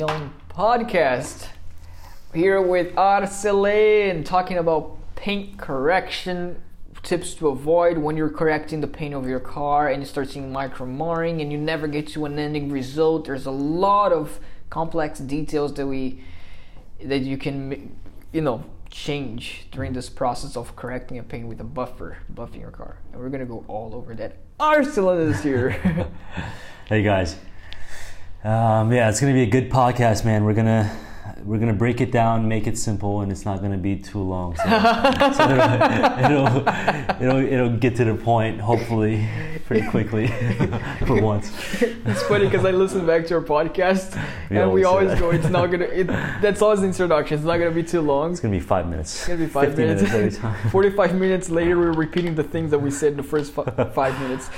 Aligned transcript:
Detailing 0.00 0.32
Podcast. 0.48 1.48
Here 2.32 2.62
with 2.62 2.94
Arcelin 2.94 4.24
talking 4.24 4.56
about 4.56 4.96
paint 5.14 5.58
correction, 5.58 6.62
tips 7.02 7.34
to 7.34 7.48
avoid 7.48 7.98
when 7.98 8.16
you're 8.16 8.30
correcting 8.30 8.80
the 8.80 8.86
paint 8.86 9.12
of 9.12 9.28
your 9.28 9.40
car 9.40 9.90
and 9.90 10.00
you 10.02 10.06
start 10.06 10.30
seeing 10.30 10.50
micro 10.50 10.86
marring 10.86 11.42
and 11.42 11.52
you 11.52 11.58
never 11.58 11.86
get 11.86 12.08
to 12.08 12.24
an 12.24 12.38
ending 12.38 12.72
result. 12.72 13.26
There's 13.26 13.44
a 13.44 13.50
lot 13.50 14.10
of 14.10 14.40
complex 14.70 15.18
details 15.20 15.74
that 15.74 15.86
we 15.86 16.24
that 17.04 17.18
you 17.18 17.36
can 17.36 17.94
you 18.32 18.40
know 18.40 18.64
change 18.88 19.66
during 19.70 19.92
this 19.92 20.08
process 20.08 20.56
of 20.56 20.74
correcting 20.76 21.18
a 21.18 21.22
paint 21.22 21.46
with 21.46 21.60
a 21.60 21.64
buffer, 21.64 22.16
buffing 22.32 22.60
your 22.60 22.70
car. 22.70 22.96
And 23.12 23.20
we're 23.20 23.28
gonna 23.28 23.44
go 23.44 23.66
all 23.68 23.94
over 23.94 24.14
that. 24.14 24.38
Arcelin 24.58 25.28
is 25.28 25.42
here. 25.42 25.70
hey 26.88 27.02
guys. 27.02 27.36
Um, 28.42 28.90
yeah, 28.90 29.10
it's 29.10 29.20
gonna 29.20 29.34
be 29.34 29.42
a 29.42 29.46
good 29.46 29.68
podcast, 29.70 30.24
man. 30.24 30.44
We're 30.44 30.54
gonna 30.54 30.90
we're 31.44 31.58
gonna 31.58 31.74
break 31.74 32.00
it 32.00 32.10
down, 32.10 32.48
make 32.48 32.66
it 32.66 32.78
simple, 32.78 33.20
and 33.20 33.30
it's 33.30 33.44
not 33.44 33.60
gonna 33.60 33.76
be 33.76 33.96
too 33.96 34.22
long. 34.22 34.56
So, 34.56 34.62
so 35.34 35.44
it'll, 36.24 36.56
it'll, 36.58 37.22
it'll 37.22 37.52
it'll 37.52 37.76
get 37.76 37.96
to 37.96 38.04
the 38.06 38.14
point, 38.14 38.58
hopefully, 38.58 39.28
pretty 39.66 39.86
quickly 39.88 40.28
for 41.06 41.20
once. 41.20 41.52
It's 41.82 42.22
funny 42.22 42.46
because 42.46 42.64
I 42.64 42.70
listen 42.70 43.04
back 43.06 43.26
to 43.26 43.34
our 43.34 43.42
podcast, 43.42 44.14
We 44.48 44.56
and 44.56 44.72
we 44.72 44.84
always 44.84 45.10
always 45.10 45.20
go. 45.20 45.30
It's 45.32 45.48
not 45.50 45.70
gonna. 45.70 45.84
It, 45.84 46.06
that's 46.06 46.62
always 46.62 46.80
the 46.80 46.86
introduction. 46.86 47.36
It's 47.36 47.46
not 47.46 47.58
gonna 47.58 47.72
be 47.72 47.82
too 47.82 48.00
long. 48.00 48.30
It's 48.30 48.40
gonna 48.40 48.52
be 48.52 48.60
five 48.60 48.88
minutes. 48.88 49.16
It's 49.16 49.28
gonna 49.28 49.40
be 49.40 49.48
five 49.48 49.74
50 49.74 49.82
minutes. 49.82 50.02
every 50.14 50.30
time. 50.30 50.70
Forty-five 50.70 51.14
minutes 51.14 51.50
later, 51.50 51.78
we're 51.78 51.92
repeating 51.92 52.34
the 52.34 52.44
things 52.44 52.70
that 52.70 52.78
we 52.78 52.90
said 52.90 53.10
in 53.12 53.16
the 53.18 53.22
first 53.22 53.52
fi- 53.52 53.90
five 53.92 54.18
minutes. 54.18 54.48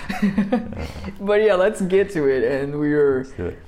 but 1.20 1.42
yeah, 1.42 1.56
let's 1.56 1.80
get 1.80 2.10
to 2.12 2.28
it, 2.28 2.44
and 2.44 2.78
we're 2.78 3.24
Let's 3.24 3.32
do 3.32 3.46
it. 3.46 3.58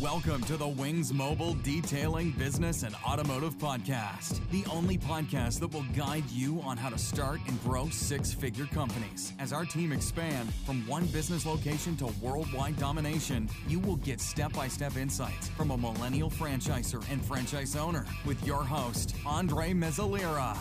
Welcome 0.00 0.42
to 0.44 0.56
the 0.56 0.66
Wings 0.66 1.12
Mobile 1.12 1.52
Detailing 1.62 2.30
Business 2.30 2.84
and 2.84 2.94
Automotive 3.06 3.58
Podcast, 3.58 4.40
the 4.50 4.64
only 4.72 4.96
podcast 4.96 5.60
that 5.60 5.74
will 5.74 5.84
guide 5.94 6.24
you 6.30 6.58
on 6.62 6.78
how 6.78 6.88
to 6.88 6.96
start 6.96 7.38
and 7.46 7.62
grow 7.62 7.86
six 7.90 8.32
figure 8.32 8.64
companies. 8.64 9.34
As 9.38 9.52
our 9.52 9.66
team 9.66 9.92
expand 9.92 10.54
from 10.64 10.86
one 10.86 11.04
business 11.08 11.44
location 11.44 11.98
to 11.98 12.06
worldwide 12.22 12.78
domination, 12.78 13.46
you 13.68 13.78
will 13.78 13.96
get 13.96 14.22
step 14.22 14.54
by 14.54 14.68
step 14.68 14.96
insights 14.96 15.48
from 15.48 15.70
a 15.70 15.76
millennial 15.76 16.30
franchisor 16.30 17.04
and 17.12 17.22
franchise 17.22 17.76
owner 17.76 18.06
with 18.24 18.42
your 18.46 18.64
host, 18.64 19.14
Andre 19.26 19.74
Mezzalera. 19.74 20.56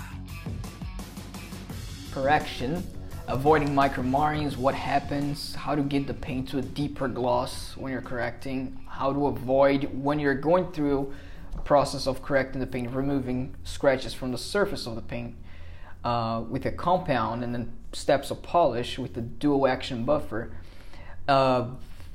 correction, 2.11 2.83
avoiding 3.29 3.73
micro 3.73 4.03
markings, 4.03 4.57
what 4.57 4.75
happens, 4.75 5.55
how 5.55 5.75
to 5.75 5.83
get 5.83 6.07
the 6.07 6.13
paint 6.13 6.49
to 6.49 6.57
a 6.57 6.61
deeper 6.61 7.07
gloss 7.07 7.77
when 7.77 7.91
you're 7.91 8.01
correcting, 8.01 8.77
how 8.99 9.13
to 9.13 9.27
avoid 9.27 9.85
when 9.93 10.19
you're 10.19 10.35
going 10.35 10.69
through 10.73 11.13
a 11.57 11.61
process 11.61 12.05
of 12.05 12.21
correcting 12.21 12.59
the 12.59 12.67
paint, 12.67 12.93
removing 12.93 13.55
scratches 13.63 14.13
from 14.13 14.33
the 14.33 14.37
surface 14.37 14.85
of 14.85 14.95
the 14.95 15.01
paint 15.01 15.35
uh, 16.03 16.43
with 16.49 16.65
a 16.65 16.71
compound, 16.71 17.41
and 17.41 17.55
then 17.55 17.71
steps 17.93 18.29
of 18.29 18.43
polish 18.43 18.99
with 18.99 19.13
the 19.13 19.21
dual 19.21 19.65
action 19.67 20.03
buffer. 20.03 20.51
Uh, 21.29 21.67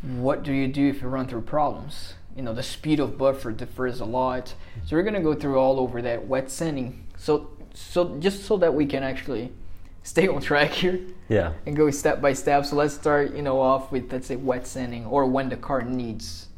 what 0.02 0.42
do 0.42 0.52
you 0.52 0.68
do 0.68 0.86
if 0.90 1.00
you 1.00 1.08
run 1.08 1.26
through 1.26 1.40
problems? 1.40 2.14
You 2.36 2.42
know, 2.42 2.52
the 2.52 2.62
speed 2.62 3.00
of 3.00 3.16
buffer 3.16 3.50
differs 3.50 4.00
a 4.00 4.04
lot. 4.04 4.54
So 4.84 4.94
we're 4.94 5.04
gonna 5.04 5.22
go 5.22 5.32
through 5.34 5.58
all 5.58 5.80
over 5.80 6.02
that 6.02 6.26
wet 6.26 6.50
sanding. 6.50 7.06
So, 7.16 7.48
so 7.72 8.18
just 8.18 8.44
so 8.44 8.58
that 8.58 8.74
we 8.74 8.84
can 8.84 9.02
actually 9.02 9.52
stay 10.02 10.28
on 10.28 10.42
track 10.42 10.72
here 10.72 11.00
Yeah. 11.30 11.54
and 11.64 11.74
go 11.74 11.90
step 11.90 12.20
by 12.20 12.34
step. 12.34 12.66
So 12.66 12.76
let's 12.76 12.92
start, 12.92 13.34
you 13.34 13.40
know, 13.40 13.58
off 13.58 13.90
with 13.90 14.12
let's 14.12 14.26
say 14.26 14.36
wet 14.36 14.66
sanding 14.66 15.06
or 15.06 15.24
when 15.24 15.48
the 15.48 15.56
car 15.56 15.80
needs 15.80 16.48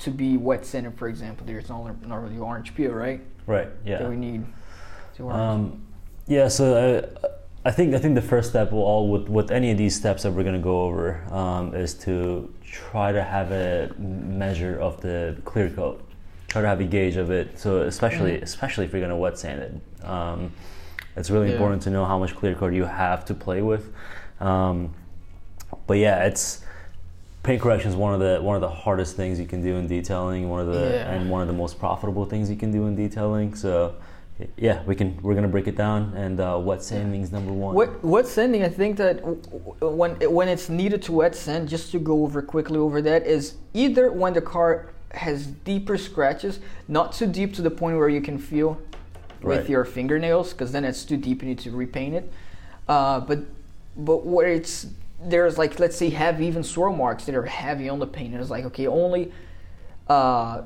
to 0.00 0.10
be 0.10 0.36
wet 0.36 0.64
sanded. 0.66 0.94
For 0.98 1.08
example, 1.08 1.46
there's 1.46 1.68
not 1.68 2.06
normally 2.06 2.38
orange 2.38 2.74
peel, 2.74 2.92
right? 2.92 3.20
Right. 3.46 3.68
Yeah. 3.84 3.98
That 3.98 4.10
we 4.10 4.16
need 4.16 4.44
to. 5.16 5.30
Um, 5.30 5.82
yeah. 6.26 6.48
So 6.48 7.08
I, 7.64 7.68
I 7.68 7.70
think 7.72 7.94
I 7.94 7.98
think 7.98 8.14
the 8.14 8.22
first 8.22 8.50
step 8.50 8.72
will 8.72 8.82
all 8.82 9.08
with 9.10 9.28
with 9.28 9.50
any 9.50 9.70
of 9.70 9.78
these 9.78 9.94
steps 9.94 10.22
that 10.22 10.32
we're 10.32 10.44
gonna 10.44 10.58
go 10.58 10.82
over 10.82 11.22
um, 11.32 11.74
is 11.74 11.94
to 12.04 12.52
try 12.64 13.12
to 13.12 13.22
have 13.22 13.52
a 13.52 13.92
measure 13.98 14.78
of 14.78 15.00
the 15.00 15.36
clear 15.44 15.68
coat. 15.70 16.02
Try 16.48 16.62
to 16.62 16.68
have 16.68 16.80
a 16.80 16.84
gauge 16.84 17.16
of 17.16 17.30
it. 17.30 17.58
So 17.58 17.82
especially 17.82 18.40
especially 18.40 18.86
if 18.86 18.92
you're 18.92 19.02
gonna 19.02 19.16
wet 19.16 19.38
sand 19.38 19.60
it, 19.62 20.04
um, 20.04 20.52
it's 21.16 21.30
really 21.30 21.48
Yeah. 21.48 21.54
important 21.54 21.82
to 21.82 21.90
know 21.90 22.04
how 22.04 22.18
much 22.18 22.34
clear 22.34 22.54
coat 22.54 22.72
you 22.72 22.84
have 22.84 23.24
to 23.26 23.34
play 23.34 23.60
with. 23.62 23.92
Um, 24.40 24.94
but 25.86 25.98
yeah, 25.98 26.24
it's 26.24 26.64
paint 27.42 27.60
correction 27.62 27.90
is 27.90 27.96
one 27.96 28.12
of 28.14 28.20
the 28.20 28.38
one 28.42 28.54
of 28.54 28.60
the 28.60 28.68
hardest 28.68 29.16
things 29.16 29.40
you 29.40 29.46
can 29.46 29.62
do 29.62 29.76
in 29.76 29.86
detailing. 29.86 30.48
One 30.48 30.60
of 30.60 30.66
the 30.66 30.80
Yeah. 30.80 31.12
and 31.12 31.30
one 31.30 31.40
of 31.42 31.48
the 31.48 31.54
most 31.54 31.78
profitable 31.78 32.24
things 32.24 32.50
you 32.50 32.56
can 32.56 32.70
do 32.70 32.86
in 32.86 32.94
detailing. 32.94 33.54
So 33.54 33.94
yeah, 34.56 34.82
we 34.86 34.94
can 34.94 35.18
we're 35.22 35.34
gonna 35.34 35.48
break 35.48 35.66
it 35.68 35.76
down. 35.76 36.12
And 36.16 36.40
uh, 36.40 36.58
wet 36.62 36.82
sanding 36.82 37.22
is 37.22 37.30
number 37.32 37.52
one. 37.52 37.74
Wet, 37.74 38.02
wet 38.04 38.26
sanding, 38.26 38.62
I 38.62 38.68
think 38.68 38.96
that 38.96 39.18
w- 39.18 39.40
w- 39.42 39.96
when 39.96 40.12
when 40.32 40.48
it's 40.48 40.68
needed 40.68 41.02
to 41.02 41.12
wet 41.12 41.34
sand, 41.34 41.68
just 41.68 41.90
to 41.92 41.98
go 41.98 42.22
over 42.24 42.40
quickly 42.42 42.78
over 42.78 43.02
that, 43.02 43.26
is 43.26 43.54
either 43.74 44.10
when 44.10 44.32
the 44.32 44.40
car 44.40 44.86
has 45.12 45.46
deeper 45.46 45.96
scratches, 45.98 46.60
not 46.88 47.12
too 47.12 47.26
deep 47.26 47.52
to 47.54 47.62
the 47.62 47.70
point 47.70 47.96
where 47.98 48.08
you 48.08 48.20
can 48.20 48.38
feel 48.38 48.78
with 49.42 49.68
your 49.68 49.84
fingernails, 49.84 50.52
because 50.52 50.70
then 50.72 50.84
it's 50.84 51.04
too 51.04 51.16
deep. 51.16 51.42
You 51.42 51.48
need 51.48 51.58
to 51.60 51.70
repaint 51.70 52.14
it. 52.14 52.32
Uh, 52.88 53.20
but 53.20 53.40
but 53.96 54.24
where 54.24 54.48
it's 54.48 54.86
there's 55.22 55.58
like 55.58 55.78
let's 55.78 55.96
say 55.96 56.10
heavy 56.10 56.46
even 56.46 56.62
swirl 56.62 56.94
marks 56.94 57.24
that 57.24 57.34
are 57.34 57.44
heavy 57.46 57.88
on 57.88 57.98
the 57.98 58.06
paint, 58.06 58.32
and 58.32 58.40
it's 58.40 58.50
like 58.50 58.64
okay, 58.66 58.86
only 58.86 59.32
uh, 60.08 60.62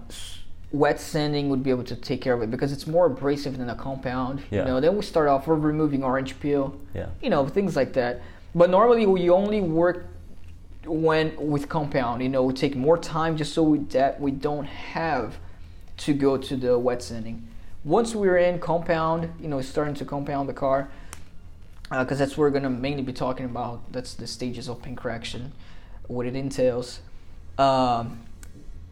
wet 0.72 0.98
sanding 1.00 1.48
would 1.48 1.62
be 1.62 1.70
able 1.70 1.84
to 1.84 1.97
take 1.97 2.20
care 2.20 2.34
of 2.34 2.42
it 2.42 2.50
because 2.50 2.72
it's 2.72 2.87
more 2.87 3.06
abrasive 3.06 3.59
than 3.59 3.69
a 3.70 3.75
compound. 3.75 4.42
Yeah. 4.50 4.60
You 4.60 4.65
know, 4.66 4.81
then 4.81 4.97
we 4.97 5.03
start 5.03 5.28
off 5.28 5.47
with 5.47 5.62
removing 5.62 6.03
orange 6.03 6.38
peel 6.41 6.78
Yeah. 6.94 7.06
you 7.22 7.31
know 7.31 7.47
things 7.47 7.76
like 7.76 7.92
that 7.94 8.22
but 8.54 8.70
normally 8.70 9.04
we 9.06 9.31
only 9.31 9.60
work 9.60 10.06
when 10.86 11.34
with 11.36 11.69
compound 11.69 12.22
you 12.22 12.28
know 12.28 12.42
we 12.42 12.53
take 12.54 12.76
more 12.76 12.98
time 12.98 13.36
just 13.36 13.53
so 13.54 13.62
we, 13.62 13.78
that 13.78 14.21
we 14.21 14.31
don't 14.31 14.65
have 14.66 15.38
to 15.98 16.12
go 16.12 16.36
to 16.36 16.56
the 16.56 16.78
wet 16.78 17.03
sanding 17.03 17.47
once 17.84 18.15
we're 18.15 18.36
in 18.36 18.59
compound 18.59 19.32
you 19.41 19.48
know 19.48 19.60
starting 19.60 19.94
to 19.94 20.04
compound 20.04 20.48
the 20.48 20.53
car 20.53 20.91
because 21.91 22.19
that's 22.19 22.33
what 22.33 22.39
we're 22.39 22.50
going 22.50 22.62
to 22.62 22.71
mainly 22.71 23.03
be 23.03 23.12
talking 23.12 23.45
about 23.47 23.93
that's 23.93 24.15
the 24.15 24.27
stages 24.27 24.69
of 24.69 24.81
paint 24.83 24.97
correction 24.97 25.53
what 26.09 26.27
it 26.27 26.34
entails 26.34 27.00
um, 27.59 28.21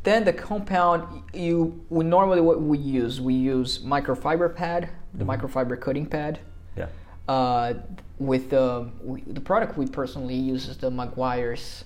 then 0.05 0.25
the 0.25 0.33
compound 0.33 1.23
you 1.33 1.85
we 1.91 2.05
normally 2.05 2.41
what 2.41 2.61
we 2.61 2.79
use 2.79 3.21
we 3.21 3.35
use 3.35 3.79
microfiber 3.81 4.55
pad 4.55 4.89
the 5.15 5.25
microfiber 5.25 5.79
cutting 5.81 6.07
pad 6.07 6.39
Yeah. 6.77 6.87
uh, 7.29 7.75
with 8.19 8.51
the 8.51 8.89
we, 9.03 9.23
the 9.23 9.41
product 9.41 9.77
we 9.77 9.87
personally 9.87 10.35
use 10.37 10.69
is 10.69 10.77
the 10.77 10.91
Meguiar's 10.91 11.85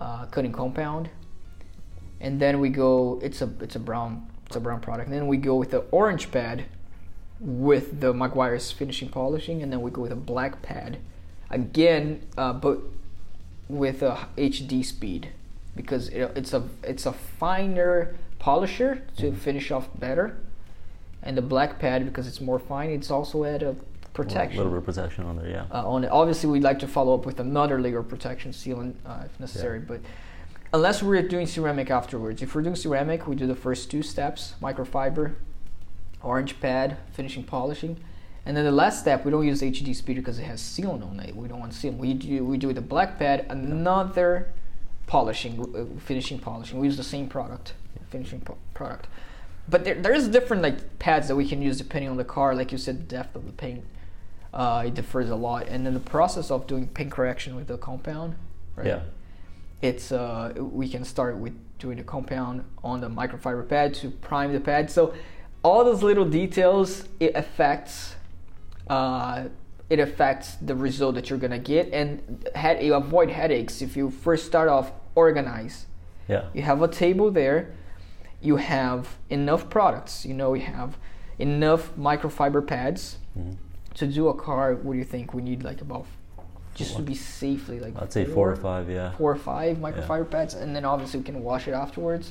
uh, 0.00 0.26
cutting 0.26 0.52
compound, 0.52 1.08
and 2.20 2.40
then 2.40 2.60
we 2.60 2.68
go. 2.70 3.18
It's 3.22 3.40
a 3.42 3.48
it's 3.60 3.76
a 3.76 3.78
brown 3.78 4.26
it's 4.46 4.56
a 4.56 4.60
brown 4.60 4.80
product. 4.80 5.08
And 5.08 5.16
then 5.16 5.26
we 5.26 5.36
go 5.36 5.54
with 5.56 5.70
the 5.70 5.80
orange 5.90 6.30
pad 6.30 6.64
with 7.38 8.00
the 8.00 8.12
Meguiar's 8.12 8.72
finishing 8.72 9.08
polishing, 9.08 9.62
and 9.62 9.72
then 9.72 9.80
we 9.82 9.90
go 9.90 10.02
with 10.02 10.12
a 10.12 10.16
black 10.16 10.62
pad, 10.62 10.98
again, 11.50 12.22
uh, 12.36 12.52
but 12.52 12.80
with 13.68 14.02
a 14.02 14.28
HD 14.36 14.84
speed 14.84 15.30
because 15.76 16.08
it, 16.08 16.32
it's 16.34 16.52
a 16.52 16.64
it's 16.82 17.06
a 17.06 17.12
finer 17.12 18.16
polisher 18.38 19.02
to 19.18 19.32
finish 19.32 19.70
off 19.70 19.88
better, 19.98 20.38
and 21.22 21.36
the 21.36 21.42
black 21.42 21.78
pad 21.78 22.04
because 22.06 22.26
it's 22.26 22.40
more 22.40 22.58
fine. 22.58 22.90
It's 22.90 23.10
also 23.10 23.44
at 23.44 23.62
a 23.62 23.76
protection. 24.14 24.58
A 24.58 24.64
little 24.64 24.80
bit 24.80 24.88
of 24.88 24.94
protection 24.94 25.24
on 25.24 25.36
there. 25.36 25.48
Yeah. 25.48 25.66
uh, 25.70 25.86
on 25.86 26.04
it. 26.04 26.10
Obviously, 26.10 26.48
we'd 26.48 26.62
like 26.62 26.78
to 26.80 26.88
follow 26.88 27.14
up 27.14 27.26
with 27.26 27.38
another 27.38 27.80
layer 27.80 27.98
of 27.98 28.08
protection 28.08 28.52
sealant 28.52 28.94
uh, 29.04 29.24
if 29.26 29.38
necessary, 29.38 29.78
but 29.78 30.00
unless 30.72 31.02
we're 31.02 31.22
doing 31.22 31.46
ceramic 31.46 31.90
afterwards. 31.90 32.42
If 32.42 32.54
we're 32.54 32.62
doing 32.62 32.76
ceramic, 32.76 33.26
we 33.26 33.36
do 33.36 33.46
the 33.46 33.54
first 33.54 33.90
two 33.90 34.02
steps: 34.02 34.54
microfiber, 34.62 35.34
orange 36.26 36.60
pad, 36.60 36.96
finishing 37.12 37.44
polishing, 37.44 37.98
and 38.44 38.56
then 38.56 38.64
the 38.64 38.72
last 38.72 39.00
step 39.00 39.24
we 39.24 39.30
don't 39.30 39.46
use 39.46 39.62
HD 39.62 39.94
speeder 39.94 40.20
because 40.20 40.38
it 40.38 40.44
has 40.44 40.60
sealant 40.60 41.08
on 41.08 41.20
it. 41.20 41.34
We 41.34 41.48
don't 41.48 41.60
want 41.60 41.72
sealant. 41.72 41.98
We 41.98 42.14
do 42.14 42.44
we 42.44 42.58
do 42.58 42.66
with 42.68 42.76
the 42.76 42.82
black 42.82 43.18
pad 43.18 43.46
another 43.48 44.52
polishing, 45.06 45.60
uh, 45.74 46.00
finishing 46.00 46.38
polishing. 46.38 46.78
We 46.78 46.86
use 46.86 46.96
the 46.96 47.04
same 47.04 47.28
product, 47.28 47.74
finishing 48.10 48.40
po- 48.40 48.58
product. 48.74 49.06
But 49.68 49.84
there, 49.84 49.94
there 49.94 50.12
is 50.12 50.28
different 50.28 50.62
like 50.62 50.98
pads 50.98 51.28
that 51.28 51.36
we 51.36 51.48
can 51.48 51.60
use 51.62 51.78
depending 51.78 52.10
on 52.10 52.16
the 52.16 52.24
car. 52.24 52.54
Like 52.54 52.70
you 52.72 52.78
said, 52.78 53.00
the 53.00 53.16
depth 53.16 53.34
of 53.34 53.46
the 53.46 53.52
paint 53.52 53.84
uh, 54.56 54.84
it 54.86 54.94
differs 54.94 55.28
a 55.28 55.36
lot. 55.36 55.68
And 55.68 55.84
then 55.84 55.94
the 55.94 56.00
process 56.00 56.50
of 56.50 56.66
doing 56.66 56.88
paint 56.88 57.12
correction 57.12 57.54
with 57.56 57.66
the 57.66 57.76
compound, 57.76 58.36
right? 58.74 58.86
Yeah. 58.86 59.00
It's 59.82 60.10
uh, 60.10 60.54
we 60.56 60.88
can 60.88 61.04
start 61.04 61.36
with 61.36 61.54
doing 61.78 61.98
the 61.98 62.02
compound 62.02 62.64
on 62.82 63.02
the 63.02 63.08
microfiber 63.08 63.68
pad 63.68 63.92
to 63.94 64.10
prime 64.10 64.52
the 64.52 64.60
pad. 64.60 64.90
So 64.90 65.14
all 65.66 65.82
those 65.88 66.02
little 66.10 66.28
details 66.42 66.88
it 67.26 67.32
affects 67.42 67.94
uh, 68.96 69.44
it 69.94 69.98
affects 69.98 70.48
the 70.68 70.74
result 70.86 71.12
that 71.16 71.24
you're 71.28 71.42
gonna 71.46 71.64
get 71.74 71.84
and 71.92 72.08
head, 72.54 72.76
you 72.86 72.94
avoid 72.94 73.28
headaches 73.40 73.74
if 73.86 73.96
you 73.98 74.10
first 74.26 74.42
start 74.52 74.68
off 74.76 74.86
organize 75.14 75.76
Yeah. 76.28 76.44
You 76.56 76.62
have 76.70 76.80
a 76.82 76.88
table 77.04 77.28
there. 77.40 77.60
You 78.48 78.56
have 78.56 79.02
enough 79.30 79.62
products. 79.76 80.14
You 80.28 80.34
know, 80.40 80.50
you 80.58 80.66
have 80.78 80.90
enough 81.38 81.82
microfiber 82.10 82.62
pads 82.74 83.02
Mm-hmm. 83.38 83.52
to 84.00 84.04
do 84.18 84.22
a 84.34 84.34
car. 84.46 84.64
What 84.84 84.92
do 84.94 84.98
you 84.98 85.08
think? 85.14 85.26
We 85.38 85.42
need 85.50 85.60
like 85.70 85.80
about 85.88 86.06
just 86.80 86.92
to 86.98 87.02
be 87.02 87.14
safely 87.14 87.76
like 87.84 87.94
I'd 88.02 88.12
say 88.18 88.24
four 88.36 88.46
or 88.54 88.56
five. 88.68 88.84
Yeah. 88.98 89.10
four 89.18 89.30
or 89.36 89.40
five 89.54 89.74
microfiber 89.86 90.28
pads, 90.34 90.52
and 90.62 90.68
then 90.74 90.84
obviously 90.92 91.18
we 91.20 91.26
can 91.30 91.38
wash 91.50 91.64
it 91.70 91.74
afterwards. 91.84 92.26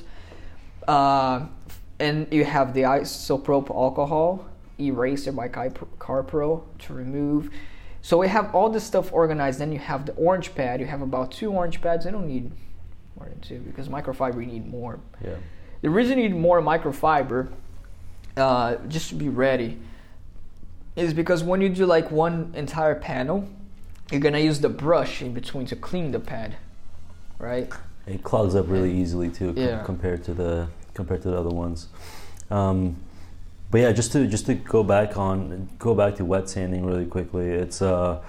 Uh, 0.96 1.38
and 1.98 2.26
you 2.32 2.44
have 2.44 2.74
the 2.74 2.82
isopropyl 2.82 3.70
alcohol 3.74 4.46
eraser 4.78 5.32
by 5.32 5.48
CarPro 5.48 6.62
to 6.80 6.92
remove. 6.92 7.50
So 8.02 8.18
we 8.18 8.28
have 8.28 8.54
all 8.54 8.68
this 8.68 8.84
stuff 8.84 9.12
organized. 9.12 9.58
Then 9.58 9.72
you 9.72 9.78
have 9.78 10.06
the 10.06 10.12
orange 10.12 10.54
pad. 10.54 10.80
You 10.80 10.86
have 10.86 11.02
about 11.02 11.32
two 11.32 11.50
orange 11.50 11.80
pads. 11.80 12.06
I 12.06 12.10
don't 12.10 12.26
need 12.28 12.50
more 13.18 13.28
than 13.28 13.40
two 13.40 13.58
because 13.60 13.88
microfiber 13.88 14.36
you 14.40 14.46
need 14.46 14.70
more. 14.70 15.00
Yeah. 15.24 15.36
The 15.80 15.90
reason 15.90 16.18
you 16.18 16.28
need 16.28 16.36
more 16.36 16.60
microfiber, 16.60 17.48
uh, 18.36 18.76
just 18.88 19.08
to 19.08 19.14
be 19.14 19.28
ready, 19.28 19.78
is 20.94 21.14
because 21.14 21.42
when 21.42 21.60
you 21.60 21.68
do 21.68 21.86
like 21.86 22.10
one 22.10 22.52
entire 22.54 22.94
panel, 22.94 23.48
you're 24.10 24.20
gonna 24.20 24.38
use 24.38 24.60
the 24.60 24.68
brush 24.68 25.22
in 25.22 25.32
between 25.34 25.66
to 25.66 25.76
clean 25.76 26.12
the 26.12 26.20
pad, 26.20 26.56
right? 27.38 27.72
It 28.06 28.22
clogs 28.22 28.54
up 28.54 28.68
really 28.68 28.92
easily 28.92 29.30
too, 29.30 29.52
com- 29.54 29.62
Yeah. 29.62 29.82
compared 29.82 30.22
to 30.24 30.34
the 30.34 30.68
compared 30.96 31.22
to 31.22 31.28
the 31.28 31.38
other 31.38 31.50
ones. 31.50 31.88
Um, 32.50 32.96
but 33.70 33.80
yeah, 33.82 33.92
just 33.92 34.12
to 34.12 34.26
just 34.26 34.46
to 34.46 34.54
go 34.54 34.82
back 34.82 35.16
on 35.16 35.68
go 35.78 35.94
back 35.94 36.16
to 36.16 36.24
wet 36.24 36.48
sanding 36.48 36.84
really 36.84 37.06
quickly. 37.06 37.46
It's 37.46 37.82
uh, 37.82 38.22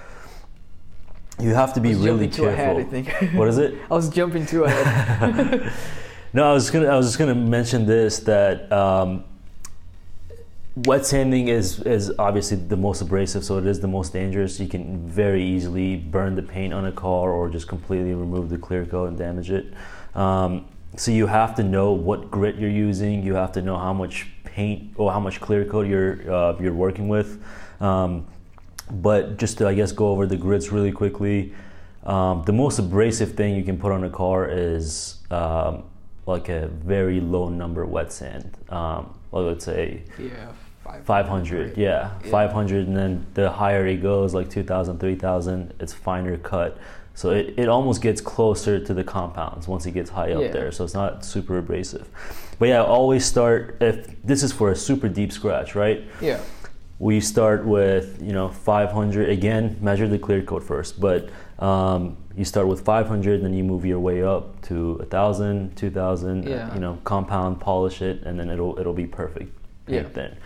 you 1.39 1.53
have 1.53 1.73
to 1.75 1.79
be 1.79 1.95
really 1.95 2.27
careful. 2.27 2.47
ahead, 2.49 2.77
I 2.77 2.83
think. 2.83 3.07
What 3.33 3.47
is 3.47 3.57
it? 3.57 3.75
I 3.89 3.93
was 3.93 4.09
jumping 4.09 4.45
too 4.45 4.65
ahead. 4.65 5.71
No, 6.33 6.51
I 6.51 6.53
was 6.53 6.69
gonna. 6.69 6.87
I 6.87 6.97
was 6.97 7.07
just 7.07 7.17
gonna 7.17 7.33
mention 7.33 7.85
this 7.85 8.19
that 8.19 8.69
um, 8.71 9.23
wet 10.75 11.05
sanding 11.05 11.47
is 11.47 11.79
is 11.79 12.11
obviously 12.19 12.57
the 12.57 12.75
most 12.77 13.01
abrasive, 13.01 13.43
so 13.43 13.57
it 13.57 13.65
is 13.65 13.79
the 13.79 13.87
most 13.87 14.13
dangerous. 14.13 14.59
You 14.59 14.67
can 14.67 14.99
very 15.07 15.43
easily 15.43 15.95
burn 15.95 16.35
the 16.35 16.43
paint 16.43 16.73
on 16.73 16.85
a 16.85 16.91
car 16.91 17.31
or 17.31 17.49
just 17.49 17.67
completely 17.67 18.13
remove 18.13 18.49
the 18.49 18.57
clear 18.57 18.85
coat 18.85 19.07
and 19.07 19.17
damage 19.17 19.49
it. 19.49 19.73
Um, 20.15 20.65
so 20.97 21.11
you 21.11 21.27
have 21.27 21.55
to 21.55 21.63
know 21.63 21.91
what 21.91 22.29
grit 22.29 22.55
you're 22.55 22.69
using. 22.69 23.23
You 23.23 23.35
have 23.35 23.51
to 23.53 23.61
know 23.61 23.77
how 23.77 23.93
much 23.93 24.27
paint 24.43 24.93
or 24.95 25.11
how 25.11 25.19
much 25.19 25.39
clear 25.39 25.63
coat 25.63 25.87
you're 25.87 26.31
uh, 26.31 26.55
you're 26.59 26.73
working 26.73 27.07
with. 27.07 27.41
Um, 27.79 28.25
but 28.89 29.37
just 29.37 29.57
to 29.59 29.67
I 29.67 29.73
guess 29.73 29.91
go 29.91 30.09
over 30.09 30.25
the 30.25 30.37
grits 30.37 30.71
really 30.71 30.91
quickly. 30.91 31.53
Um, 32.03 32.43
the 32.45 32.53
most 32.53 32.79
abrasive 32.79 33.35
thing 33.35 33.55
you 33.55 33.63
can 33.63 33.77
put 33.77 33.91
on 33.91 34.03
a 34.05 34.09
car 34.09 34.49
is 34.49 35.17
um, 35.29 35.83
like 36.25 36.49
a 36.49 36.67
very 36.67 37.19
low 37.19 37.49
number 37.49 37.85
wet 37.85 38.11
sand. 38.11 38.57
Um, 38.69 39.13
well, 39.31 39.43
let's 39.43 39.65
say 39.65 40.03
yeah, 40.17 40.51
five. 40.83 41.03
500. 41.03 41.77
Yeah, 41.77 42.11
Yeah. 42.23 42.31
500, 42.31 42.87
and 42.87 42.95
then 42.95 43.25
the 43.33 43.51
higher 43.51 43.85
it 43.85 44.01
goes, 44.01 44.33
like 44.33 44.49
2,000, 44.49 44.99
3,000, 44.99 45.73
it's 45.79 45.93
finer 45.93 46.37
cut. 46.37 46.77
So 47.17 47.31
it, 47.31 47.55
it 47.57 47.67
almost 47.67 48.03
gets 48.03 48.21
closer 48.21 48.79
to 48.79 48.93
the 48.93 49.03
compounds 49.03 49.67
once 49.67 49.87
it 49.87 49.91
gets 49.93 50.11
high 50.11 50.33
up 50.33 50.41
Yeah. 50.41 50.51
there. 50.51 50.71
So 50.71 50.83
it's 50.83 50.93
not 50.93 51.25
super 51.25 51.57
abrasive. 51.57 52.07
But 52.59 52.67
yeah, 52.69 52.83
always 52.83 53.25
start 53.25 53.77
if 53.81 54.21
this 54.23 54.43
is 54.43 54.51
for 54.53 54.69
a 54.69 54.75
super 54.75 55.09
deep 55.09 55.31
scratch, 55.31 55.73
right? 55.73 56.03
Yeah, 56.21 56.39
we 56.99 57.19
start 57.19 57.65
with 57.65 58.21
you 58.21 58.33
know 58.33 58.49
500 58.49 59.29
again 59.29 59.77
measure 59.81 60.07
the 60.07 60.17
clear 60.17 60.41
coat 60.41 60.63
first 60.63 60.99
but 60.99 61.29
um, 61.59 62.17
you 62.35 62.43
start 62.43 62.67
with 62.67 62.81
500 62.83 63.43
then 63.43 63.53
you 63.53 63.63
move 63.63 63.85
your 63.85 63.99
way 63.99 64.23
up 64.23 64.59
to 64.63 64.93
1000 64.95 65.75
2000 65.75 66.47
Yeah. 66.47 66.73
you 66.73 66.79
know 66.79 66.97
compound 67.03 67.59
polish 67.59 68.01
it 68.01 68.23
and 68.23 68.39
then 68.39 68.49
it'll 68.49 68.79
it'll 68.79 68.95
be 68.95 69.05
perfect 69.05 69.51
Yeah. 69.87 70.03
thin 70.03 70.37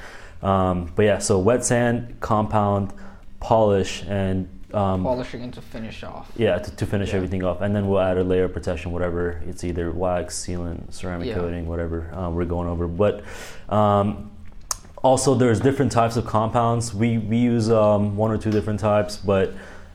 um, 0.41 0.91
but 0.95 1.03
yeah 1.05 1.19
so 1.19 1.39
wet 1.39 1.63
sand 1.63 2.17
compound 2.19 2.91
polish 3.39 4.03
and 4.09 4.47
um, 4.73 5.03
polishing 5.03 5.41
and 5.43 5.53
to 5.53 5.61
finish 5.61 6.03
off. 6.03 6.31
yeah 6.37 6.57
to, 6.57 6.75
to 6.75 6.85
finish 6.85 7.09
Yeah. 7.09 7.15
everything 7.17 7.43
off 7.43 7.61
and 7.61 7.75
then 7.75 7.87
we'll 7.87 7.99
add 7.99 8.17
a 8.17 8.23
layer 8.23 8.45
of 8.45 8.53
protection 8.53 8.91
whatever 8.91 9.41
it's 9.47 9.63
either 9.63 9.91
wax 9.91 10.35
sealant 10.37 10.93
ceramic 10.93 11.27
Yeah. 11.27 11.35
coating 11.35 11.67
whatever 11.67 12.13
uh, 12.13 12.29
we're 12.29 12.45
going 12.45 12.67
over 12.67 12.87
but 12.87 13.23
um, 13.69 14.31
also 15.03 15.33
there's 15.35 15.59
different 15.59 15.91
types 15.91 16.15
of 16.17 16.25
compounds 16.25 16.93
we, 16.93 17.17
we 17.17 17.37
use 17.37 17.69
um, 17.71 18.15
one 18.15 18.31
or 18.31 18.37
two 18.37 18.51
different 18.51 18.79
types 18.79 19.17
but 19.17 19.53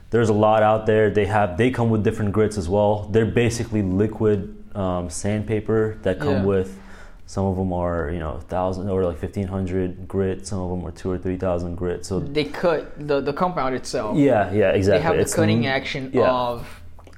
there's 0.09 0.29
a 0.29 0.33
lot 0.33 0.63
out 0.63 0.85
there 0.85 1.09
they 1.09 1.25
have 1.25 1.57
they 1.57 1.69
come 1.71 1.89
with 1.89 2.03
different 2.03 2.31
grits 2.31 2.57
as 2.57 2.67
well 2.69 3.07
they're 3.11 3.25
basically 3.25 3.81
liquid 3.81 4.53
um, 4.75 5.09
sandpaper 5.09 5.97
that 6.03 6.19
come 6.19 6.29
Yeah. 6.37 6.43
with 6.43 6.79
some 7.29 7.45
of 7.45 7.55
them 7.57 7.71
are 7.73 8.09
you 8.09 8.19
know 8.19 8.39
thousand 8.47 8.89
or 8.89 9.03
like 9.03 9.21
1500 9.21 10.07
grit 10.07 10.47
some 10.47 10.59
of 10.59 10.69
them 10.71 10.81
are 10.87 10.91
two 10.91 11.11
or 11.11 11.17
three 11.17 11.37
thousand 11.37 11.75
grit 11.75 12.05
so 12.05 12.19
They 12.19 12.45
cut 12.45 12.81
the, 13.09 13.19
the 13.21 13.33
compound 13.33 13.75
itself. 13.75 14.17
yeah 14.17 14.51
yeah 14.51 14.69
exactly 14.71 14.97
They 14.99 15.03
have 15.03 15.17
the 15.29 15.35
cutting 15.35 15.67
action 15.67 16.09
yeah. 16.13 16.31
of 16.31 16.65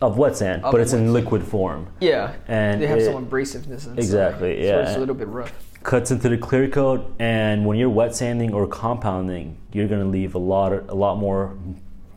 of 0.02 0.18
wet 0.18 0.36
sand, 0.38 0.64
Of 0.64 0.72
but 0.72 0.80
it's 0.82 0.94
in 0.94 1.00
sand. 1.00 1.14
liquid 1.14 1.44
form. 1.44 1.82
yeah. 2.00 2.34
And 2.48 2.82
they 2.82 2.88
have 2.88 3.00
it 3.00 3.06
some 3.06 3.26
abrasiveness 3.28 3.86
inside. 3.86 4.00
Exactly, 4.00 4.52
So 4.62 4.68
yeah. 4.68 4.80
it's 4.84 4.96
a 4.96 5.00
little 5.00 5.14
bit 5.24 5.28
rough. 5.28 5.52
cuts 5.84 6.10
into 6.10 6.30
the 6.30 6.38
clear 6.38 6.70
coat, 6.70 7.02
and 7.20 7.66
when 7.66 7.78
you're 7.78 7.90
wet 8.02 8.16
sanding 8.16 8.54
or 8.54 8.66
compounding, 8.66 9.58
you're 9.74 9.90
gonna 9.90 10.06
leave 10.18 10.36
a 10.36 10.40
lot 10.54 10.72
a 10.72 10.96
lot 11.06 11.16
more 11.26 11.42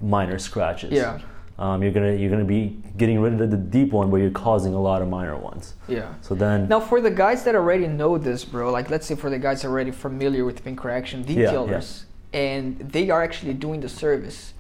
minor 0.01 0.39
scratches. 0.39 0.93
Yeah. 0.93 1.19
Um, 1.59 1.83
you're 1.83 1.93
gonna 1.93 2.13
you're 2.13 2.31
gonna 2.31 2.45
be 2.45 2.83
getting 2.97 3.21
rid 3.21 3.41
of 3.41 3.51
the 3.51 3.57
deep 3.57 3.93
one 3.93 4.11
where 4.11 4.21
you're 4.21 4.31
causing 4.31 4.75
a 4.75 4.81
lot 4.81 5.03
of 5.03 5.09
minor 5.09 5.37
ones. 5.37 5.75
Yeah. 5.87 6.15
So 6.21 6.35
then 6.35 6.69
Now, 6.69 6.81
for 6.81 7.01
the 7.01 7.11
guys 7.11 7.45
that 7.45 7.55
already 7.55 7.87
know 7.87 8.19
this, 8.19 8.45
bro, 8.45 8.71
like 8.73 8.91
let's 8.91 9.07
say 9.07 9.15
for 9.15 9.31
the 9.31 9.39
guys 9.39 9.65
already 9.65 9.91
familiar 9.91 10.45
with 10.45 10.65
paint 10.65 10.79
correction 10.79 11.25
Yeah, 11.27 11.35
yeah. 11.41 11.53
detailers, 11.53 12.05
and 12.33 12.79
they 12.79 13.11
are 13.11 13.23
actually 13.23 13.55
doing 13.55 13.81
the 13.81 13.89
service, 13.89 14.55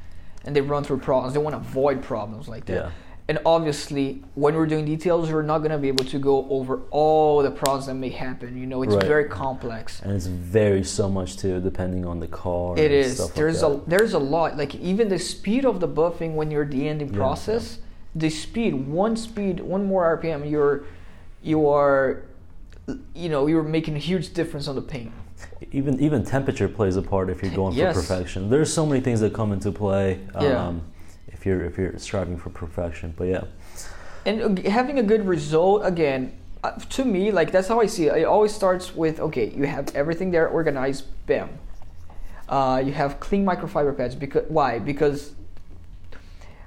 and 0.44 0.54
they 0.54 0.60
run 0.60 0.84
through 0.84 0.98
problems, 0.98 1.32
they 1.34 1.40
want 1.40 1.54
to 1.54 1.60
avoid 1.60 2.02
problems 2.02 2.46
like 2.48 2.66
that. 2.66 2.74
Yeah. 2.74 2.90
And 3.32 3.40
obviously, 3.46 4.22
when 4.34 4.54
we're 4.54 4.66
doing 4.66 4.84
details, 4.84 5.32
we're 5.32 5.40
not 5.40 5.60
gonna 5.60 5.78
be 5.78 5.88
able 5.88 6.04
to 6.04 6.18
go 6.18 6.46
over 6.50 6.80
all 6.90 7.42
the 7.42 7.50
problems 7.50 7.86
that 7.86 7.94
may 7.94 8.10
happen. 8.10 8.58
You 8.58 8.66
know, 8.66 8.82
it's 8.82 8.94
Right. 8.94 9.06
very 9.06 9.24
complex. 9.24 10.02
and 10.02 10.12
it's 10.12 10.26
very 10.26 10.84
so 10.84 11.08
much 11.08 11.38
too, 11.38 11.58
depending 11.58 12.04
on 12.04 12.20
the 12.20 12.26
car. 12.26 12.78
It 12.78 12.90
is. 12.92 13.26
There's 13.30 13.62
like 13.62 13.72
a 13.72 13.80
there's 13.86 14.12
a 14.12 14.18
lot. 14.18 14.58
Like 14.58 14.74
even 14.74 15.08
the 15.08 15.18
speed 15.18 15.64
of 15.64 15.80
the 15.80 15.88
buffing 15.88 16.34
when 16.34 16.50
you're 16.50 16.66
the 16.66 16.86
ending 16.86 17.08
Yeah, 17.08 17.16
process, 17.16 17.78
the 18.14 18.28
speed, 18.28 18.74
one 18.86 19.16
speed, 19.16 19.60
one 19.60 19.86
more 19.86 20.04
RPM, 20.04 20.44
you're 20.44 20.84
you 21.42 21.66
are 21.66 22.24
you 23.14 23.30
know, 23.30 23.46
you're 23.46 23.62
making 23.62 23.94
a 23.96 24.04
huge 24.10 24.34
difference 24.34 24.68
on 24.68 24.74
the 24.74 24.82
paint. 24.82 25.12
even 25.70 25.98
even 26.00 26.22
temperature 26.22 26.68
plays 26.68 26.96
a 26.96 27.02
part 27.12 27.30
if 27.30 27.42
you're 27.42 27.56
going 27.62 27.74
Yes. 27.74 27.94
for 27.96 28.02
perfection. 28.02 28.50
There's 28.50 28.70
so 28.70 28.84
many 28.84 29.00
things 29.00 29.20
that 29.20 29.32
come 29.32 29.52
into 29.54 29.72
play. 29.72 30.18
Yeah. 30.34 30.66
Um, 30.66 30.82
if 31.42 31.46
you're 31.46 31.64
if 31.64 31.76
you're 31.76 31.98
striving 31.98 32.36
for 32.38 32.50
perfection, 32.50 33.12
but 33.16 33.24
yeah. 33.24 33.44
And 34.24 34.58
uh, 34.60 34.70
having 34.70 35.00
a 35.00 35.02
good 35.02 35.26
result 35.26 35.82
again, 35.84 36.32
uh, 36.62 36.70
to 36.96 37.04
me, 37.04 37.32
like 37.32 37.50
that's 37.50 37.66
how 37.66 37.80
I 37.80 37.86
see 37.86 38.06
it. 38.06 38.16
It 38.18 38.24
always 38.24 38.54
starts 38.54 38.94
with 38.94 39.18
okay, 39.18 39.50
you 39.50 39.64
have 39.64 39.92
everything 39.96 40.30
there 40.30 40.48
organized, 40.48 41.04
bam. 41.26 41.48
Uh, 42.48 42.80
you 42.84 42.92
have 42.92 43.18
clean 43.18 43.44
microfiber 43.44 43.96
pads 43.96 44.14
because 44.14 44.44
why? 44.48 44.78
Because 44.78 45.32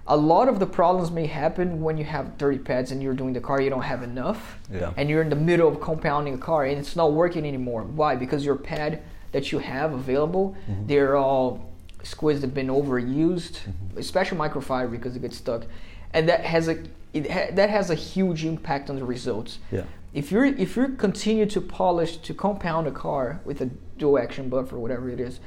a 0.08 0.18
lot 0.18 0.50
of 0.50 0.60
the 0.60 0.66
problems 0.66 1.10
may 1.10 1.26
happen 1.26 1.82
when 1.82 1.98
you 1.98 2.04
have 2.04 2.38
dirty 2.38 2.60
pads 2.60 2.92
and 2.92 3.02
you're 3.02 3.14
doing 3.14 3.32
the 3.34 3.40
car, 3.40 3.62
you 3.62 3.70
don't 3.70 3.82
have 3.82 4.04
enough, 4.04 4.60
Yeah. 4.72 4.92
and 4.98 5.10
you're 5.10 5.22
in 5.22 5.30
the 5.30 5.36
middle 5.36 5.68
of 5.70 5.80
compounding 5.80 6.34
a 6.36 6.38
car 6.38 6.66
and 6.66 6.78
it's 6.78 6.96
not 6.96 7.14
working 7.14 7.46
anymore. 7.46 7.84
Why? 7.84 8.16
Because 8.16 8.46
your 8.46 8.56
pad 8.56 9.02
that 9.32 9.52
you 9.52 9.60
have 9.60 9.94
available, 9.94 10.56
they're 10.86 11.16
all 11.16 11.72
squeezed 12.06 12.44
and 12.44 12.54
been 12.54 12.68
overused, 12.68 13.60
especially 13.98 14.38
microfiber 14.38 14.92
because 14.92 15.16
it 15.16 15.22
gets 15.22 15.38
stuck, 15.38 15.66
and 16.14 16.30
that 16.30 16.42
has 16.46 16.68
a 16.68 16.78
it 17.14 17.30
ha- 17.32 17.52
that 17.54 17.70
has 17.70 17.90
a 17.90 17.96
huge 17.96 18.46
impact 18.46 18.90
on 18.90 18.96
the 18.98 19.06
results. 19.06 19.60
Yeah. 19.72 19.84
If 20.14 20.32
you're 20.32 20.46
if 20.46 20.76
you 20.78 20.90
continue 20.90 21.46
to 21.48 21.60
polish 21.62 22.18
to 22.18 22.34
compound 22.34 22.88
a 22.88 22.92
car 22.92 23.42
with 23.44 23.60
a 23.62 23.66
dual 23.98 24.18
action 24.20 24.48
buffer, 24.50 24.78
whatever 24.80 25.10
it 25.10 25.20
is, 25.20 25.40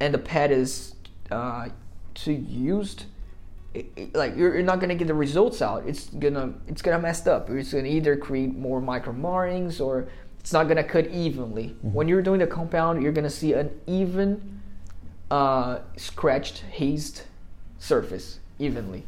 and 0.00 0.14
the 0.14 0.18
pad 0.18 0.50
is 0.50 0.94
uh, 1.30 1.68
too 2.14 2.32
used, 2.32 3.04
it, 3.74 3.86
it- 3.96 4.14
like 4.14 4.36
you're, 4.36 4.54
you're 4.54 4.62
not 4.62 4.80
gonna 4.80 4.94
get 4.94 5.08
the 5.08 5.14
results 5.14 5.60
out. 5.60 5.86
It's 5.86 6.06
gonna 6.06 6.54
it's 6.66 6.80
gonna 6.82 6.98
mess 6.98 7.26
up. 7.26 7.50
It's 7.50 7.72
gonna 7.72 7.88
either 7.88 8.16
create 8.16 8.54
more 8.56 8.80
micro 8.80 9.12
markings 9.12 9.80
or 9.80 10.08
it's 10.38 10.52
not 10.54 10.68
gonna 10.68 10.84
cut 10.84 11.06
evenly. 11.08 11.76
When 11.82 12.08
you're 12.08 12.22
doing 12.22 12.40
the 12.40 12.46
compound, 12.46 13.02
you're 13.02 13.12
gonna 13.12 13.28
see 13.28 13.52
an 13.52 13.68
even, 13.86 14.59
uh, 15.30 15.80
scratched, 15.96 16.58
hazed 16.70 17.22
surface 17.78 18.40
evenly. 18.58 19.04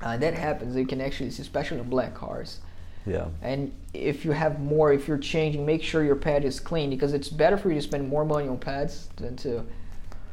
Uh, 0.00 0.16
that 0.16 0.34
happens. 0.34 0.76
You 0.76 0.86
can 0.86 1.00
actually 1.00 1.30
see, 1.30 1.42
especially 1.42 1.78
in 1.78 1.88
black 1.90 2.14
cars. 2.14 2.60
Yeah. 3.06 3.26
And 3.42 3.72
if 3.94 4.24
you 4.24 4.32
have 4.32 4.60
more, 4.60 4.92
if 4.92 5.08
you're 5.08 5.18
changing, 5.18 5.64
make 5.66 5.82
sure 5.82 6.04
your 6.04 6.16
pad 6.16 6.44
is 6.44 6.60
clean 6.60 6.90
because 6.90 7.12
it's 7.12 7.28
better 7.28 7.56
for 7.56 7.68
you 7.68 7.74
to 7.74 7.82
spend 7.82 8.08
more 8.08 8.24
money 8.24 8.48
on 8.48 8.58
pads 8.58 9.08
than 9.16 9.36
to 9.38 9.64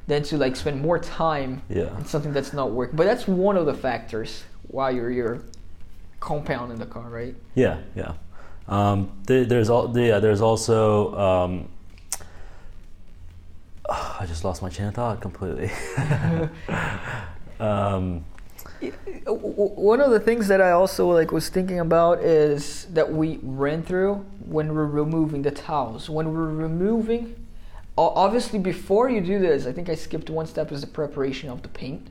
than 0.08 0.24
to 0.24 0.38
like 0.38 0.56
spend 0.56 0.82
more 0.82 0.98
time 1.00 1.62
Yeah. 1.70 1.88
on 1.88 2.06
something 2.06 2.32
that's 2.32 2.54
not 2.54 2.72
working. 2.72 2.96
But 2.96 3.06
that's 3.06 3.28
one 3.28 3.58
of 3.58 3.66
the 3.66 3.74
factors 3.74 4.44
why 4.68 4.92
you're 4.92 5.12
you're 5.12 5.42
compounding 6.20 6.78
the 6.78 6.86
car, 6.86 7.10
right? 7.10 7.36
Yeah, 7.56 7.80
yeah. 7.96 8.14
Um, 8.70 9.12
there, 9.26 9.46
there's 9.46 9.70
al- 9.70 9.98
yeah, 9.98 10.20
there's 10.20 10.42
also 10.42 11.16
um, 11.18 11.70
I 14.20 14.26
just 14.26 14.44
lost 14.44 14.62
my 14.62 14.70
chain 14.70 14.88
of 14.88 14.96
thought 14.96 15.22
completely. 15.22 15.70
um, 17.60 18.26
One 19.26 20.02
of 20.02 20.12
the 20.12 20.20
things 20.20 20.48
that 20.48 20.60
I 20.60 20.72
also 20.72 21.12
like 21.12 21.32
was 21.32 21.50
thinking 21.50 21.80
about 21.80 22.20
is 22.20 22.86
that 22.86 23.12
we 23.12 23.40
ran 23.44 23.84
through 23.84 24.26
when 24.46 24.74
we're 24.74 24.86
removing 24.86 25.44
the 25.44 25.52
towels. 25.52 26.10
When 26.10 26.34
we're 26.34 26.52
removing, 26.52 27.36
obviously 27.98 28.58
before 28.58 29.10
you 29.10 29.22
do 29.22 29.40
this, 29.40 29.68
I 29.68 29.72
think 29.72 29.88
I 29.90 29.96
skipped 29.96 30.30
one 30.30 30.48
step 30.48 30.72
is 30.72 30.82
the 30.82 30.88
preparation 30.88 31.50
of 31.50 31.62
the 31.62 31.70
paint. 31.70 32.08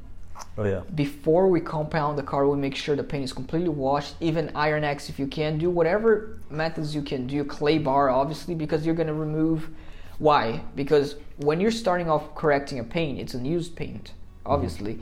oh 0.58 0.64
yeah, 0.64 0.82
Before 0.94 1.48
we 1.48 1.60
compound 1.60 2.18
the 2.18 2.22
car, 2.22 2.46
we 2.46 2.56
make 2.56 2.76
sure 2.76 2.94
the 2.94 3.02
paint 3.02 3.24
is 3.24 3.32
completely 3.32 3.70
washed. 3.70 4.14
Even 4.20 4.52
Iron 4.54 4.84
X, 4.84 5.08
if 5.08 5.18
you 5.18 5.26
can, 5.26 5.58
do 5.58 5.70
whatever 5.70 6.38
methods 6.50 6.94
you 6.94 7.02
can 7.02 7.26
do. 7.26 7.44
Clay 7.44 7.78
bar, 7.78 8.10
obviously, 8.10 8.54
because 8.54 8.86
you're 8.86 8.94
gonna 8.94 9.14
remove. 9.14 9.70
Why? 10.18 10.62
Because 10.74 11.16
when 11.36 11.60
you're 11.60 11.70
starting 11.70 12.08
off 12.10 12.34
correcting 12.34 12.78
a 12.78 12.84
paint, 12.84 13.18
it's 13.20 13.34
unused 13.34 13.76
paint, 13.76 14.12
obviously, 14.44 14.98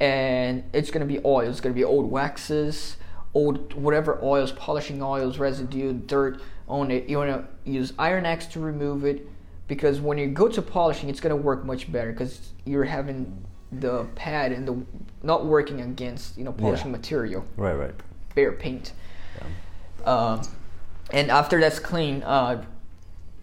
and 0.00 0.64
it's 0.72 0.90
gonna 0.90 1.04
be 1.06 1.20
oil. 1.24 1.48
It's 1.48 1.60
gonna 1.60 1.74
be 1.74 1.84
old 1.84 2.10
waxes, 2.10 2.96
old 3.34 3.72
whatever 3.74 4.18
oils, 4.22 4.52
polishing 4.52 5.02
oils, 5.02 5.38
residue, 5.38 5.92
dirt 5.92 6.40
on 6.68 6.90
it. 6.90 7.08
You 7.08 7.18
wanna 7.18 7.44
use 7.64 7.92
Iron 7.98 8.26
X 8.26 8.46
to 8.46 8.60
remove 8.60 9.04
it 9.04 9.28
because 9.68 10.00
when 10.00 10.18
you 10.18 10.26
go 10.28 10.48
to 10.48 10.60
polishing, 10.60 11.08
it's 11.08 11.20
gonna 11.20 11.36
work 11.36 11.64
much 11.64 11.90
better 11.90 12.10
because 12.12 12.52
you're 12.64 12.84
having 12.84 13.44
the 13.70 14.04
pad 14.16 14.52
and 14.52 14.68
the 14.68 14.82
not 15.22 15.46
working 15.46 15.80
against 15.80 16.36
you 16.36 16.44
know 16.44 16.52
polishing 16.52 16.88
Yeah. 16.88 16.92
material, 16.96 17.44
right, 17.56 17.74
right. 17.74 17.94
bare 18.34 18.52
paint. 18.52 18.92
Yeah. 19.38 20.04
Um, 20.12 20.42
and 21.12 21.30
after 21.30 21.60
that's 21.60 21.78
clean, 21.78 22.22
uh, 22.22 22.64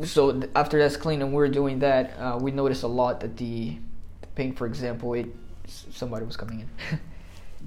so 0.03 0.41
after 0.55 0.79
that's 0.79 0.97
clean 0.97 1.21
and 1.21 1.33
we're 1.33 1.49
doing 1.49 1.79
that, 1.79 2.17
uh, 2.17 2.37
we 2.39 2.51
notice 2.51 2.83
a 2.83 2.87
lot 2.87 3.19
that 3.21 3.37
the, 3.37 3.77
the 4.21 4.27
paint, 4.35 4.57
for 4.57 4.65
example, 4.65 5.13
it 5.13 5.27
somebody 5.67 6.25
was 6.25 6.37
coming 6.37 6.61
in. 6.61 6.99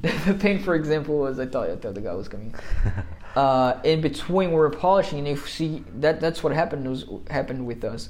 the 0.27 0.35
paint, 0.35 0.63
for 0.63 0.75
example, 0.75 1.19
was 1.19 1.39
I 1.39 1.47
thought 1.47 1.71
I 1.71 1.77
thought 1.77 1.95
the 1.95 2.01
guy 2.01 2.15
was 2.15 2.29
coming. 2.29 2.55
uh, 3.37 3.81
in 3.85 4.01
between 4.01 4.51
we 4.51 4.57
were 4.57 4.71
polishing, 4.71 5.19
and 5.21 5.29
if 5.29 5.43
you 5.43 5.49
see 5.49 5.85
that 6.01 6.21
that's 6.21 6.43
what 6.43 6.53
happened 6.53 6.89
was 6.89 7.05
happened 7.31 7.67
with 7.67 7.85
us, 7.85 8.09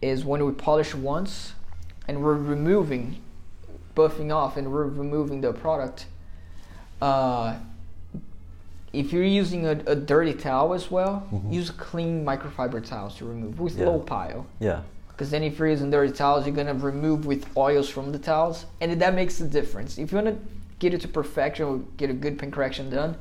is 0.00 0.24
when 0.24 0.44
we 0.44 0.52
polish 0.52 0.94
once, 0.94 1.54
and 2.08 2.22
we're 2.22 2.34
removing, 2.34 3.20
buffing 3.94 4.34
off, 4.34 4.56
and 4.56 4.72
we're 4.72 4.86
removing 4.86 5.40
the 5.40 5.52
product. 5.52 6.06
Uh, 7.02 7.56
if 8.92 9.12
you're 9.12 9.24
using 9.24 9.66
a, 9.66 9.72
a 9.86 9.94
dirty 9.94 10.32
towel 10.34 10.74
as 10.74 10.90
well, 10.90 11.26
use 11.48 11.70
clean 11.70 12.24
microfiber 12.24 12.84
towels 12.84 13.16
to 13.16 13.24
remove 13.24 13.60
with 13.60 13.78
Yeah. 13.78 13.86
low 13.86 13.98
pile. 14.00 14.46
Yeah, 14.58 14.80
Because 15.08 15.30
then 15.30 15.42
if 15.42 15.58
you're 15.58 15.68
using 15.68 15.90
dirty 15.90 16.12
towels, 16.12 16.46
you're 16.46 16.56
gonna 16.56 16.74
remove 16.74 17.26
with 17.26 17.46
oils 17.56 17.88
from 17.88 18.10
the 18.12 18.18
towels, 18.18 18.66
and 18.80 19.00
that 19.00 19.14
makes 19.14 19.40
a 19.40 19.46
difference. 19.46 19.98
If 19.98 20.10
you 20.12 20.16
wanna 20.16 20.36
get 20.78 20.94
it 20.94 21.00
to 21.02 21.08
perfection 21.08 21.66
or 21.66 21.78
get 21.96 22.10
a 22.10 22.14
good 22.14 22.38
paint 22.38 22.52
correction 22.52 22.90
done, 22.90 23.16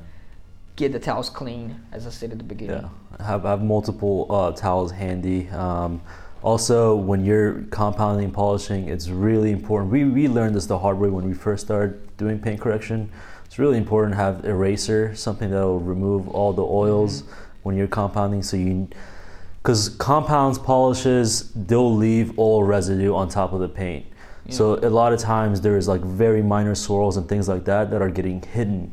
get 0.75 0.91
the 0.93 0.99
towels 0.99 1.29
clean, 1.29 1.79
as 1.91 2.07
I 2.07 2.09
said 2.09 2.31
at 2.31 2.37
the 2.37 2.43
beginning. 2.43 2.81
yeah. 3.19 3.25
Have 3.25 3.43
have 3.43 3.61
multiple 3.61 4.27
uh, 4.29 4.51
towels 4.53 4.91
handy. 4.91 5.49
Um, 5.49 6.01
also, 6.41 6.95
when 6.95 7.25
you're 7.25 7.63
compounding 7.69 8.23
and 8.25 8.33
polishing, 8.33 8.87
it's 8.87 9.09
really 9.09 9.51
important. 9.51 9.91
We 9.91 10.05
we 10.05 10.27
learned 10.29 10.55
this 10.55 10.67
the 10.67 10.79
hard 10.79 10.97
way 10.97 11.09
when 11.09 11.25
we 11.27 11.33
first 11.33 11.65
started 11.65 12.15
doing 12.17 12.39
paint 12.39 12.61
correction. 12.61 13.11
It's 13.49 13.57
really 13.57 13.79
important 13.79 14.13
to 14.13 14.17
have 14.17 14.45
eraser, 14.45 15.15
something 15.15 15.49
that 15.49 15.59
will 15.59 15.79
remove 15.79 16.27
all 16.29 16.53
the 16.53 16.61
oils 16.61 17.23
mm-hmm. 17.23 17.33
when 17.63 17.75
you're 17.75 17.87
compounding. 17.87 18.43
So 18.43 18.57
you, 18.57 18.87
because 19.63 19.89
compounds, 19.89 20.59
polishes, 20.59 21.51
they'll 21.53 21.95
leave 21.95 22.37
oil 22.37 22.63
residue 22.63 23.15
on 23.15 23.27
top 23.27 23.51
of 23.51 23.59
the 23.59 23.67
paint. 23.67 24.05
So 24.49 24.75
a 24.75 24.89
lot 24.89 25.13
of 25.13 25.19
times 25.19 25.61
there's 25.61 25.87
like 25.87 26.01
very 26.01 26.43
minor 26.43 26.75
swirls 26.75 27.17
and 27.17 27.27
things 27.27 27.47
like 27.47 27.65
that 27.65 27.89
that 27.89 28.03
are 28.03 28.09
getting 28.09 28.43
hidden. 28.43 28.91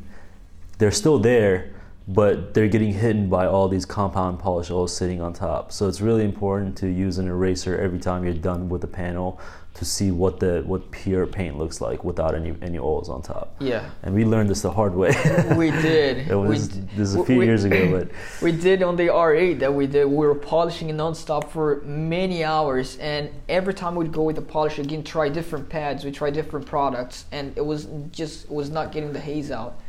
They're 0.78 0.90
still 0.90 1.18
there, 1.18 1.74
but 2.08 2.54
they're 2.54 2.68
getting 2.68 2.92
hidden 2.92 3.28
by 3.28 3.46
all 3.46 3.68
these 3.68 3.84
compound 3.84 4.38
polish 4.38 4.70
oils 4.70 4.96
sitting 4.96 5.20
on 5.20 5.32
top. 5.32 5.72
So 5.72 5.88
it's 5.88 6.00
really 6.00 6.24
important 6.24 6.76
to 6.78 6.88
use 6.88 7.18
an 7.18 7.26
eraser 7.26 7.78
every 7.78 7.98
time 7.98 8.24
you're 8.24 8.34
done 8.34 8.68
with 8.68 8.80
the 8.80 8.86
panel 8.86 9.40
to 9.74 9.84
see 9.84 10.10
what 10.10 10.40
the 10.40 10.62
what 10.64 10.90
pure 10.90 11.26
paint 11.26 11.58
looks 11.58 11.82
like 11.82 12.02
without 12.02 12.34
any 12.34 12.54
any 12.62 12.78
oils 12.78 13.10
on 13.10 13.22
top. 13.22 13.56
Yeah. 13.60 13.90
And 14.02 14.14
we 14.14 14.24
learned 14.24 14.48
this 14.48 14.62
the 14.62 14.70
hard 14.70 14.94
way. 14.94 15.08
we 15.56 15.70
did. 15.70 16.28
it 16.30 16.34
was 16.34 16.74
we, 16.74 16.80
this 16.96 17.08
is 17.08 17.14
a 17.16 17.24
few 17.24 17.38
we- 17.38 17.44
years 17.44 17.64
ago, 17.64 17.90
but 17.98 18.10
we 18.40 18.52
did 18.52 18.82
on 18.82 18.96
the 18.96 19.08
R8 19.08 19.58
that 19.58 19.74
we 19.74 19.86
did. 19.86 20.06
We 20.06 20.26
were 20.26 20.34
polishing 20.34 20.88
it 20.88 20.96
nonstop 20.96 21.50
for 21.50 21.82
many 21.82 22.42
hours, 22.42 22.96
and 22.98 23.30
every 23.48 23.74
time 23.74 23.96
we'd 23.96 24.12
go 24.12 24.22
with 24.22 24.36
the 24.36 24.42
polish 24.42 24.78
again, 24.78 25.02
try 25.02 25.28
different 25.28 25.68
pads, 25.68 26.04
we 26.04 26.12
try 26.12 26.30
different 26.30 26.66
products, 26.66 27.26
and 27.32 27.52
it 27.56 27.64
was 27.66 27.88
just 28.12 28.44
it 28.44 28.50
was 28.50 28.70
not 28.70 28.92
getting 28.92 29.12
the 29.12 29.20
haze 29.20 29.50
out. 29.50 29.80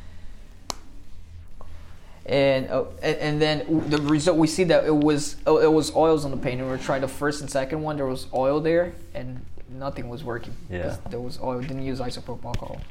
And, 2.28 2.70
uh, 2.70 2.84
and 3.02 3.42
then 3.42 3.88
the 3.90 4.02
result 4.02 4.38
we 4.38 4.48
see 4.48 4.66
that 4.66 4.84
it 4.84 4.94
was 4.96 5.38
oh, 5.46 5.60
it 5.60 5.72
was 5.72 5.96
oils 5.96 6.26
on 6.26 6.32
the 6.32 6.38
paint, 6.38 6.60
and 6.60 6.70
we 6.70 6.76
were 6.76 6.78
trying 6.78 7.00
the 7.00 7.08
first 7.08 7.40
and 7.40 7.50
second 7.50 7.82
one. 7.82 7.96
There 7.96 8.06
was 8.06 8.28
oil 8.34 8.60
there, 8.60 8.94
and 9.14 9.46
nothing 9.70 10.10
was 10.10 10.26
working. 10.26 10.54
Yeah. 10.70 10.98
there 11.10 11.22
was 11.22 11.40
oil. 11.42 11.62
Didn't 11.62 11.86
use 11.86 12.00
isopropyl 12.02 12.44
alcohol. 12.44 12.82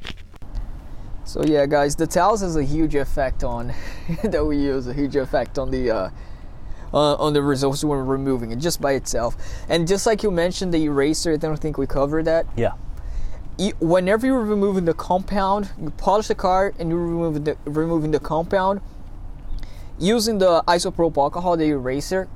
So 1.23 1.43
yeah, 1.43 1.65
guys, 1.67 1.95
the 1.95 2.07
towels 2.07 2.41
has 2.41 2.55
a 2.55 2.63
huge 2.63 2.95
effect 2.95 3.43
on 3.43 3.73
that 4.23 4.43
we 4.43 4.57
use 4.57 4.87
a 4.87 4.93
huge 4.93 5.15
effect 5.15 5.59
on 5.59 5.69
the 5.69 5.91
uh, 5.91 6.09
uh, 6.93 7.15
on 7.15 7.33
the 7.33 7.41
results 7.43 7.83
when 7.83 7.97
we're 7.99 8.05
removing 8.05 8.51
it 8.51 8.57
just 8.59 8.81
by 8.81 8.93
itself. 8.93 9.35
And 9.69 9.87
just 9.87 10.07
like 10.07 10.23
you 10.23 10.31
mentioned, 10.31 10.73
the 10.73 10.83
eraser, 10.85 11.33
I 11.33 11.37
don't 11.37 11.57
think 11.59 11.77
we 11.77 11.85
covered 11.85 12.25
that. 12.25 12.47
yeah. 12.55 12.71
Whenever 13.79 14.27
you're 14.27 14.39
removing 14.43 14.85
the 14.85 14.93
compound, 14.93 15.71
you 15.81 15.89
polish 15.91 16.27
the 16.27 16.35
car 16.35 16.73
and 16.79 16.89
you're 16.89 16.99
removing 16.99 17.43
the 17.43 17.57
removing 17.65 18.11
the 18.11 18.19
compound 18.19 18.81
using 19.97 20.37
the 20.37 20.63
isopropyl 20.67 21.17
alcohol, 21.17 21.57
the 21.57 21.65
eraser, 21.65 22.27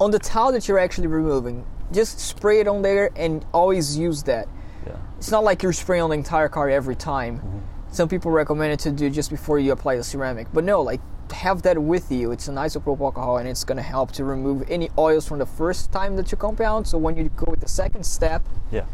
on 0.00 0.10
the 0.10 0.18
towel 0.18 0.52
that 0.52 0.68
you're 0.68 0.78
actually 0.78 1.06
removing. 1.06 1.64
Just 1.92 2.20
spray 2.20 2.60
it 2.60 2.68
on 2.68 2.82
there 2.82 3.10
and 3.16 3.44
always 3.52 3.96
use 3.96 4.22
that 4.24 4.46
Yeah. 4.86 4.92
it's 5.16 5.30
not 5.30 5.42
like 5.42 5.62
you're 5.62 5.72
spraying 5.72 6.02
on 6.02 6.10
the 6.10 6.16
entire 6.16 6.48
car 6.48 6.68
every 6.68 6.94
time. 6.96 7.38
Mm-hmm. 7.38 7.58
Some 7.90 8.08
people 8.08 8.30
recommend 8.30 8.72
it 8.72 8.80
to 8.80 8.90
do 8.90 9.08
just 9.10 9.30
before 9.30 9.58
you 9.58 9.72
apply 9.72 9.96
the 9.96 10.04
ceramic, 10.04 10.46
but 10.52 10.64
no, 10.64 10.82
like 10.82 11.00
have 11.32 11.62
that 11.62 11.78
with 11.82 12.10
you. 12.12 12.30
It's 12.32 12.48
an 12.48 12.54
isopropyl 12.56 13.00
alcohol, 13.00 13.38
and 13.38 13.48
it's 13.48 13.64
gonna 13.64 13.82
help 13.82 14.12
to 14.12 14.24
remove 14.24 14.64
any 14.70 14.88
oils 14.98 15.26
from 15.26 15.38
the 15.38 15.46
first 15.46 15.90
time 15.92 16.16
that 16.16 16.30
you 16.30 16.38
compound. 16.38 16.86
So 16.86 16.98
when 16.98 17.16
you 17.16 17.30
go 17.36 17.46
with 17.50 17.60
the 17.60 17.68
second 17.68 18.04
step, 18.04 18.42
Yeah. 18.70 18.84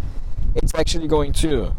it's 0.54 0.72
actually 0.74 1.08
going 1.08 1.32
to 1.34 1.74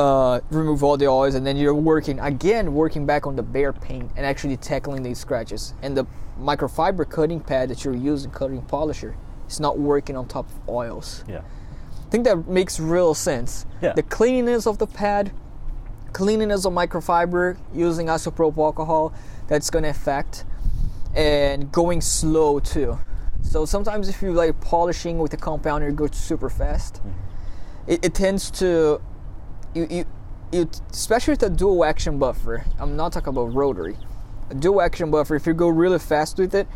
uh, 0.00 0.40
remove 0.50 0.82
all 0.82 0.96
the 0.96 1.06
oils, 1.06 1.34
and 1.34 1.46
then 1.46 1.56
you're 1.56 1.74
working 1.74 2.18
again, 2.20 2.74
working 2.74 3.06
back 3.06 3.26
on 3.26 3.36
the 3.36 3.42
bare 3.42 3.72
paint 3.72 4.10
and 4.16 4.24
actually 4.24 4.56
tackling 4.56 5.02
these 5.02 5.18
scratches. 5.18 5.74
And 5.82 5.96
the 5.96 6.06
microfiber 6.40 7.08
cutting 7.08 7.40
pad 7.40 7.68
that 7.68 7.84
you're 7.84 7.94
using, 7.94 8.30
cutting 8.30 8.62
polisher, 8.62 9.14
is 9.48 9.60
not 9.60 9.78
working 9.78 10.16
on 10.16 10.26
top 10.26 10.46
of 10.46 10.68
oils. 10.68 11.24
Yeah. 11.28 11.42
I 12.06 12.10
think 12.10 12.24
that 12.24 12.48
makes 12.48 12.80
real 12.80 13.14
sense. 13.14 13.66
Yeah. 13.82 13.92
The 13.92 14.02
cleanliness 14.02 14.66
of 14.66 14.78
the 14.78 14.86
pad, 14.86 15.32
cleanliness 16.12 16.64
of 16.64 16.72
microfiber 16.72 17.56
using 17.74 18.06
isopropyl 18.06 18.58
alcohol, 18.58 19.12
that's 19.48 19.70
going 19.70 19.84
to 19.84 19.90
affect, 19.90 20.44
and 21.14 21.70
going 21.70 22.00
slow 22.00 22.58
too. 22.58 22.98
So 23.42 23.64
sometimes 23.66 24.08
if 24.08 24.22
you 24.22 24.32
like 24.32 24.60
polishing 24.60 25.18
with 25.18 25.30
the 25.30 25.36
compounder, 25.36 25.88
it 25.88 25.96
goes 25.96 26.16
super 26.16 26.50
fast. 26.50 27.00
It, 27.86 28.04
it 28.04 28.14
tends 28.14 28.50
to, 28.52 29.00
you, 29.74 29.86
you, 29.90 30.04
you, 30.52 30.70
especially 30.90 31.32
with 31.32 31.42
a 31.42 31.50
dual 31.50 31.84
action 31.84 32.18
buffer. 32.18 32.64
I'm 32.78 32.96
not 32.96 33.12
talking 33.12 33.28
about 33.28 33.54
rotary. 33.54 33.96
A 34.50 34.54
dual 34.54 34.82
action 34.82 35.10
buffer. 35.10 35.36
If 35.36 35.46
you 35.46 35.54
go 35.54 35.68
really 35.68 35.98
fast 35.98 36.38
with 36.38 36.54
it, 36.54 36.66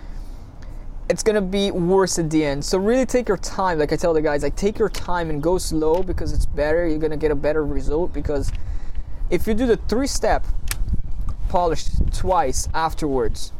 it's 1.08 1.22
gonna 1.22 1.42
be 1.42 1.70
worse 1.70 2.18
at 2.18 2.30
the 2.30 2.44
end. 2.44 2.64
So 2.64 2.78
really 2.78 3.04
take 3.04 3.28
your 3.28 3.36
time. 3.36 3.78
Like 3.78 3.92
I 3.92 3.96
tell 3.96 4.14
the 4.14 4.22
guys, 4.22 4.42
like 4.42 4.56
take 4.56 4.78
your 4.78 4.88
time 4.88 5.28
and 5.28 5.42
go 5.42 5.58
slow 5.58 6.02
because 6.02 6.32
it's 6.32 6.46
better. 6.46 6.86
You're 6.86 6.98
gonna 6.98 7.16
get 7.16 7.30
a 7.30 7.36
better 7.36 7.64
result 7.64 8.12
because 8.12 8.50
if 9.30 9.46
you 9.46 9.54
do 9.54 9.66
the 9.66 9.76
three 9.76 10.06
step 10.06 10.44
polish 11.48 11.84
twice 12.12 12.68
afterwards 12.74 13.52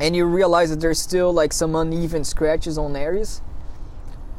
and 0.00 0.16
you 0.16 0.24
realize 0.24 0.70
that 0.70 0.80
there's 0.80 1.00
still 1.00 1.32
like 1.32 1.52
some 1.52 1.76
uneven 1.76 2.24
scratches 2.24 2.76
on 2.76 2.96
areas, 2.96 3.40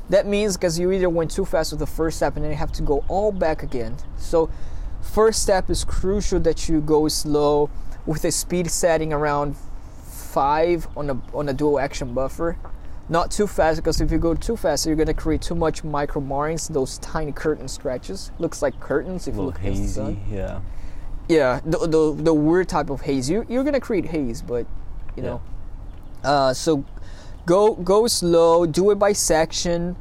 that 0.09 0.25
means 0.27 0.55
because 0.57 0.77
you 0.79 0.91
either 0.91 1.09
went 1.09 1.31
too 1.31 1.45
fast 1.45 1.71
with 1.71 1.79
the 1.79 1.88
first 1.88 2.17
step 2.17 2.35
and 2.35 2.43
then 2.43 2.51
you 2.51 2.57
have 2.57 2.71
to 2.74 2.83
go 2.83 3.03
all 3.07 3.31
back 3.31 3.63
again. 3.63 3.97
So 4.17 4.50
first 5.01 5.41
step 5.41 5.69
is 5.69 5.83
crucial 5.83 6.39
that 6.41 6.67
you 6.69 6.81
go 6.81 7.07
slow 7.07 7.69
with 8.05 8.24
a 8.25 8.31
speed 8.31 8.69
setting 8.69 9.12
around 9.13 9.55
five 10.03 10.88
on 10.95 11.09
a 11.09 11.21
on 11.33 11.50
a 11.50 11.53
dual 11.53 11.79
action 11.79 12.13
buffer. 12.13 12.57
Not 13.07 13.29
too 13.29 13.45
fast 13.47 13.77
because 13.77 14.01
if 14.01 14.12
you 14.12 14.17
go 14.17 14.33
too 14.33 14.57
fast, 14.57 14.85
you're 14.85 14.95
gonna 14.95 15.13
create 15.13 15.41
too 15.41 15.53
much 15.55 15.83
micro 15.83 16.21
markings, 16.21 16.67
those 16.67 16.97
tiny 17.00 17.31
curtain 17.31 17.67
scratches. 17.67 18.31
Looks 18.39 18.62
like 18.62 18.79
curtains 18.79 19.27
if 19.27 19.35
you 19.35 19.41
look 19.43 19.59
against 19.59 19.81
the 19.83 19.88
sun. 19.89 20.15
hazy. 20.15 20.35
Yeah. 20.35 20.59
Yeah, 21.27 21.59
the, 21.65 21.77
the 21.88 22.13
the 22.24 22.33
weird 22.33 22.67
type 22.69 22.89
of 22.89 23.01
haze. 23.01 23.29
You 23.29 23.45
you're 23.50 23.63
gonna 23.63 23.79
create 23.79 24.05
haze, 24.05 24.41
but 24.41 24.65
you 25.15 25.24
Yeah. 25.24 25.29
know, 25.29 25.41
Uh, 26.24 26.53
so 26.53 26.83
go 27.45 27.75
go 27.75 28.07
slow. 28.07 28.65
Do 28.65 28.91
it 28.91 28.95
by 28.95 29.13
section, 29.13 29.95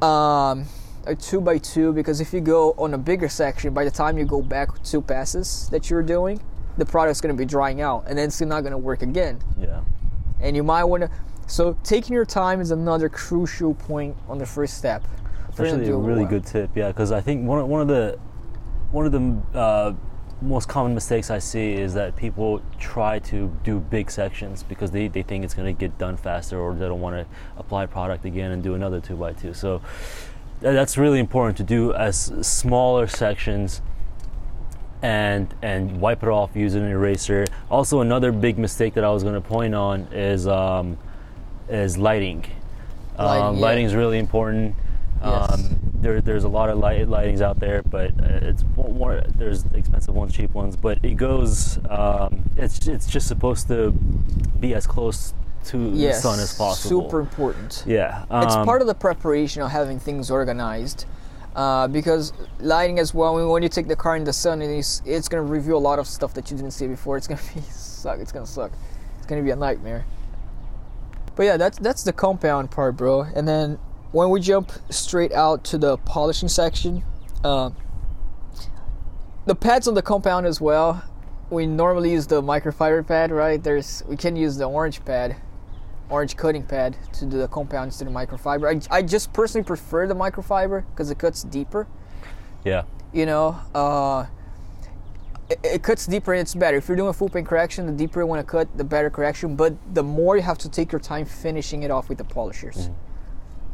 um, 0.00 0.66
a 1.06 1.14
two 1.18 1.40
by 1.40 1.58
two. 1.58 1.92
Because 1.92 2.20
if 2.20 2.32
you 2.32 2.40
go 2.40 2.72
on 2.78 2.94
a 2.94 2.98
bigger 2.98 3.28
section, 3.28 3.74
by 3.74 3.84
the 3.84 3.90
time 3.90 4.18
you 4.18 4.24
go 4.24 4.42
back 4.42 4.82
two 4.82 5.00
passes 5.00 5.68
that 5.70 5.90
you're 5.90 6.02
doing, 6.02 6.40
the 6.76 6.84
product's 6.84 7.20
going 7.20 7.34
to 7.34 7.38
be 7.38 7.46
drying 7.46 7.80
out, 7.80 8.04
and 8.06 8.18
then 8.18 8.26
it's 8.28 8.40
not 8.40 8.60
going 8.60 8.72
to 8.72 8.78
work 8.78 9.02
again. 9.02 9.40
Yeah. 9.58 9.82
And 10.40 10.56
you 10.56 10.62
might 10.62 10.84
want 10.84 11.04
to. 11.04 11.10
So 11.46 11.76
taking 11.82 12.14
your 12.14 12.24
time 12.24 12.60
is 12.60 12.70
another 12.70 13.08
crucial 13.08 13.74
point 13.74 14.16
on 14.28 14.38
the 14.38 14.46
first 14.46 14.78
step. 14.78 15.04
Actually 15.50 15.88
a 15.88 15.96
really 15.96 16.24
good 16.24 16.44
tip, 16.44 16.70
yeah. 16.74 16.88
Because 16.88 17.12
I 17.12 17.20
think 17.20 17.46
one 17.46 17.68
one 17.68 17.80
of 17.80 17.88
the 17.88 18.18
one 18.90 19.06
of 19.06 19.12
the 19.12 19.58
uh, 19.58 19.92
most 20.44 20.68
common 20.68 20.94
mistakes 20.94 21.30
I 21.30 21.38
see 21.38 21.72
is 21.72 21.94
that 21.94 22.16
people 22.16 22.60
try 22.78 23.18
to 23.20 23.56
do 23.64 23.80
big 23.80 24.10
sections 24.10 24.62
because 24.62 24.90
they, 24.90 25.08
they 25.08 25.22
think 25.22 25.44
it's 25.44 25.54
going 25.54 25.74
to 25.74 25.78
get 25.78 25.96
done 25.98 26.16
faster 26.16 26.60
or 26.60 26.74
they 26.74 26.86
don't 26.86 27.00
want 27.00 27.16
to 27.16 27.26
apply 27.56 27.86
product 27.86 28.24
again 28.24 28.50
and 28.50 28.62
do 28.62 28.74
another 28.74 29.00
2 29.00 29.16
by 29.16 29.32
2 29.32 29.54
So 29.54 29.80
that's 30.60 30.96
really 30.98 31.18
important 31.18 31.56
to 31.56 31.62
do 31.62 31.94
as 31.94 32.32
smaller 32.42 33.06
sections 33.06 33.80
and 35.02 35.54
and 35.60 36.00
wipe 36.00 36.22
it 36.22 36.30
off 36.30 36.56
using 36.56 36.82
an 36.82 36.90
eraser. 36.90 37.44
Also, 37.70 38.00
another 38.00 38.32
big 38.32 38.56
mistake 38.56 38.94
that 38.94 39.04
I 39.04 39.10
was 39.10 39.22
going 39.22 39.34
to 39.34 39.40
point 39.40 39.74
on 39.74 40.08
is 40.12 40.46
um, 40.46 40.96
is 41.68 41.98
lighting. 41.98 42.46
Lighting, 43.18 43.42
um, 43.44 43.54
yeah. 43.56 43.60
lighting 43.60 43.84
is 43.84 43.94
really 43.94 44.18
important. 44.18 44.74
Yes. 45.22 45.52
Um, 45.52 45.83
there, 46.04 46.20
there's 46.20 46.44
a 46.44 46.48
lot 46.48 46.68
of 46.68 46.78
light 46.78 47.08
lightings 47.08 47.40
out 47.40 47.58
there, 47.58 47.82
but 47.82 48.10
uh, 48.20 48.48
it's 48.48 48.62
more. 48.76 49.22
There's 49.36 49.64
expensive 49.72 50.14
ones, 50.14 50.34
cheap 50.34 50.52
ones, 50.52 50.76
but 50.76 50.98
it 51.02 51.14
goes. 51.14 51.78
Um, 51.88 52.44
it's 52.56 52.86
it's 52.86 53.06
just 53.06 53.26
supposed 53.26 53.68
to 53.68 53.90
be 54.60 54.74
as 54.74 54.86
close 54.86 55.32
to 55.66 55.78
Yes, 55.94 56.16
the 56.16 56.28
sun 56.28 56.40
as 56.40 56.54
possible. 56.54 57.00
Super 57.02 57.20
important. 57.20 57.84
Yeah, 57.86 58.26
it's 58.30 58.54
um, 58.54 58.66
part 58.66 58.82
of 58.82 58.86
the 58.86 58.94
preparation 58.94 59.62
of 59.62 59.70
having 59.70 59.98
things 59.98 60.30
organized. 60.30 61.06
Uh, 61.56 61.86
because 61.86 62.32
lighting 62.58 62.98
as 62.98 63.14
well, 63.14 63.34
when- 63.50 63.62
you 63.62 63.68
take 63.68 63.86
the 63.86 63.96
car 63.96 64.16
in 64.16 64.24
the 64.24 64.32
sun, 64.32 64.60
it's 64.60 65.00
going 65.28 65.46
to 65.46 65.50
reveal 65.50 65.78
a 65.78 65.86
lot 65.90 65.98
of 66.00 66.06
stuff 66.06 66.34
that 66.34 66.50
you 66.50 66.56
didn't 66.56 66.72
see 66.72 66.88
before. 66.88 67.16
It's 67.16 67.28
going 67.28 67.38
to 67.38 67.54
be 67.54 67.60
suck. 67.70 68.18
It's 68.18 68.32
to 68.44 68.44
suck. 68.44 68.72
It's 69.18 69.26
to 69.40 69.40
be 69.40 69.52
a 69.52 69.56
nightmare. 69.56 70.04
But 71.36 71.44
yeah, 71.44 71.56
that's 71.56 71.78
that's 71.78 72.02
the 72.02 72.12
compound 72.12 72.70
part, 72.70 72.96
bro. 72.96 73.22
And 73.22 73.48
then 73.48 73.78
when 74.14 74.30
we 74.30 74.38
jump 74.40 74.70
straight 74.90 75.32
out 75.32 75.64
to 75.64 75.76
the 75.76 75.96
polishing 75.98 76.48
section, 76.48 77.02
uh, 77.42 77.70
the 79.44 79.56
pads 79.56 79.88
on 79.88 79.94
the 79.94 80.02
compound 80.02 80.46
as 80.46 80.60
well. 80.60 81.02
We 81.50 81.66
normally 81.66 82.12
use 82.12 82.28
the 82.28 82.40
microfiber 82.40 83.06
pad, 83.06 83.32
right? 83.32 83.62
There's 83.62 84.04
we 84.06 84.16
can 84.16 84.36
use 84.36 84.56
the 84.56 84.66
orange 84.66 85.04
pad, 85.04 85.36
orange 86.08 86.36
cutting 86.36 86.62
pad 86.62 86.96
to 87.14 87.26
do 87.26 87.38
the 87.38 87.48
compound 87.48 87.86
instead 87.88 88.06
of 88.06 88.14
microfiber. 88.14 88.88
I, 88.90 88.98
I 88.98 89.02
just 89.02 89.32
personally 89.32 89.64
prefer 89.64 90.06
the 90.06 90.14
microfiber 90.14 90.84
because 90.90 91.10
it 91.10 91.18
cuts 91.18 91.42
deeper. 91.42 91.88
yeah, 92.64 92.84
You 93.12 93.26
know, 93.26 93.58
uh, 93.74 94.26
it, 95.50 95.58
it 95.64 95.82
cuts 95.82 96.06
deeper 96.06 96.32
and 96.32 96.40
it's 96.40 96.54
better. 96.54 96.76
If 96.76 96.86
you're 96.86 96.96
doing 96.96 97.10
a 97.10 97.12
full 97.12 97.28
paint 97.28 97.48
correction, 97.48 97.86
the 97.86 97.92
deeper 97.92 98.20
you 98.20 98.26
want 98.26 98.46
to 98.46 98.50
cut, 98.50 98.78
the 98.78 98.84
better 98.84 99.10
correction. 99.10 99.56
But 99.56 99.74
the 99.92 100.04
more 100.04 100.36
you 100.36 100.42
have 100.42 100.58
to 100.58 100.70
take 100.70 100.92
your 100.92 101.00
time 101.00 101.26
finishing 101.26 101.82
it 101.82 101.90
off 101.90 102.08
with 102.08 102.18
the 102.18 102.24
polishers, 102.24 102.90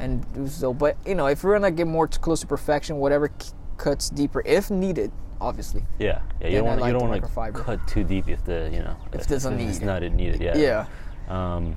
and 0.01 0.33
do 0.35 0.49
so. 0.49 0.73
But 0.75 0.97
you 1.07 1.15
know, 1.15 1.27
if 1.27 1.45
we're 1.45 1.53
gonna 1.55 1.71
get 1.71 1.87
more 1.87 2.09
close 2.09 2.41
to 2.41 2.47
perfection, 2.47 2.97
whatever 2.97 3.31
c- 3.39 3.53
cuts 3.77 4.11
deeper, 4.11 4.43
if 4.45 4.71
needed, 4.71 5.13
obviously. 5.41 5.85
yeah, 5.99 6.21
yeah. 6.41 6.49
You 6.49 6.57
don't 6.59 6.67
want 6.67 6.81
like 6.81 6.93
you 6.93 6.99
don't 6.99 7.09
want 7.09 7.23
to 7.57 7.63
cut 7.63 7.87
too 7.87 8.05
deep 8.05 8.29
if 8.29 8.45
the 8.45 8.69
you 8.73 8.81
know 8.81 8.97
If 9.13 9.27
there's 9.27 9.47
a 9.47 9.59
it's 9.59 9.81
not 9.81 10.03
needed. 10.03 10.41
Yeah. 10.41 10.57
Yeah. 10.57 10.87
Um, 11.29 11.77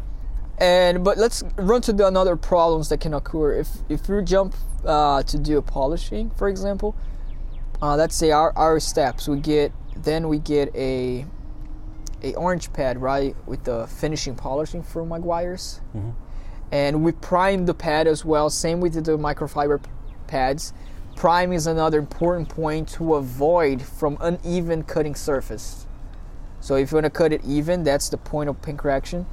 And 0.59 1.03
but 1.03 1.17
let's 1.17 1.43
run 1.57 1.81
to 1.81 1.93
the 1.93 2.07
another 2.07 2.35
problems 2.35 2.89
that 2.89 2.99
can 2.99 3.13
occur 3.13 3.53
if 3.53 3.69
if 3.89 4.07
you 4.09 4.21
jump 4.21 4.55
uh, 4.85 5.23
to 5.23 5.37
do 5.37 5.57
a 5.57 5.61
polishing, 5.61 6.29
for 6.31 6.47
example. 6.47 6.95
Uh, 7.81 7.95
let's 7.97 8.15
say 8.15 8.31
our, 8.31 8.53
our 8.55 8.79
steps 8.79 9.27
we 9.27 9.39
get 9.39 9.71
then 10.03 10.27
we 10.29 10.39
get 10.39 10.73
a 10.75 11.25
a 12.23 12.33
orange 12.35 12.71
pad 12.71 13.01
right 13.01 13.35
with 13.45 13.63
the 13.65 13.85
finishing 13.87 14.35
polishing 14.35 14.81
from 14.81 15.09
Meguiar's, 15.09 15.81
and 16.73 17.03
we 17.03 17.11
prime 17.11 17.67
the 17.67 17.73
pad 17.75 18.07
as 18.07 18.25
well. 18.25 18.49
Same 18.49 18.81
with 18.81 18.95
the 18.95 19.15
microfiber 19.15 19.79
pads. 20.25 20.73
Prime 21.15 21.53
is 21.53 21.67
another 21.67 21.99
important 21.99 22.49
point 22.49 22.89
to 22.89 23.13
avoid 23.13 23.79
from 23.79 24.17
uneven 24.19 24.81
cutting 24.81 25.13
surface. 25.13 25.85
So 26.61 26.73
if 26.73 26.91
you 26.91 26.95
want 26.95 27.05
to 27.05 27.11
cut 27.11 27.31
it 27.31 27.45
even, 27.45 27.83
that's 27.83 28.09
the 28.09 28.17
point 28.17 28.49
of 28.49 28.59
paint 28.63 28.79
correction. 28.79 29.27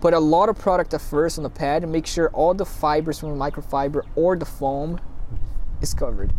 Put 0.00 0.14
a 0.14 0.18
lot 0.18 0.48
of 0.48 0.58
product 0.58 0.94
at 0.94 1.02
first 1.02 1.36
on 1.36 1.42
the 1.42 1.50
pad 1.50 1.82
and 1.82 1.92
make 1.92 2.06
sure 2.06 2.30
all 2.30 2.54
the 2.54 2.64
fibers 2.64 3.18
from 3.18 3.38
the 3.38 3.44
microfiber 3.44 4.00
or 4.14 4.34
the 4.34 4.46
foam 4.46 4.98
is 5.82 5.92
covered. 5.92 6.32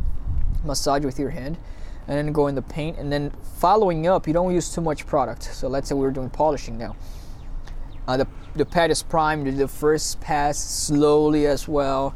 Massage 0.65 1.05
with 1.05 1.19
your 1.19 1.29
hand 1.29 1.59
and 2.07 2.17
then 2.17 2.33
go 2.33 2.47
in 2.47 2.55
the 2.55 2.63
paint 2.63 2.97
and 2.97 3.13
then 3.13 3.29
following 3.59 4.07
up 4.07 4.25
you 4.25 4.33
don't 4.33 4.55
use 4.55 4.73
too 4.73 4.81
much 4.81 5.05
product. 5.05 5.43
So 5.43 5.67
let's 5.67 5.87
say 5.87 5.93
we're 5.93 6.09
doing 6.09 6.31
polishing 6.31 6.79
now. 6.79 6.95
Uh, 8.07 8.17
the, 8.17 8.27
the 8.55 8.65
pad 8.65 8.89
is 8.89 9.03
primed, 9.03 9.45
do 9.45 9.51
the 9.51 9.67
first 9.67 10.21
pass 10.21 10.57
slowly 10.57 11.45
as 11.45 11.67
well. 11.67 12.15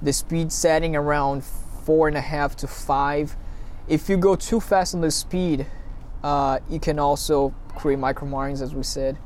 The 0.00 0.12
speed 0.12 0.52
setting 0.52 0.94
around 0.94 1.44
four 1.44 2.08
and 2.08 2.16
a 2.16 2.20
half 2.20 2.56
to 2.56 2.68
five. 2.68 3.36
If 3.88 4.08
you 4.08 4.16
go 4.16 4.36
too 4.36 4.60
fast 4.60 4.94
on 4.94 5.00
the 5.00 5.10
speed, 5.10 5.66
uh, 6.22 6.60
you 6.70 6.78
can 6.78 6.98
also 6.98 7.52
create 7.74 7.98
micro 7.98 8.28
markings 8.28 8.62
as 8.62 8.74
we 8.74 8.82
said. 8.82 9.18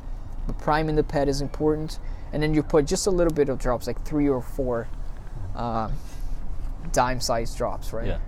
But 0.47 0.59
priming 0.59 0.97
the 0.97 1.05
pad 1.05 1.29
is 1.29 1.41
important. 1.41 1.99
And 2.33 2.43
then 2.43 2.55
you 2.55 2.63
put 2.63 2.87
just 2.87 3.07
a 3.07 3.11
little 3.11 3.33
bit 3.33 3.49
of 3.49 3.59
drops, 3.59 3.87
like 3.87 4.03
three 4.05 4.29
or 4.29 4.41
four 4.41 4.89
uh, 5.55 5.91
dime 6.93 7.21
sized 7.21 7.57
drops, 7.57 7.93
right? 7.93 8.07
yeah. 8.07 8.19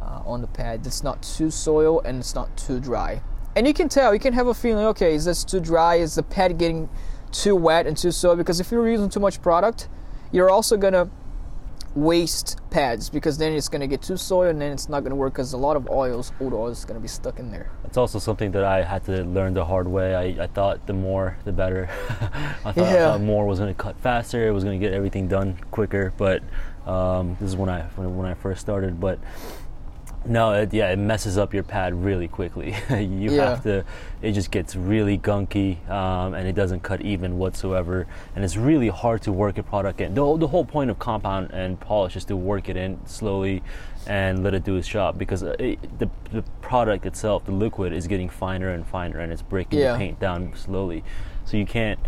uh, 0.00 0.22
on 0.24 0.40
the 0.40 0.46
pad 0.46 0.84
that's 0.84 1.02
not 1.02 1.22
too 1.22 1.50
soil 1.50 2.00
and 2.00 2.18
it's 2.18 2.34
not 2.34 2.56
too 2.56 2.80
dry. 2.80 3.20
And 3.58 3.66
you 3.66 3.74
can 3.74 3.88
tell, 3.88 4.14
you 4.14 4.20
can 4.20 4.34
have 4.34 4.46
a 4.46 4.54
feeling, 4.54 4.84
okay, 4.86 5.16
is 5.16 5.24
this 5.24 5.42
too 5.42 5.58
dry? 5.58 5.96
Is 5.96 6.14
the 6.14 6.22
pad 6.22 6.58
getting 6.58 6.88
too 7.32 7.56
wet 7.56 7.88
and 7.88 7.96
too 7.96 8.12
soil? 8.12 8.36
Because 8.36 8.60
if 8.60 8.70
you're 8.70 8.88
using 8.88 9.08
too 9.08 9.18
much 9.18 9.42
product, 9.42 9.88
you're 10.30 10.48
also 10.48 10.76
gonna 10.76 11.10
waste 11.96 12.56
pads 12.70 13.10
because 13.10 13.36
then 13.36 13.52
it's 13.54 13.68
gonna 13.68 13.88
get 13.88 14.00
too 14.00 14.16
soil 14.16 14.48
and 14.48 14.60
then 14.62 14.70
it's 14.70 14.88
not 14.88 15.02
gonna 15.02 15.16
work 15.16 15.32
because 15.32 15.54
a 15.54 15.56
lot 15.56 15.74
of 15.76 15.88
oils, 15.90 16.30
old 16.40 16.52
oils, 16.54 16.78
is 16.78 16.84
gonna 16.84 17.00
be 17.00 17.08
stuck 17.08 17.40
in 17.40 17.50
there. 17.50 17.68
It's 17.84 17.96
also 17.96 18.20
something 18.20 18.52
that 18.52 18.62
I 18.62 18.84
had 18.84 19.04
to 19.06 19.24
learn 19.24 19.54
the 19.54 19.64
hard 19.64 19.88
way. 19.88 20.14
I, 20.14 20.44
I 20.44 20.46
thought 20.46 20.86
the 20.86 20.92
more, 20.92 21.36
the 21.44 21.50
better. 21.50 21.88
I, 22.64 22.70
thought, 22.70 22.78
I 22.78 22.94
Yeah. 22.94 23.10
thought 23.10 23.22
more 23.22 23.44
was 23.44 23.58
to 23.58 23.74
cut 23.74 23.96
faster. 23.98 24.46
It 24.46 24.52
was 24.52 24.62
to 24.62 24.78
get 24.78 24.92
everything 24.92 25.26
done 25.26 25.58
quicker. 25.72 26.12
But 26.16 26.44
um, 26.86 27.36
this 27.40 27.48
is 27.48 27.56
when 27.56 27.70
I 27.70 27.82
when, 27.96 28.16
when 28.16 28.26
I 28.26 28.34
first 28.34 28.60
started. 28.60 29.00
But 29.00 29.18
no, 30.26 30.52
it, 30.52 30.74
yeah, 30.74 30.90
it 30.90 30.96
messes 30.98 31.38
up 31.38 31.54
your 31.54 31.62
pad 31.62 31.94
really 31.94 32.28
quickly. 32.28 32.74
you 32.90 33.30
Yeah. 33.32 33.50
have 33.50 33.62
to. 33.62 33.84
It 34.20 34.32
just 34.32 34.50
gets 34.50 34.74
really 34.76 35.16
gunky, 35.18 35.88
um, 35.88 36.34
and 36.34 36.46
it 36.48 36.54
doesn't 36.54 36.80
cut 36.82 37.00
even 37.02 37.38
whatsoever. 37.38 38.06
And 38.34 38.44
it's 38.44 38.56
really 38.56 38.88
hard 38.88 39.22
to 39.22 39.32
work 39.32 39.58
a 39.58 39.62
product 39.62 40.00
in. 40.00 40.14
The, 40.14 40.36
the 40.36 40.48
whole 40.48 40.64
point 40.64 40.90
of 40.90 40.98
compound 40.98 41.50
and 41.52 41.78
polish 41.78 42.16
is 42.16 42.24
to 42.26 42.36
work 42.36 42.68
it 42.68 42.76
in 42.76 42.98
slowly 43.06 43.62
and 44.06 44.42
let 44.42 44.54
it 44.54 44.64
do 44.64 44.76
its 44.76 44.88
job 44.88 45.18
because 45.18 45.42
uh, 45.42 45.54
it, 45.58 45.78
the 45.98 46.08
the 46.32 46.42
product 46.62 47.06
itself, 47.06 47.44
the 47.44 47.52
liquid, 47.52 47.92
is 47.92 48.06
getting 48.06 48.28
finer 48.28 48.70
and 48.70 48.86
finer, 48.86 49.20
and 49.20 49.32
it's 49.32 49.42
breaking 49.42 49.78
Yeah. 49.78 49.92
the 49.92 49.98
paint 49.98 50.20
down 50.20 50.52
slowly. 50.56 51.04
So 51.44 51.56
you 51.56 51.66
can't 51.66 51.98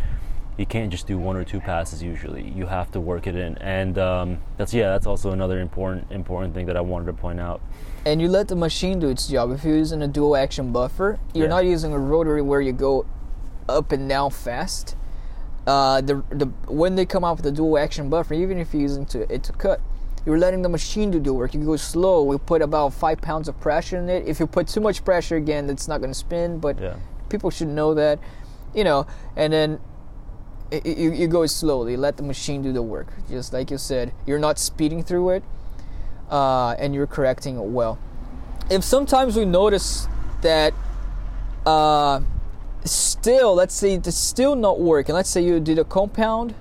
you 0.58 0.66
can't 0.66 0.90
just 0.90 1.06
do 1.06 1.16
one 1.16 1.36
or 1.36 1.44
two 1.44 1.58
passes 1.58 2.02
usually 2.02 2.42
you 2.42 2.66
have 2.66 2.90
to 2.90 3.00
work 3.00 3.26
it 3.26 3.34
in 3.34 3.56
and 3.58 3.96
um, 3.96 4.38
that's 4.58 4.74
yeah 4.74 4.88
that's 4.90 5.06
also 5.06 5.30
another 5.30 5.58
important 5.60 6.10
important 6.12 6.52
thing 6.52 6.66
that 6.66 6.76
i 6.76 6.80
wanted 6.82 7.06
to 7.06 7.14
point 7.14 7.40
out 7.40 7.62
And 8.06 8.20
you 8.20 8.28
let 8.28 8.48
the 8.48 8.56
machine 8.56 8.98
do 8.98 9.08
its 9.08 9.28
job. 9.28 9.50
If 9.52 9.64
you're 9.64 9.76
using 9.76 10.02
a 10.02 10.08
dual 10.08 10.36
action 10.36 10.72
buffer, 10.72 11.18
you're 11.34 11.44
Yeah. 11.46 11.50
not 11.50 11.64
using 11.66 11.92
a 11.92 11.98
rotary 11.98 12.42
where 12.42 12.60
you 12.60 12.72
go 12.72 13.04
up 13.68 13.92
and 13.92 14.08
down 14.08 14.30
fast. 14.30 14.96
Uh, 15.66 16.00
the 16.00 16.22
the 16.30 16.46
when 16.66 16.94
they 16.94 17.04
come 17.04 17.24
out 17.24 17.36
with 17.36 17.44
the 17.44 17.52
dual 17.52 17.78
action 17.78 18.08
buffer, 18.08 18.34
even 18.34 18.58
if 18.58 18.72
you're 18.72 18.82
using 18.82 19.04
to, 19.06 19.32
it 19.32 19.42
to 19.44 19.52
cut, 19.52 19.80
you're 20.24 20.38
letting 20.38 20.62
the 20.62 20.68
machine 20.68 21.10
do 21.10 21.20
the 21.20 21.34
work. 21.34 21.52
You 21.54 21.62
go 21.64 21.76
slow. 21.76 22.22
We 22.22 22.38
put 22.38 22.62
about 22.62 22.94
five 22.94 23.20
pounds 23.20 23.48
of 23.48 23.60
pressure 23.60 23.98
in 23.98 24.08
it. 24.08 24.26
If 24.26 24.40
you 24.40 24.46
put 24.46 24.66
too 24.68 24.80
much 24.80 25.04
pressure 25.04 25.36
again, 25.36 25.68
it's 25.68 25.86
not 25.86 25.98
going 26.00 26.10
to 26.10 26.18
spin. 26.18 26.58
But 26.58 26.80
yeah 26.80 26.96
people 27.30 27.48
should 27.48 27.68
know 27.68 27.94
that, 27.94 28.18
you 28.74 28.84
know. 28.84 29.06
And 29.36 29.52
then 29.52 29.78
you, 30.84 31.12
you 31.12 31.26
go 31.28 31.46
slowly. 31.46 31.96
Let 31.96 32.18
the 32.18 32.22
machine 32.22 32.60
do 32.60 32.72
the 32.72 32.82
work. 32.82 33.08
Just 33.30 33.54
like 33.54 33.70
you 33.70 33.78
said, 33.78 34.12
you're 34.26 34.38
not 34.38 34.58
speeding 34.58 35.02
through 35.02 35.30
it, 35.30 35.44
uh, 36.30 36.74
and 36.78 36.94
you're 36.94 37.06
correcting 37.06 37.56
it 37.56 37.64
well. 37.64 37.98
If 38.70 38.84
sometimes 38.84 39.36
we 39.36 39.44
notice 39.44 40.06
that 40.42 40.72
uh, 41.66 42.20
still, 42.84 43.54
let's 43.54 43.74
say 43.74 43.94
it's 43.94 44.14
still 44.14 44.54
not 44.54 44.80
working. 44.80 45.14
Let's 45.14 45.28
say 45.28 45.42
you 45.42 45.60
did 45.60 45.78
a 45.78 45.84
compound, 45.84 46.54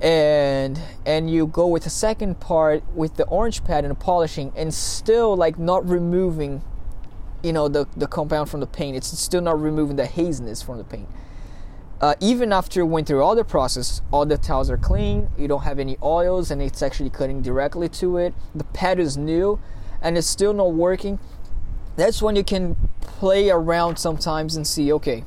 and 0.00 0.78
and 1.06 1.30
you 1.30 1.46
go 1.46 1.66
with 1.66 1.84
the 1.84 1.90
second 1.90 2.40
part 2.40 2.84
with 2.94 3.16
the 3.16 3.24
orange 3.24 3.64
pad 3.64 3.84
and 3.84 3.98
polishing, 3.98 4.52
and 4.54 4.72
still 4.72 5.36
like 5.36 5.58
not 5.58 5.88
removing 5.88 6.62
you 7.42 7.52
know 7.52 7.68
the 7.68 7.86
the 7.96 8.06
compound 8.06 8.48
from 8.48 8.60
the 8.60 8.66
paint 8.66 8.96
it's 8.96 9.18
still 9.18 9.40
not 9.40 9.60
removing 9.60 9.96
the 9.96 10.06
haziness 10.06 10.62
from 10.62 10.78
the 10.78 10.84
paint 10.84 11.08
uh, 12.02 12.16
even 12.18 12.52
after 12.52 12.84
went 12.84 13.06
through 13.06 13.22
all 13.22 13.36
the 13.36 13.44
process, 13.44 14.02
all 14.10 14.26
the 14.26 14.36
tiles 14.36 14.68
are 14.68 14.76
clean, 14.76 15.30
you 15.38 15.46
don't 15.46 15.62
have 15.62 15.78
any 15.78 15.96
oils, 16.02 16.50
and 16.50 16.60
it's 16.60 16.82
actually 16.82 17.08
cutting 17.08 17.40
directly 17.40 17.88
to 17.88 18.16
it. 18.16 18.34
The 18.56 18.64
pad 18.64 18.98
is 18.98 19.16
new, 19.16 19.60
and 20.02 20.18
it's 20.18 20.26
still 20.26 20.52
not 20.52 20.72
working. 20.72 21.20
That's 21.94 22.20
when 22.20 22.34
you 22.34 22.42
can 22.42 22.76
play 23.00 23.50
around 23.50 24.00
sometimes 24.00 24.56
and 24.56 24.66
see, 24.66 24.92
okay, 24.92 25.22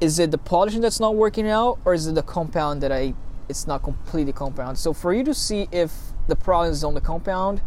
is 0.00 0.18
it 0.18 0.30
the 0.30 0.38
polishing 0.38 0.80
that's 0.80 0.98
not 0.98 1.14
working 1.14 1.46
out, 1.46 1.78
or 1.84 1.92
is 1.92 2.06
it 2.06 2.14
the 2.14 2.22
compound 2.22 2.82
that 2.82 2.90
I 2.90 3.14
it's 3.46 3.66
not 3.66 3.82
completely 3.82 4.32
compound? 4.32 4.78
So 4.78 4.94
for 4.94 5.12
you 5.12 5.22
to 5.24 5.34
see 5.34 5.68
if 5.70 5.92
the 6.26 6.36
problem 6.36 6.72
is 6.72 6.82
on 6.82 6.94
the 6.94 7.02
compound, 7.02 7.60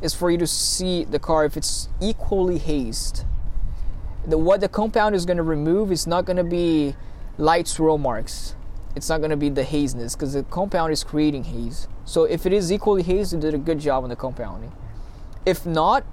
is 0.00 0.14
for 0.14 0.30
you 0.30 0.38
to 0.38 0.46
see 0.46 1.04
the 1.04 1.18
car 1.18 1.44
if 1.44 1.58
it's 1.58 1.90
equally 2.00 2.56
hazed. 2.56 3.26
The, 4.26 4.38
what 4.38 4.62
the 4.62 4.68
compound 4.68 5.14
is 5.14 5.26
going 5.26 5.36
to 5.36 5.42
remove 5.42 5.92
is 5.92 6.06
not 6.06 6.24
going 6.24 6.38
to 6.38 6.44
be 6.44 6.96
light 7.40 7.66
swirl 7.66 7.98
marks. 7.98 8.54
It's 8.94 9.08
not 9.08 9.18
going 9.18 9.30
to 9.30 9.36
be 9.36 9.48
the 9.48 9.64
haziness 9.64 10.14
because 10.14 10.34
the 10.34 10.42
compound 10.44 10.92
is 10.92 11.02
creating 11.02 11.44
haze. 11.44 11.88
So 12.04 12.24
if 12.24 12.44
it 12.44 12.52
is 12.52 12.70
equally 12.70 13.02
hazed, 13.02 13.32
you 13.32 13.40
did 13.40 13.54
a 13.54 13.58
good 13.58 13.80
job 13.80 14.04
on 14.04 14.10
the 14.10 14.16
compounding. 14.16 14.72
If 15.46 15.64
not, 15.64 16.04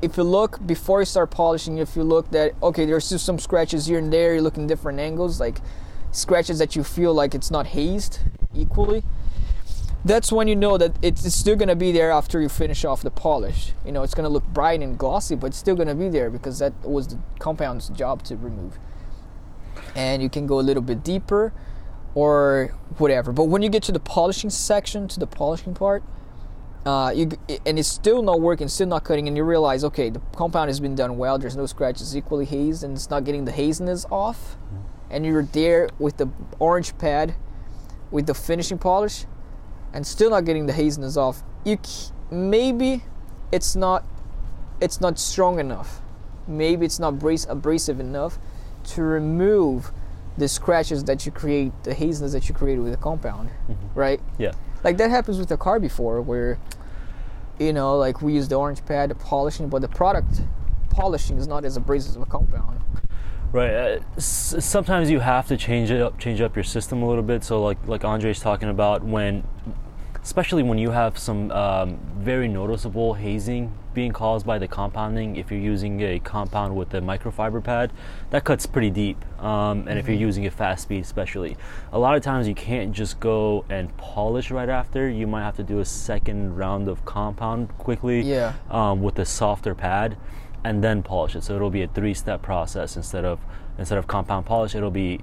if 0.00 0.16
you 0.16 0.22
look 0.22 0.64
before 0.66 1.00
you 1.00 1.04
start 1.04 1.30
polishing, 1.30 1.78
if 1.78 1.94
you 1.94 2.02
look 2.02 2.30
that 2.30 2.54
okay, 2.62 2.86
there's 2.86 3.04
still 3.04 3.18
some 3.18 3.38
scratches 3.38 3.86
here 3.86 3.98
and 3.98 4.12
there, 4.12 4.32
you're 4.32 4.42
looking 4.42 4.66
different 4.66 4.98
angles, 4.98 5.38
like 5.38 5.58
scratches 6.10 6.58
that 6.58 6.74
you 6.74 6.82
feel 6.82 7.12
like 7.12 7.34
it's 7.34 7.50
not 7.50 7.68
hazed 7.68 8.20
equally. 8.54 9.04
That's 10.04 10.32
when 10.32 10.48
you 10.48 10.56
know 10.56 10.78
that 10.78 10.96
it's 11.02 11.32
still 11.32 11.54
gonna 11.54 11.76
be 11.76 11.92
there 11.92 12.10
after 12.10 12.40
you 12.40 12.48
finish 12.48 12.84
off 12.84 13.02
the 13.02 13.10
polish. 13.10 13.72
You 13.84 13.92
know, 13.92 14.02
it's 14.02 14.14
gonna 14.14 14.28
look 14.28 14.44
bright 14.48 14.80
and 14.80 14.98
glossy, 14.98 15.36
but 15.36 15.48
it's 15.48 15.58
still 15.58 15.76
gonna 15.76 15.94
be 15.94 16.08
there 16.08 16.30
because 16.30 16.58
that 16.58 16.72
was 16.82 17.08
the 17.08 17.18
compound's 17.38 17.88
job 17.90 18.24
to 18.24 18.36
remove. 18.36 18.78
And 19.94 20.22
you 20.22 20.30
can 20.30 20.46
go 20.46 20.58
a 20.58 20.62
little 20.62 20.82
bit 20.82 21.04
deeper 21.04 21.52
or 22.14 22.74
whatever. 22.98 23.32
But 23.32 23.44
when 23.44 23.62
you 23.62 23.68
get 23.68 23.82
to 23.84 23.92
the 23.92 24.00
polishing 24.00 24.50
section, 24.50 25.08
to 25.08 25.20
the 25.20 25.26
polishing 25.26 25.74
part, 25.74 26.02
uh, 26.84 27.12
you, 27.14 27.30
and 27.64 27.78
it's 27.78 27.88
still 27.88 28.22
not 28.22 28.40
working, 28.40 28.66
still 28.68 28.88
not 28.88 29.04
cutting, 29.04 29.28
and 29.28 29.36
you 29.36 29.44
realize, 29.44 29.84
okay, 29.84 30.10
the 30.10 30.20
compound 30.34 30.68
has 30.68 30.80
been 30.80 30.94
done 30.94 31.16
well. 31.16 31.38
There's 31.38 31.56
no 31.56 31.66
scratches, 31.66 32.16
equally 32.16 32.44
hazed, 32.44 32.82
and 32.82 32.96
it's 32.96 33.08
not 33.08 33.24
getting 33.24 33.44
the 33.44 33.52
haziness 33.52 34.04
off. 34.10 34.56
And 35.08 35.24
you're 35.24 35.44
there 35.44 35.90
with 35.98 36.16
the 36.16 36.28
orange 36.58 36.96
pad, 36.98 37.34
with 38.10 38.26
the 38.26 38.34
finishing 38.34 38.78
polish, 38.78 39.26
and 39.92 40.06
still 40.06 40.30
not 40.30 40.44
getting 40.44 40.66
the 40.66 40.72
haziness 40.72 41.16
off. 41.16 41.42
You 41.64 41.78
maybe 42.30 43.04
it's 43.52 43.76
not 43.76 44.04
it's 44.80 45.00
not 45.00 45.18
strong 45.18 45.60
enough. 45.60 46.00
Maybe 46.48 46.84
it's 46.86 46.98
not 46.98 47.14
abrasive 47.48 48.00
enough 48.00 48.38
to 48.84 49.02
remove 49.02 49.92
the 50.38 50.48
scratches 50.48 51.04
that 51.04 51.26
you 51.26 51.32
create, 51.32 51.72
the 51.84 51.94
haziness 51.94 52.32
that 52.32 52.48
you 52.48 52.54
create 52.54 52.78
with 52.78 52.92
the 52.92 52.98
compound, 52.98 53.50
mm-hmm. 53.68 53.98
right? 53.98 54.20
Yeah. 54.38 54.52
Like 54.82 54.96
that 54.96 55.10
happens 55.10 55.38
with 55.38 55.48
the 55.48 55.56
car 55.56 55.78
before, 55.78 56.20
where 56.22 56.58
you 57.58 57.72
know, 57.72 57.96
like 57.96 58.22
we 58.22 58.32
use 58.34 58.48
the 58.48 58.56
orange 58.56 58.84
pad 58.84 59.10
the 59.10 59.14
polishing, 59.14 59.68
but 59.68 59.82
the 59.82 59.88
product 59.88 60.42
polishing 60.90 61.38
is 61.38 61.46
not 61.46 61.64
as 61.64 61.76
abrasive 61.76 62.16
as 62.16 62.22
a 62.22 62.26
compound. 62.26 62.80
Right. 63.52 63.74
Uh, 63.74 64.00
s- 64.16 64.54
sometimes 64.60 65.10
you 65.10 65.20
have 65.20 65.46
to 65.48 65.56
change 65.56 65.90
it 65.90 66.00
up, 66.00 66.18
change 66.18 66.40
up 66.40 66.56
your 66.56 66.64
system 66.64 67.02
a 67.02 67.08
little 67.08 67.22
bit. 67.22 67.44
So, 67.44 67.62
like 67.62 67.78
like 67.86 68.04
Andre's 68.04 68.40
talking 68.40 68.68
about, 68.68 69.04
when 69.04 69.44
especially 70.22 70.62
when 70.62 70.78
you 70.78 70.90
have 70.90 71.18
some 71.18 71.50
um, 71.50 71.98
very 72.18 72.48
noticeable 72.48 73.14
hazing 73.14 73.72
being 73.92 74.12
caused 74.12 74.46
by 74.46 74.58
the 74.58 74.68
compounding. 74.68 75.36
If 75.36 75.50
you're 75.50 75.60
using 75.60 76.00
a 76.00 76.18
compound 76.20 76.76
with 76.76 76.94
a 76.94 77.00
microfiber 77.00 77.62
pad, 77.62 77.92
that 78.30 78.44
cuts 78.44 78.64
pretty 78.64 78.90
deep. 78.90 79.22
Um, 79.38 79.80
and 79.80 79.88
mm-hmm. 79.88 79.98
if 79.98 80.06
you're 80.06 80.14
mm-hmm. 80.14 80.22
using 80.22 80.46
a 80.46 80.50
fast 80.50 80.84
speed, 80.84 81.02
especially, 81.02 81.56
a 81.92 81.98
lot 81.98 82.16
of 82.16 82.22
times 82.22 82.48
you 82.48 82.54
can't 82.54 82.92
just 82.92 83.20
go 83.20 83.64
and 83.68 83.94
polish 83.96 84.50
right 84.50 84.68
after. 84.68 85.08
You 85.08 85.26
might 85.26 85.42
have 85.42 85.56
to 85.56 85.64
do 85.64 85.80
a 85.80 85.84
second 85.84 86.56
round 86.56 86.88
of 86.88 87.04
compound 87.04 87.76
quickly 87.78 88.22
yeah. 88.22 88.54
um, 88.70 89.02
with 89.02 89.18
a 89.18 89.24
softer 89.24 89.74
pad, 89.74 90.16
and 90.64 90.82
then 90.82 91.02
polish 91.02 91.34
it. 91.34 91.42
So 91.42 91.56
it'll 91.56 91.70
be 91.70 91.82
a 91.82 91.88
three-step 91.88 92.42
process 92.42 92.96
instead 92.96 93.24
of 93.24 93.40
instead 93.78 93.98
of 93.98 94.06
compound 94.06 94.46
polish. 94.46 94.74
It'll 94.74 94.90
be 94.90 95.20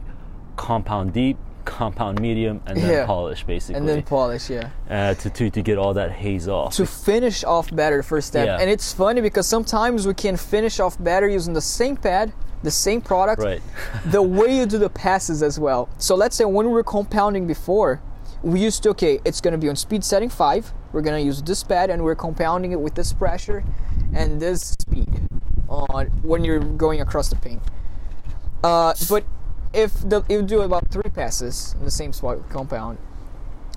compound 0.57 1.13
deep, 1.13 1.38
compound 1.69 2.19
medium 2.19 2.62
and 2.65 2.77
then 2.77 2.89
yeah. 2.89 3.05
polish 3.05 3.43
basically 3.43 3.75
and 3.75 3.88
then 3.88 4.01
polish 4.03 4.49
yeah. 4.49 4.69
Uh, 4.89 5.13
to, 5.13 5.29
to 5.29 5.49
to 5.49 5.62
get 5.62 5.77
all 5.77 5.93
that 5.93 6.12
haze 6.12 6.47
off. 6.47 6.75
To 6.75 6.86
finish 6.86 7.43
off 7.43 7.73
better 7.73 8.01
first 8.03 8.27
step. 8.29 8.47
Yeah. 8.47 8.58
and 8.60 8.69
it's 8.69 8.91
funny 8.91 9.21
because 9.21 9.47
sometimes 9.47 10.08
we 10.08 10.13
can 10.13 10.36
finish 10.36 10.79
off 10.79 11.01
better 11.01 11.27
using 11.27 11.53
the 11.53 11.62
same 11.62 11.95
pad 11.95 12.34
the 12.62 12.71
same 12.71 12.99
product 12.99 13.41
right. 13.41 13.62
the 14.08 14.21
way 14.21 14.58
you 14.58 14.65
do 14.65 14.77
the 14.77 14.89
passes 14.89 15.41
as 15.41 15.60
well. 15.60 15.88
So 15.97 16.15
let's 16.15 16.36
say 16.36 16.43
when 16.43 16.65
we 16.65 16.73
were 16.73 16.84
compounding 16.84 17.47
before 17.47 18.01
we 18.41 18.62
used 18.62 18.84
to 18.84 18.89
okay 18.89 19.19
it's 19.25 19.41
going 19.41 19.51
to 19.51 19.58
be 19.58 19.67
on 19.67 19.75
speed 19.75 20.03
setting 20.03 20.29
5 20.29 20.73
we're 20.93 21.01
going 21.01 21.21
to 21.21 21.25
use 21.25 21.41
this 21.41 21.63
pad 21.63 21.89
and 21.89 22.01
we're 22.03 22.15
compounding 22.15 22.71
it 22.71 22.79
with 22.79 22.95
this 22.95 23.12
pressure 23.12 23.63
and 24.13 24.41
this 24.41 24.77
speed 24.79 25.27
on 25.67 26.08
when 26.23 26.43
you're 26.45 26.60
going 26.60 27.01
across 27.01 27.29
the 27.29 27.36
paint 27.36 27.62
uh, 28.63 28.93
but 29.10 29.25
if 29.73 29.93
the, 30.08 30.23
you 30.29 30.41
do 30.41 30.62
about 30.62 30.89
three 30.89 31.10
passes 31.12 31.75
in 31.77 31.86
the 31.86 31.91
same 31.91 32.13
spot 32.13 32.49
compound. 32.49 32.97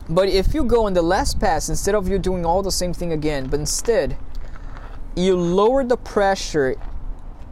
But 0.09 0.29
if 0.29 0.55
you 0.55 0.65
go 0.65 0.87
in 0.87 0.95
the 0.95 1.03
last 1.03 1.39
pass 1.39 1.69
instead 1.69 1.95
of 1.95 2.09
you 2.09 2.19
doing 2.19 2.45
all 2.45 2.63
the 2.63 2.73
same 2.73 2.93
thing 2.93 3.13
again 3.13 3.47
but 3.47 3.61
instead 3.61 4.17
you 5.15 5.37
lower 5.37 5.85
the 5.85 5.97
pressure 5.97 6.75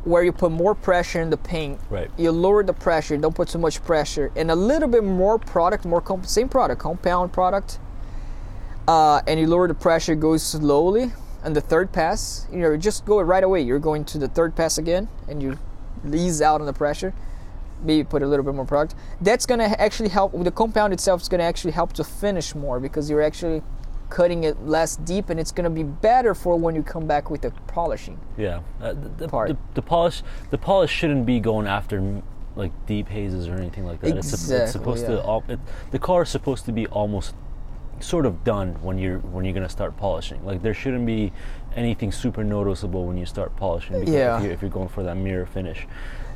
where 0.05 0.23
you 0.23 0.33
put 0.33 0.51
more 0.51 0.75
pressure 0.75 1.21
in 1.21 1.29
the 1.29 1.37
paint. 1.37 1.79
Right. 1.91 2.11
You 2.17 2.33
lower 2.33 2.65
the 2.65 2.73
pressure 2.73 3.17
don't 3.17 3.35
put 3.35 3.49
too 3.49 3.59
much 3.59 3.83
pressure 3.85 4.33
and 4.35 4.51
a 4.51 4.57
little 4.57 4.89
bit 4.89 5.05
more 5.05 5.39
product 5.39 5.85
more 5.85 6.01
comp- 6.01 6.27
same 6.27 6.49
product 6.49 6.81
compound 6.81 7.33
product 7.33 7.79
uh, 8.89 9.21
and 9.27 9.39
you 9.39 9.47
lower 9.47 9.69
the 9.69 9.75
pressure 9.75 10.15
goes 10.15 10.43
slowly 10.43 11.13
and 11.45 11.55
the 11.55 11.61
third 11.61 11.93
pass. 11.93 12.47
You 12.51 12.59
know 12.59 12.77
just 12.77 13.05
go 13.07 13.21
right 13.21 13.45
away. 13.45 13.61
You're 13.61 13.79
going 13.79 14.05
to 14.07 14.19
the 14.19 14.29
third 14.29 14.57
pass 14.57 14.77
again 14.77 15.09
and 15.29 15.43
you 15.43 15.59
ease 16.13 16.43
out 16.43 16.61
on 16.61 16.67
the 16.67 16.73
pressure 16.73 17.15
maybe 17.83 18.05
put 18.05 18.23
a 18.23 18.27
little 18.27 18.45
bit 18.45 18.55
more 18.55 18.65
product. 18.65 18.95
That's 19.21 19.47
gonna 19.47 19.75
actually 19.79 20.09
help. 20.09 20.33
The 20.33 20.51
compound 20.51 20.93
itself 20.93 21.23
is 21.23 21.29
gonna 21.29 21.45
actually 21.45 21.73
help 21.73 21.93
to 21.95 22.05
finish 22.05 22.55
more 22.55 22.81
because 22.81 23.09
you're 23.09 23.23
actually 23.23 23.63
cutting 24.09 24.45
it 24.45 24.67
less 24.67 24.97
deep, 24.97 25.31
and 25.31 25.39
it's 25.39 25.53
gonna 25.53 25.71
be 25.71 25.85
better 25.85 26.35
for 26.35 26.57
when 26.57 26.75
you 26.75 26.83
come 26.83 27.07
back 27.07 27.31
with 27.31 27.43
the 27.43 27.51
polishing. 27.69 28.19
Yeah, 28.37 28.61
uh, 28.83 28.95
the, 29.17 29.29
part. 29.29 29.49
The, 29.49 29.57
the, 29.75 29.83
polish 29.83 30.23
the 30.51 30.59
polish 30.59 30.91
shouldn't 30.91 31.27
be 31.27 31.41
going 31.41 31.67
after 31.67 32.23
like 32.57 32.73
deep 32.87 33.09
hazes 33.09 33.49
or 33.49 33.55
anything 33.55 33.87
like 33.87 34.01
that. 34.01 34.17
Exactly, 34.17 34.57
it's, 34.57 34.63
it's 34.65 34.73
supposed 34.73 35.03
yeah. 35.03 35.23
to. 35.23 35.43
It, 35.49 35.61
the 35.91 35.99
car 35.99 36.23
is 36.23 36.29
supposed 36.29 36.65
to 36.67 36.73
be 36.73 36.87
almost 36.89 37.35
sort 38.01 38.27
of 38.27 38.45
done 38.45 38.75
when 38.83 38.99
you're 38.99 39.19
when 39.19 39.45
you're 39.45 39.55
gonna 39.55 39.69
start 39.69 39.97
polishing. 39.97 40.45
Like 40.45 40.63
there 40.63 40.75
shouldn't 40.75 41.07
be 41.07 41.33
anything 41.77 42.13
super 42.13 42.43
noticeable 42.43 43.07
when 43.07 43.17
you 43.17 43.27
start 43.27 43.55
polishing. 43.57 44.07
yeah. 44.07 44.37
If 44.39 44.45
you're, 44.45 44.53
if 44.53 44.63
you're 44.63 44.71
going 44.71 44.89
for 44.89 45.03
that 45.05 45.17
mirror 45.17 45.47
finish. 45.47 45.87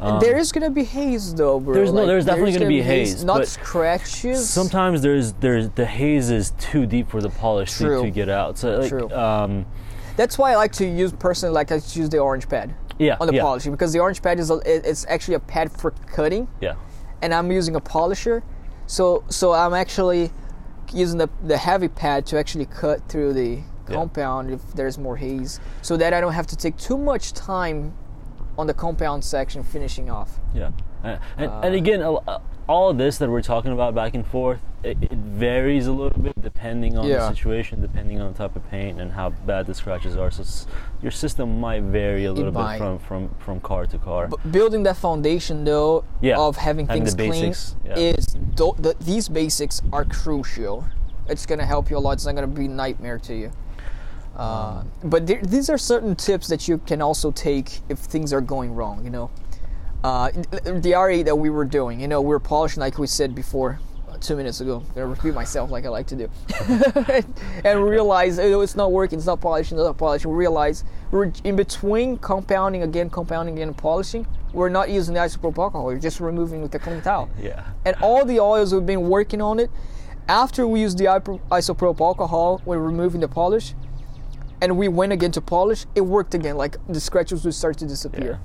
Um, 0.00 0.20
there 0.20 0.36
is 0.36 0.52
gonna 0.52 0.70
be 0.70 0.84
haze 0.84 1.34
though, 1.34 1.60
bro. 1.60 1.74
There's 1.74 1.92
no, 1.92 2.00
like, 2.00 2.06
there's 2.06 2.24
definitely 2.24 2.52
gonna, 2.52 2.66
gonna, 2.66 2.76
be 2.76 2.82
haze, 2.82 3.12
haze 3.12 3.24
not 3.24 3.46
scratches. 3.46 4.48
Sometimes 4.48 5.02
there's 5.02 5.32
there's 5.34 5.70
the 5.70 5.86
haze 5.86 6.30
is 6.30 6.52
too 6.58 6.86
deep 6.86 7.08
for 7.08 7.20
the 7.20 7.30
polish 7.30 7.78
to, 7.78 8.02
to, 8.02 8.10
get 8.10 8.28
out. 8.28 8.58
So 8.58 8.78
like, 8.78 8.88
True. 8.88 9.10
Um, 9.12 9.66
That's 10.16 10.38
why 10.38 10.52
I 10.52 10.56
like 10.56 10.72
to 10.72 10.86
use 10.86 11.12
personally, 11.12 11.54
like 11.54 11.72
I 11.72 11.76
use 11.76 12.08
the 12.08 12.18
orange 12.18 12.48
pad. 12.48 12.74
Yeah. 12.98 13.16
On 13.20 13.26
the 13.26 13.34
yeah. 13.34 13.42
polishing 13.42 13.72
because 13.72 13.92
the 13.92 13.98
orange 13.98 14.22
pad 14.22 14.38
is 14.38 14.50
a, 14.50 14.60
it's 14.64 15.04
actually 15.08 15.34
a 15.34 15.40
pad 15.40 15.72
for 15.72 15.90
cutting. 16.06 16.48
Yeah. 16.60 16.74
And 17.22 17.34
I'm 17.34 17.50
using 17.50 17.74
a 17.76 17.80
polisher, 17.80 18.42
so 18.86 19.24
so 19.28 19.52
I'm 19.52 19.74
actually 19.74 20.30
using 20.92 21.18
the 21.18 21.28
the 21.44 21.56
heavy 21.56 21.88
pad 21.88 22.26
to 22.26 22.38
actually 22.38 22.66
cut 22.66 23.08
through 23.08 23.32
the 23.32 23.60
compound 23.86 24.48
yeah. 24.48 24.56
if 24.56 24.74
there's 24.74 24.98
more 24.98 25.16
haze, 25.16 25.60
so 25.82 25.96
that 25.96 26.12
I 26.12 26.20
don't 26.20 26.32
have 26.32 26.46
to 26.48 26.56
take 26.56 26.76
too 26.76 26.98
much 26.98 27.32
time 27.32 27.94
on 28.56 28.66
the 28.66 28.74
compound 28.74 29.24
section 29.24 29.62
finishing 29.62 30.10
off. 30.10 30.38
Yeah, 30.54 30.70
and, 31.02 31.20
and, 31.36 31.50
uh, 31.50 31.60
and 31.60 31.74
again, 31.74 32.02
all 32.66 32.90
of 32.90 32.98
this 32.98 33.18
that 33.18 33.28
we're 33.28 33.42
talking 33.42 33.72
about 33.72 33.94
back 33.94 34.14
and 34.14 34.26
forth, 34.26 34.60
it, 34.82 34.96
it 35.02 35.12
varies 35.12 35.86
a 35.86 35.92
little 35.92 36.20
bit 36.22 36.40
depending 36.40 36.96
on 36.96 37.06
yeah. 37.06 37.16
the 37.16 37.28
situation, 37.28 37.80
depending 37.80 38.20
on 38.20 38.32
the 38.32 38.38
type 38.38 38.56
of 38.56 38.68
paint 38.70 39.00
and 39.00 39.12
how 39.12 39.30
bad 39.30 39.66
the 39.66 39.74
scratches 39.74 40.16
are. 40.16 40.30
So 40.30 40.44
your 41.02 41.10
system 41.10 41.60
might 41.60 41.82
vary 41.82 42.24
a 42.24 42.32
little 42.32 42.52
bit 42.52 42.78
from, 42.78 42.98
from, 42.98 43.34
from 43.38 43.60
car 43.60 43.86
to 43.86 43.98
car. 43.98 44.28
But 44.28 44.50
building 44.50 44.82
that 44.84 44.96
foundation 44.96 45.64
though 45.64 46.04
yeah. 46.20 46.38
of 46.38 46.56
having 46.56 46.86
things 46.86 47.14
clean 47.14 47.30
basics, 47.30 47.76
yeah. 47.84 47.98
is 47.98 48.26
th- 48.56 48.74
the, 48.78 48.94
these 49.00 49.28
basics 49.28 49.82
are 49.92 50.04
crucial. 50.04 50.86
It's 51.28 51.46
gonna 51.46 51.66
help 51.66 51.90
you 51.90 51.96
a 51.96 51.98
lot. 51.98 52.12
It's 52.12 52.26
not 52.26 52.34
gonna 52.34 52.46
be 52.46 52.66
a 52.66 52.68
nightmare 52.68 53.18
to 53.20 53.34
you. 53.34 53.50
Uh, 54.36 54.82
but 55.04 55.26
there, 55.26 55.40
these 55.42 55.70
are 55.70 55.78
certain 55.78 56.16
tips 56.16 56.48
that 56.48 56.66
you 56.66 56.78
can 56.78 57.00
also 57.00 57.30
take 57.30 57.80
if 57.88 57.98
things 57.98 58.32
are 58.32 58.40
going 58.40 58.74
wrong. 58.74 59.04
You 59.04 59.10
know, 59.10 59.30
uh, 60.02 60.30
the 60.30 60.92
R8 60.92 61.24
that 61.26 61.36
we 61.36 61.50
were 61.50 61.64
doing. 61.64 62.00
You 62.00 62.08
know, 62.08 62.20
we 62.20 62.28
were 62.28 62.40
polishing 62.40 62.80
like 62.80 62.98
we 62.98 63.06
said 63.06 63.34
before, 63.34 63.78
uh, 64.08 64.16
two 64.18 64.34
minutes 64.36 64.60
ago. 64.60 64.82
I'm 64.88 64.94
gonna 64.94 65.06
repeat 65.06 65.34
myself 65.34 65.70
like 65.70 65.86
I 65.86 65.88
like 65.88 66.06
to 66.08 66.16
do, 66.16 66.30
and 67.64 67.84
realize 67.84 68.38
oh, 68.38 68.60
it's 68.60 68.74
not 68.76 68.90
working. 68.90 69.18
It's 69.18 69.26
not 69.26 69.40
polishing. 69.40 69.78
It's 69.78 69.84
not 69.86 69.98
polishing. 69.98 70.30
We 70.30 70.36
Realize 70.36 70.82
we're 71.12 71.32
in 71.44 71.54
between 71.54 72.18
compounding 72.18 72.82
again, 72.82 73.08
compounding 73.10 73.56
again, 73.56 73.72
polishing. 73.72 74.26
we're 74.52 74.68
not 74.68 74.90
using 74.90 75.14
the 75.14 75.20
isopropyl 75.20 75.58
alcohol. 75.58 75.86
We're 75.86 75.98
just 75.98 76.20
removing 76.20 76.60
with 76.60 76.72
the 76.72 76.78
clean 76.80 77.00
towel. 77.02 77.28
Yeah. 77.40 77.64
And 77.84 77.94
all 78.02 78.24
the 78.24 78.40
oils 78.40 78.74
we've 78.74 78.84
been 78.86 79.08
working 79.08 79.40
on 79.40 79.60
it. 79.60 79.70
After 80.26 80.66
we 80.66 80.80
use 80.80 80.94
the 80.94 81.04
isopropyl 81.04 82.00
alcohol, 82.00 82.62
we're 82.64 82.78
removing 82.78 83.20
the 83.20 83.28
polish, 83.28 83.74
and 84.60 84.76
we 84.76 84.88
went 84.88 85.12
again 85.12 85.32
to 85.32 85.40
polish. 85.40 85.86
It 85.94 86.02
worked 86.02 86.34
again. 86.34 86.56
Like 86.56 86.76
the 86.88 87.00
scratches 87.00 87.44
would 87.44 87.54
start 87.54 87.78
to 87.78 87.86
disappear. 87.86 88.40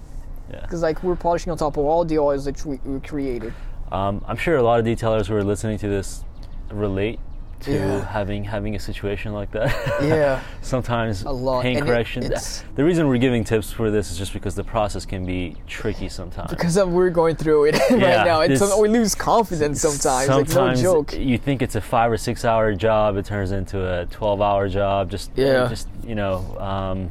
Yeah. 0.51 0.61
Because 0.61 0.81
like 0.81 1.03
we're 1.03 1.15
polishing 1.15 1.51
on 1.51 1.57
top 1.57 1.77
of 1.77 1.85
all 1.85 2.05
the 2.05 2.17
oils 2.17 2.45
that 2.45 2.65
we, 2.65 2.79
we 2.83 2.99
created. 2.99 3.53
Um, 3.91 4.23
I'm 4.27 4.37
sure 4.37 4.57
a 4.57 4.63
lot 4.63 4.79
of 4.79 4.85
detailers 4.85 5.27
who 5.27 5.35
are 5.35 5.43
listening 5.43 5.77
to 5.79 5.87
this 5.87 6.23
relate 6.71 7.19
to 7.61 7.71
Yeah. 7.71 8.05
having 8.05 8.43
having 8.43 8.75
a 8.75 8.79
situation 8.79 9.33
like 9.33 9.51
that. 9.51 9.69
Yeah. 10.01 10.39
Sometimes 10.61 11.23
A 11.23 11.31
lot. 11.31 11.61
paint 11.63 11.79
And 11.79 11.87
it- 11.87 11.91
correction. 11.91 12.23
it's- 12.23 12.63
the 12.75 12.83
reason 12.83 13.07
we're 13.07 13.17
giving 13.17 13.43
tips 13.43 13.71
for 13.71 13.91
this 13.91 14.11
is 14.11 14.17
just 14.17 14.33
because 14.33 14.55
the 14.55 14.63
process 14.63 15.05
can 15.05 15.25
be 15.25 15.55
tricky 15.67 16.09
sometimes. 16.09 16.49
Because 16.49 16.77
of, 16.77 16.89
we're 16.89 17.09
going 17.09 17.35
through 17.35 17.65
it 17.65 17.75
Yeah, 17.89 17.95
right 18.17 18.25
now. 18.25 18.39
It's, 18.41 18.61
we 18.77 18.87
lose 18.87 19.15
confidence 19.15 19.81
sometimes. 19.81 20.27
Sometimes 20.27 20.55
like 20.55 20.83
no 20.83 21.03
joke. 21.03 21.17
you 21.19 21.37
think 21.37 21.61
it's 21.61 21.75
a 21.75 21.81
five 21.81 22.11
or 22.11 22.17
six 22.17 22.45
hour 22.45 22.73
job, 22.73 23.17
it 23.17 23.25
turns 23.25 23.51
into 23.51 23.77
a 23.99 24.05
twelve 24.07 24.41
hour 24.41 24.67
job. 24.69 25.09
Just 25.09 25.31
Yeah. 25.35 25.67
just 25.67 25.87
you 26.05 26.15
know. 26.15 26.35
Um, 26.59 27.09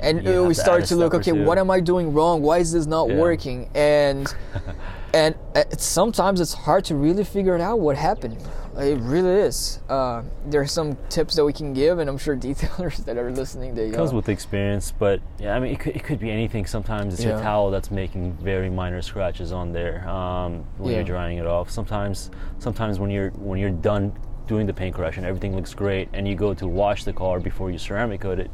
and 0.00 0.24
you 0.24 0.42
uh, 0.44 0.48
we 0.48 0.54
start 0.54 0.84
to 0.86 0.96
look 0.96 1.14
okay 1.14 1.30
what 1.32 1.56
am 1.56 1.70
i 1.70 1.78
doing 1.80 2.12
wrong 2.12 2.42
why 2.42 2.58
is 2.58 2.72
this 2.72 2.84
not 2.84 3.08
Yeah. 3.08 3.16
working 3.16 3.70
and 3.74 4.26
and 5.14 5.34
uh, 5.54 5.62
it's, 5.70 5.84
sometimes 5.84 6.40
it's 6.40 6.52
hard 6.52 6.84
to 6.86 6.94
really 6.96 7.22
figure 7.24 7.54
it 7.54 7.60
out 7.60 7.78
what 7.78 7.96
happened 7.96 8.36
it 8.76 8.98
really 9.00 9.30
is 9.40 9.80
uh, 9.88 10.22
there 10.46 10.60
are 10.60 10.66
some 10.66 10.96
tips 11.08 11.36
that 11.36 11.44
we 11.44 11.52
can 11.52 11.72
give 11.72 11.98
and 11.98 12.10
i'm 12.10 12.18
sure 12.18 12.36
detailers 12.48 13.04
that 13.04 13.16
are 13.16 13.30
listening 13.30 13.74
they 13.74 13.90
comes 13.90 14.12
uh, 14.12 14.16
with 14.16 14.28
experience, 14.28 14.92
but 14.98 15.20
yeah, 15.38 15.54
I 15.56 15.60
mean, 15.60 15.72
it 15.72 15.80
could, 15.80 15.96
it 15.96 16.04
could 16.04 16.18
be 16.18 16.30
anything. 16.30 16.66
Sometimes 16.66 17.14
it's 17.14 17.24
your 17.24 17.38
towel 17.40 17.70
that's 17.70 17.90
making 17.90 18.32
very 18.34 18.68
minor 18.70 19.02
scratches 19.02 19.52
on 19.52 19.72
there 19.72 20.06
um, 20.08 20.64
when 20.76 20.90
Yeah. 20.90 20.96
you're 20.98 21.04
drying 21.04 21.38
it 21.38 21.46
off. 21.46 21.70
Sometimes, 21.70 22.30
sometimes 22.58 22.98
when 22.98 23.10
you're 23.10 23.30
when 23.30 23.58
you're 23.58 23.70
done 23.70 24.12
doing 24.46 24.66
the 24.66 24.72
paint 24.72 24.94
correction, 24.94 25.24
everything 25.24 25.54
looks 25.54 25.74
great, 25.74 26.08
and 26.12 26.26
you 26.28 26.34
go 26.34 26.54
to 26.54 26.66
wash 26.66 27.04
the 27.04 27.12
car 27.12 27.40
before 27.40 27.70
you 27.70 27.78
ceramic 27.78 28.20
coat 28.20 28.38
it, 28.38 28.50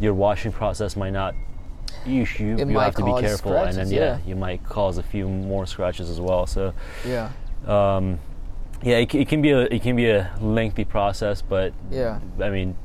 your 0.00 0.14
washing 0.14 0.52
process 0.52 0.96
might 0.96 1.12
not. 1.12 1.34
You 2.04 2.26
you, 2.38 2.54
It 2.54 2.58
you 2.60 2.66
might 2.66 2.84
have 2.84 2.94
to 2.96 3.04
be 3.04 3.20
careful, 3.20 3.56
and 3.56 3.76
then 3.76 3.90
yeah, 3.90 4.00
yeah. 4.00 4.18
you 4.26 4.36
might 4.36 4.62
cause 4.64 4.98
a 4.98 5.02
few 5.02 5.28
more 5.28 5.66
scratches 5.66 6.10
as 6.10 6.20
well. 6.20 6.46
So 6.46 6.72
yeah 7.04 7.30
um, 7.66 8.18
yeah, 8.82 8.96
it, 8.98 9.14
it 9.14 9.28
can 9.28 9.42
be 9.42 9.50
a 9.50 9.60
it 9.62 9.82
can 9.82 9.96
be 9.96 10.08
a 10.10 10.30
lengthy 10.40 10.84
process, 10.84 11.42
but 11.42 11.72
yeah 11.90 12.20
I 12.42 12.50
mean, 12.50 12.76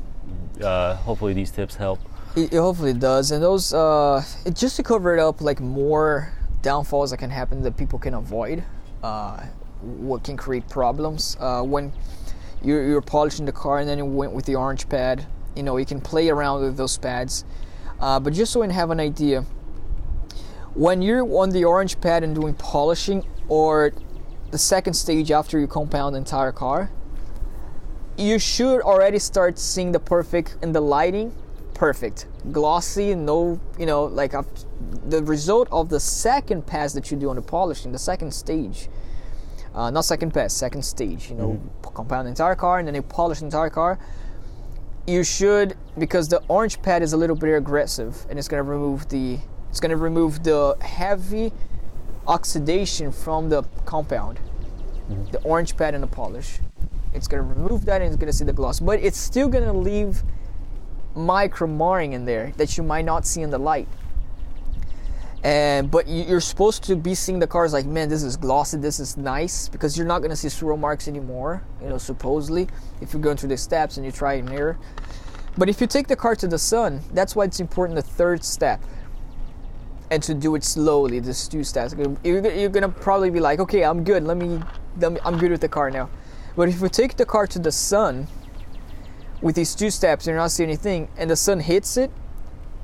uh, 0.63 0.95
hopefully 0.95 1.33
these 1.33 1.51
tips 1.51 1.75
help. 1.75 1.99
It, 2.35 2.53
it 2.53 2.57
hopefully 2.57 2.93
does, 2.93 3.31
and 3.31 3.43
those 3.43 3.73
uh, 3.73 4.23
it, 4.45 4.55
just 4.55 4.75
to 4.77 4.83
cover 4.83 5.15
it 5.15 5.19
up, 5.19 5.41
like 5.41 5.59
more 5.59 6.31
downfalls 6.61 7.11
that 7.11 7.17
can 7.17 7.29
happen 7.29 7.61
that 7.63 7.75
people 7.75 7.99
can 7.99 8.13
avoid, 8.13 8.63
uh, 9.03 9.37
what 9.81 10.23
can 10.23 10.37
create 10.37 10.67
problems 10.69 11.35
uh, 11.39 11.61
when 11.61 11.91
you're, 12.63 12.87
you're 12.87 13.01
polishing 13.01 13.45
the 13.45 13.51
car 13.51 13.79
and 13.79 13.89
then 13.89 13.97
you 13.97 14.05
went 14.05 14.31
with 14.31 14.45
the 14.45 14.55
orange 14.55 14.87
pad. 14.87 15.25
You 15.55 15.63
know, 15.63 15.77
you 15.77 15.85
can 15.85 15.99
play 15.99 16.29
around 16.29 16.61
with 16.61 16.77
those 16.77 16.97
pads, 16.97 17.43
uh, 17.99 18.19
but 18.19 18.33
just 18.33 18.53
so 18.53 18.63
you 18.63 18.69
have 18.69 18.91
an 18.91 18.99
idea, 18.99 19.41
when 20.73 21.01
you're 21.01 21.25
on 21.37 21.49
the 21.49 21.65
orange 21.65 21.99
pad 21.99 22.23
and 22.23 22.33
doing 22.33 22.53
polishing 22.53 23.25
or 23.49 23.91
the 24.51 24.57
second 24.57 24.93
stage 24.93 25.31
after 25.31 25.59
you 25.59 25.67
compound 25.67 26.15
the 26.15 26.19
entire 26.19 26.51
car, 26.51 26.91
you 28.17 28.37
should 28.37 28.81
already 28.81 29.17
start 29.17 29.57
seeing 29.57 29.91
the 29.91 29.99
perfect 29.99 30.57
in 30.61 30.73
the 30.73 30.81
lighting. 30.81 31.33
Perfect. 31.73 32.27
Glossy 32.51 33.15
no 33.15 33.59
you 33.79 33.85
know 33.85 34.03
like 34.03 34.33
the 35.07 35.23
result 35.23 35.67
of 35.71 35.89
the 35.89 35.99
second 35.99 36.67
pass 36.67 36.93
that 36.93 37.09
you 37.09 37.17
do 37.17 37.29
on 37.29 37.35
the 37.35 37.41
polishing 37.41 37.91
the 37.91 37.99
second 37.99 38.31
stage 38.33 38.87
uh, 39.73 39.89
not 39.89 40.05
second 40.05 40.31
pass 40.31 40.53
second 40.53 40.83
stage 40.83 41.29
you 41.29 41.35
know 41.35 41.59
p- 41.83 41.89
compound 41.93 42.25
the 42.25 42.29
entire 42.29 42.55
car 42.55 42.79
and 42.79 42.87
then 42.87 42.95
you 42.95 43.01
polish 43.01 43.39
the 43.39 43.45
entire 43.45 43.69
car. 43.69 43.97
You 45.07 45.23
should 45.23 45.75
because 45.97 46.27
the 46.27 46.41
orange 46.47 46.81
pad 46.81 47.01
is 47.01 47.13
a 47.13 47.17
little 47.17 47.35
bit 47.35 47.55
aggressive 47.55 48.25
and 48.29 48.37
it's 48.37 48.47
going 48.47 48.63
to 48.63 48.69
remove 48.69 49.09
the 49.09 49.39
it's 49.69 49.79
going 49.79 49.89
to 49.89 49.97
remove 49.97 50.43
the 50.43 50.77
heavy 50.81 51.51
oxidation 52.27 53.11
from 53.11 53.49
the 53.49 53.63
compound 53.85 54.39
the 55.31 55.41
orange 55.41 55.75
pad 55.75 55.93
and 55.93 56.03
the 56.03 56.07
polish. 56.07 56.59
It's 57.13 57.27
to 57.41 57.43
remove 57.43 57.85
that 57.85 58.01
and 58.01 58.13
it's 58.13 58.17
to 58.31 58.33
see 58.33 58.45
the 58.45 58.53
gloss 58.53 58.79
but 58.79 58.99
it's 59.01 59.17
still 59.17 59.49
to 59.65 59.73
leave 59.73 60.23
micro 61.15 61.67
marring 61.67 62.13
in 62.13 62.25
there 62.25 62.53
that 62.57 62.77
you 62.77 62.83
might 62.83 63.03
not 63.05 63.25
see 63.25 63.41
in 63.41 63.49
the 63.49 63.57
light. 63.57 63.87
And 65.43 65.89
but 65.89 66.07
you- 66.07 66.23
you're 66.23 66.39
supposed 66.39 66.83
to 66.83 66.95
be 66.95 67.15
seeing 67.15 67.39
the 67.39 67.47
cars 67.47 67.73
like 67.73 67.85
man 67.85 68.07
this 68.09 68.23
is 68.23 68.37
glossy 68.37 68.77
this 68.77 68.99
is 68.99 69.17
nice 69.17 69.67
because 69.67 69.97
you're 69.97 70.07
not 70.07 70.19
to 70.29 70.35
see 70.35 70.49
swirl 70.49 70.77
marks 70.77 71.07
anymore 71.07 71.63
you 71.81 71.89
know 71.89 71.97
supposedly 71.97 72.67
if 73.01 73.11
you're 73.11 73.21
going 73.21 73.37
through 73.37 73.49
the 73.49 73.57
steps 73.57 73.97
and 73.97 74.05
you 74.05 74.11
try 74.11 74.33
and 74.35 74.49
error 74.51 74.77
but 75.57 75.67
if 75.67 75.81
you 75.81 75.87
take 75.87 76.07
the 76.07 76.15
car 76.15 76.35
to 76.35 76.47
the 76.47 76.59
sun 76.59 77.01
that's 77.13 77.35
why 77.35 77.43
it's 77.43 77.59
important 77.59 77.95
the 77.95 78.03
third 78.03 78.43
step 78.43 78.79
and 80.11 80.21
to 80.21 80.33
do 80.33 80.53
it 80.55 80.63
slowly 80.63 81.19
there's 81.19 81.47
two 81.47 81.63
steps 81.63 81.95
you're, 82.23 82.51
you're 82.51 82.69
gonna 82.69 82.89
probably 82.89 83.29
be 83.29 83.39
like 83.39 83.59
okay 83.59 83.83
i'm 83.83 84.03
good. 84.03 84.23
Let 84.23 84.37
me 84.37 84.61
let 84.99 85.13
me- 85.13 85.19
i'm 85.25 85.39
good 85.39 85.51
with 85.51 85.61
the 85.61 85.69
car 85.69 85.89
now. 85.89 86.09
But 86.55 86.67
if 86.67 86.81
you 86.81 86.89
take 86.89 87.15
the 87.15 87.25
car 87.25 87.47
to 87.47 87.59
the 87.59 87.71
sun 87.71 88.27
with 89.41 89.55
these 89.55 89.73
two 89.73 89.89
steps 89.89 90.27
you're 90.27 90.35
not 90.35 90.51
seeing 90.51 90.69
anything 90.69 91.09
and 91.17 91.29
the 91.29 91.35
sun 91.35 91.61
hits 91.61 91.95
it 91.95 92.11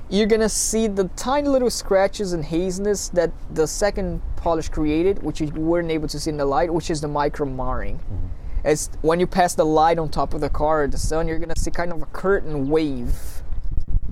you're 0.10 0.26
gonna 0.26 0.48
see 0.48 0.88
the 0.88 1.10
tiny 1.18 1.50
little 1.50 1.70
scratches 1.70 2.32
and 2.32 2.46
haziness 2.46 3.10
that 3.10 3.32
the 3.54 3.68
second 3.68 4.22
polish 4.38 4.70
created 4.70 5.22
which 5.22 5.42
you 5.42 5.48
weren't 5.48 5.92
able 5.92 6.08
to 6.08 6.18
see 6.18 6.30
in 6.30 6.38
the 6.38 6.46
light 6.46 6.74
which 6.74 6.90
is 6.90 7.02
the 7.02 7.10
micro 7.10 7.46
marring. 7.46 7.98
Mm-hmm. 7.98 8.28
It's 8.64 8.90
when 9.02 9.20
you 9.20 9.28
pass 9.28 9.54
the 9.54 9.66
light 9.66 10.00
on 10.00 10.08
top 10.10 10.34
of 10.34 10.40
the 10.40 10.50
car 10.50 10.88
the 10.88 10.98
sun 10.98 11.28
you're 11.28 11.40
gonna 11.40 11.58
see 11.58 11.72
kind 11.72 11.92
of 11.92 12.02
a 12.02 12.06
curtain 12.08 12.70
wave 12.70 13.37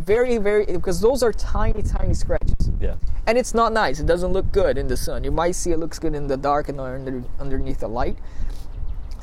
very 0.06 0.38
very 0.38 0.66
because 0.66 1.02
those 1.02 1.24
are 1.24 1.34
tiny 1.34 1.82
tiny 1.82 2.14
scratches 2.14 2.70
Yeah. 2.80 2.96
and 3.28 3.38
it's 3.38 3.54
not 3.54 3.74
nice. 3.74 4.00
It 4.00 4.06
doesn't 4.06 4.32
look 4.34 4.52
good 4.52 4.78
in 4.78 4.88
the 4.88 4.98
sun. 4.98 5.24
You 5.24 5.32
might 5.32 5.56
see 5.56 5.72
it 5.72 5.80
looks 5.80 6.00
good 6.00 6.14
in 6.16 6.28
the 6.28 6.38
dark 6.38 6.70
and 6.70 6.80
under, 6.80 7.24
underneath 7.40 7.80
the 7.80 7.88
light. 7.88 8.18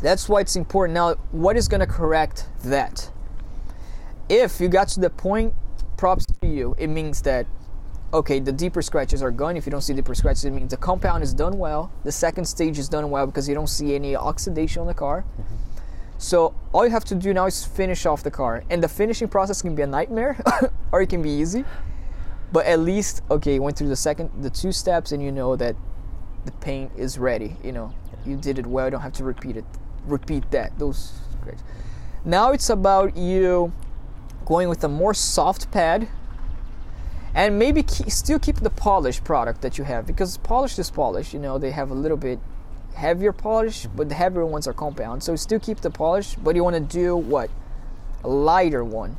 That's 0.03 0.29
why 0.29 0.41
it's 0.41 0.57
important. 0.57 0.95
Now, 0.95 1.15
what 1.31 1.57
is 1.57 1.69
going 1.69 1.81
to 1.81 1.87
correct 1.87 2.49
that? 2.65 3.11
If 4.29 4.61
you 4.61 4.69
got 4.69 4.89
to 4.89 5.01
the 5.01 5.11
point, 5.11 5.55
props 5.97 6.27
to 6.41 6.49
you. 6.49 6.75
It 6.79 6.89
means 6.89 7.23
that 7.23 7.47
okay, 8.13 8.41
the 8.41 8.53
deeper 8.53 8.83
scratches 8.83 9.23
are 9.23 9.31
gone. 9.31 9.57
If 9.57 9.65
you 9.65 9.71
don't 9.71 9.81
see 9.81 9.95
deeper 9.95 10.15
scratches, 10.15 10.45
it 10.45 10.51
means 10.51 10.71
the 10.71 10.77
compound 10.77 11.23
is 11.23 11.33
done 11.33 11.59
well. 11.59 11.91
The 12.05 12.13
second 12.13 12.45
stage 12.45 12.79
is 12.79 12.89
done 12.89 13.09
well 13.11 13.27
because 13.27 13.49
you 13.49 13.55
don't 13.55 13.69
see 13.69 13.95
any 13.95 14.15
oxidation 14.17 14.81
on 14.81 14.87
the 14.87 14.95
car. 14.95 15.25
Mm-hmm. 15.41 15.62
So 16.23 16.55
all 16.73 16.85
you 16.85 16.93
have 16.93 17.05
to 17.07 17.17
do 17.17 17.35
now 17.35 17.47
is 17.47 17.65
finish 17.65 18.07
off 18.07 18.23
the 18.23 18.31
car, 18.31 18.63
and 18.71 18.81
the 18.81 18.89
finishing 18.89 19.27
process 19.27 19.61
can 19.61 19.75
be 19.75 19.83
a 19.83 19.89
nightmare, 19.89 20.41
or 20.93 21.03
it 21.03 21.09
can 21.09 21.21
be 21.21 21.31
easy. 21.31 21.65
But 22.53 22.65
at 22.67 22.79
least, 22.79 23.23
okay, 23.29 23.59
went 23.59 23.77
through 23.77 23.89
the 23.89 23.97
second, 23.97 24.31
the 24.41 24.49
two 24.49 24.71
steps, 24.71 25.11
and 25.11 25.21
you 25.21 25.33
know 25.33 25.57
that 25.57 25.75
the 26.45 26.53
paint 26.53 26.93
is 26.97 27.19
ready. 27.19 27.57
You 27.65 27.73
know, 27.73 27.93
you 28.25 28.37
did 28.37 28.61
it 28.61 28.69
well. 28.69 28.87
You 28.87 28.93
don't 28.93 29.01
have 29.01 29.15
to 29.15 29.25
repeat 29.25 29.57
it. 29.57 29.65
Repeat 30.07 30.49
that. 30.53 30.79
Those 30.79 31.13
great. 31.43 31.59
Now 32.25 32.53
it's 32.53 32.71
about 32.71 33.17
you 33.17 33.73
going 34.47 34.69
with 34.69 34.85
a 34.85 34.89
more 34.89 35.15
soft 35.15 35.73
pad, 35.73 36.07
and 37.35 37.59
maybe 37.59 37.83
ke- 37.83 38.09
still 38.09 38.39
keep 38.39 38.61
the 38.61 38.71
polished 38.71 39.25
product 39.25 39.61
that 39.63 39.77
you 39.77 39.83
have 39.83 40.07
because 40.07 40.37
polished 40.37 40.79
is 40.79 40.89
polished. 40.89 41.35
You 41.35 41.41
know, 41.41 41.59
they 41.59 41.73
have 41.73 41.91
a 41.91 41.95
little 41.95 42.17
bit 42.17 42.39
heavier 42.95 43.33
polish, 43.33 43.87
but 43.97 44.09
the 44.09 44.15
heavier 44.15 44.47
ones 44.47 44.67
are 44.67 44.73
compound. 44.73 45.23
So 45.23 45.37
still 45.37 45.61
keep 45.61 45.81
the 45.81 45.91
polish, 45.91 46.35
but 46.37 46.57
you 46.57 46.65
want 46.65 46.77
to 46.77 46.81
do 46.81 47.17
what? 47.17 47.51
A 48.25 48.29
lighter 48.29 48.85
one 48.85 49.17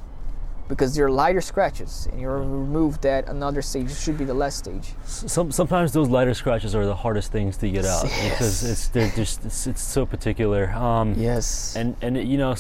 because 0.67 0.95
they're 0.95 1.09
lighter 1.09 1.41
scratches 1.41 2.07
and 2.11 2.21
you 2.21 2.29
remove 2.29 3.01
that 3.01 3.27
another 3.27 3.61
stage 3.61 3.91
it 3.91 3.97
should 3.97 4.17
be 4.17 4.23
the 4.23 4.33
last 4.33 4.57
stage 4.59 4.93
Some, 5.05 5.51
sometimes 5.51 5.91
those 5.91 6.07
lighter 6.07 6.33
scratches 6.33 6.73
are 6.73 6.85
the 6.85 6.95
hardest 6.95 7.31
things 7.31 7.57
to 7.57 7.69
get 7.69 7.85
out 7.85 8.03
because 8.03 8.63
it's 8.63 8.87
they're 8.87 9.09
just 9.09 9.43
it's, 9.45 9.67
it's 9.67 9.81
so 9.81 10.05
particular. 10.05 10.71
Um, 10.71 11.15
yes 11.15 11.75
and 11.75 11.95
and 12.01 12.17
you 12.17 12.37
know, 12.37 12.55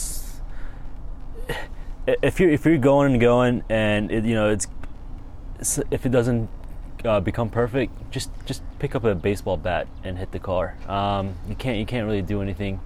if 2.05 2.39
you're 2.39 2.49
if 2.49 2.65
you're 2.65 2.77
going 2.77 3.13
and 3.13 3.21
going 3.21 3.63
and 3.69 4.11
it, 4.11 4.25
you 4.25 4.35
know 4.35 4.49
it's 4.49 4.67
if 5.91 6.05
it 6.05 6.09
doesn't 6.09 6.49
uh, 7.05 7.19
become 7.19 7.49
perfect, 7.49 7.91
just 8.11 8.29
just 8.45 8.61
pick 8.79 8.95
up 8.95 9.03
a 9.03 9.15
baseball 9.15 9.57
bat 9.57 9.87
and 10.03 10.17
hit 10.17 10.31
the 10.31 10.39
car. 10.39 10.75
Um, 10.87 11.33
you 11.47 11.55
can't 11.55 11.77
you 11.77 11.85
can't 11.85 12.05
really 12.05 12.21
do 12.21 12.41
anything. 12.41 12.79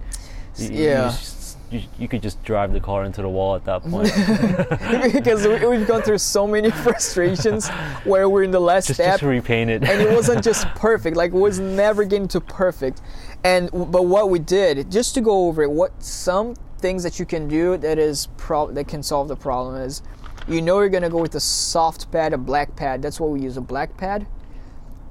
You- 0.56 0.68
you 0.68 0.84
Yeah. 0.84 1.08
just- 1.08 1.36
You, 1.70 1.82
you 1.98 2.08
could 2.08 2.22
just 2.22 2.42
drive 2.44 2.72
the 2.72 2.80
car 2.80 3.04
into 3.04 3.20
the 3.20 3.28
wall 3.28 3.54
at 3.54 3.64
that 3.66 3.82
point. 3.82 4.08
because 5.12 5.46
we, 5.46 5.66
we've 5.66 5.86
gone 5.86 6.00
through 6.00 6.16
so 6.16 6.46
many 6.46 6.70
frustrations 6.84 7.68
where 8.04 8.26
we're 8.26 8.42
in 8.44 8.50
the 8.50 8.58
last 8.60 8.86
just 8.86 8.96
step 9.00 9.20
just 9.20 9.22
repaint 9.22 9.68
it. 9.68 9.82
and 9.84 10.00
it 10.00 10.10
wasn't 10.14 10.42
just 10.42 10.66
perfect 10.76 11.14
like 11.14 11.30
it 11.32 11.36
was 11.36 11.58
never 11.60 12.04
getting 12.04 12.26
to 12.28 12.40
perfect 12.40 13.02
and 13.44 13.68
but 13.70 14.06
what 14.06 14.30
we 14.30 14.38
did 14.38 14.90
just 14.90 15.12
to 15.14 15.20
go 15.20 15.46
over 15.46 15.62
it 15.62 15.70
what 15.70 15.92
some 16.02 16.54
things 16.78 17.02
that 17.02 17.18
you 17.18 17.26
can 17.26 17.48
do 17.48 17.76
that 17.76 17.98
is 17.98 18.28
pro- 18.38 18.70
that 18.72 18.88
can 18.88 19.02
solve 19.02 19.28
the 19.28 19.36
problem 19.36 19.76
is 19.76 20.00
you 20.48 20.62
know 20.62 20.80
you're 20.80 20.88
gonna 20.88 21.10
go 21.10 21.20
with 21.20 21.34
a 21.34 21.40
soft 21.40 22.10
pad 22.10 22.32
a 22.32 22.38
black 22.38 22.74
pad 22.76 23.02
that's 23.02 23.20
what 23.20 23.30
we 23.30 23.40
use 23.40 23.56
a 23.56 23.60
black 23.60 23.96
pad 23.96 24.26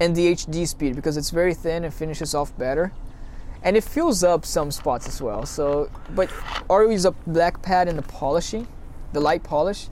and 0.00 0.14
the 0.14 0.32
HD 0.32 0.66
speed 0.66 0.96
because 0.96 1.16
it's 1.16 1.30
very 1.30 1.54
thin 1.54 1.84
and 1.84 1.92
finishes 1.92 2.34
off 2.34 2.56
better. 2.56 2.92
And 3.62 3.76
it 3.76 3.82
fills 3.82 4.22
up 4.22 4.46
some 4.46 4.70
spots 4.70 5.08
as 5.08 5.20
well. 5.20 5.44
So, 5.44 5.90
but 6.10 6.32
always 6.70 7.04
a 7.04 7.10
black 7.10 7.60
pad 7.60 7.88
in 7.88 7.96
the 7.96 8.02
polishing, 8.02 8.68
the 9.12 9.20
light 9.20 9.42
polish, 9.42 9.88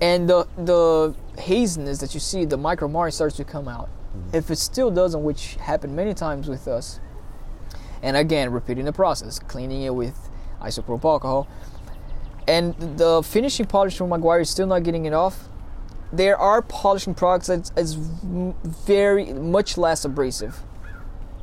and 0.00 0.28
the 0.28 0.48
the 0.56 1.14
haziness 1.38 1.98
that 1.98 2.14
you 2.14 2.20
see, 2.20 2.46
the 2.46 2.56
micro 2.56 2.88
marring 2.88 3.12
starts 3.12 3.36
to 3.36 3.44
come 3.44 3.68
out. 3.68 3.90
Mm-hmm. 4.16 4.36
If 4.36 4.50
it 4.50 4.56
still 4.56 4.90
doesn't, 4.90 5.22
which 5.22 5.56
happened 5.56 5.94
many 5.94 6.14
times 6.14 6.48
with 6.48 6.66
us, 6.66 6.98
and 8.02 8.16
again 8.16 8.50
repeating 8.52 8.86
the 8.86 8.92
process, 8.92 9.38
cleaning 9.38 9.82
it 9.82 9.94
with 9.94 10.30
isopropyl 10.62 11.04
alcohol, 11.04 11.46
and 12.48 12.74
the 12.98 13.22
finishing 13.22 13.66
polish 13.66 13.96
from 13.96 14.08
Meguiar 14.08 14.40
is 14.40 14.50
still 14.50 14.66
not 14.66 14.82
getting 14.82 15.04
it 15.04 15.12
off. 15.12 15.48
There 16.10 16.38
are 16.38 16.62
polishing 16.62 17.14
products 17.14 17.48
that's 17.48 17.92
very 17.92 19.34
much 19.34 19.76
less 19.76 20.06
abrasive. 20.06 20.62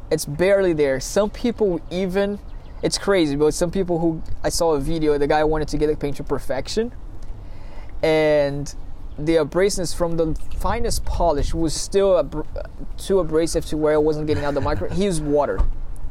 It's 0.09 0.25
barely 0.25 0.73
there. 0.73 0.99
Some 0.99 1.29
people 1.29 1.79
even, 1.91 2.39
it's 2.81 2.97
crazy, 2.97 3.35
but 3.35 3.53
some 3.53 3.69
people 3.69 3.99
who 3.99 4.23
I 4.43 4.49
saw 4.49 4.73
a 4.73 4.79
video, 4.79 5.17
the 5.19 5.27
guy 5.27 5.43
wanted 5.43 5.67
to 5.69 5.77
get 5.77 5.87
the 5.87 5.95
paint 5.95 6.17
to 6.17 6.23
perfection, 6.23 6.91
and 8.01 8.73
the 9.17 9.35
abrasiveness 9.35 9.95
from 9.95 10.17
the 10.17 10.35
finest 10.57 11.05
polish 11.05 11.53
was 11.53 11.73
still 11.73 12.21
abr- 12.21 12.45
too 12.97 13.19
abrasive 13.19 13.65
to 13.67 13.77
where 13.77 13.93
it 13.93 14.01
wasn't 14.01 14.27
getting 14.27 14.43
out 14.43 14.55
the 14.55 14.61
micro. 14.61 14.89
He 14.89 15.03
used 15.05 15.23
water, 15.23 15.59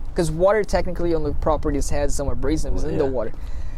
because 0.09 0.31
water 0.31 0.63
technically 0.63 1.13
on 1.13 1.25
the 1.25 1.35
properties 1.35 1.91
has 1.91 2.15
some 2.15 2.29
abrasiveness 2.29 2.85
in 2.85 2.99
the 2.99 3.05
water. 3.07 3.33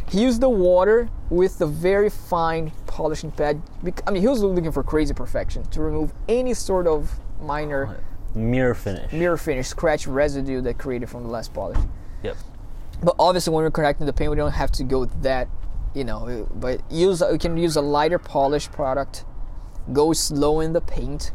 He 0.08 0.22
used 0.22 0.40
the 0.40 0.48
water 0.48 1.08
with 1.30 1.58
the 1.58 1.66
very 1.66 2.08
fine 2.10 2.70
polishing 2.86 3.32
pad. 3.32 3.60
I 4.06 4.10
mean, 4.10 4.22
he 4.22 4.28
was 4.28 4.40
looking 4.42 4.70
for 4.72 4.82
crazy 4.82 5.12
perfection 5.14 5.64
to 5.70 5.82
remove 5.82 6.12
any 6.28 6.54
sort 6.54 6.86
of 6.86 7.18
minor 7.40 7.98
Mirror 8.34 8.74
finish. 8.74 9.12
mirror 9.12 9.36
finish, 9.36 9.66
scratch 9.66 10.06
residue 10.06 10.60
that 10.62 10.78
created 10.78 11.08
from 11.10 11.22
the 11.24 11.28
last 11.28 11.52
polish. 11.52 11.78
Yep. 12.22 12.36
But 13.02 13.16
obviously, 13.18 13.52
when 13.52 13.64
we're 13.64 13.70
correcting 13.70 14.06
the 14.06 14.12
paint, 14.12 14.30
we 14.30 14.36
don't 14.36 14.52
have 14.52 14.70
to 14.72 14.84
go 14.84 15.06
that, 15.22 15.48
you 15.94 16.04
know. 16.04 16.28
Uh, 16.28 16.54
but 16.54 16.80
use 16.90 17.22
we 17.30 17.38
can 17.38 17.56
use 17.56 17.76
a 17.76 17.80
lighter 17.82 18.18
polish 18.18 18.70
product, 18.70 19.24
go 19.92 20.12
slow 20.12 20.60
in 20.60 20.72
the 20.72 20.80
paint, 20.80 21.32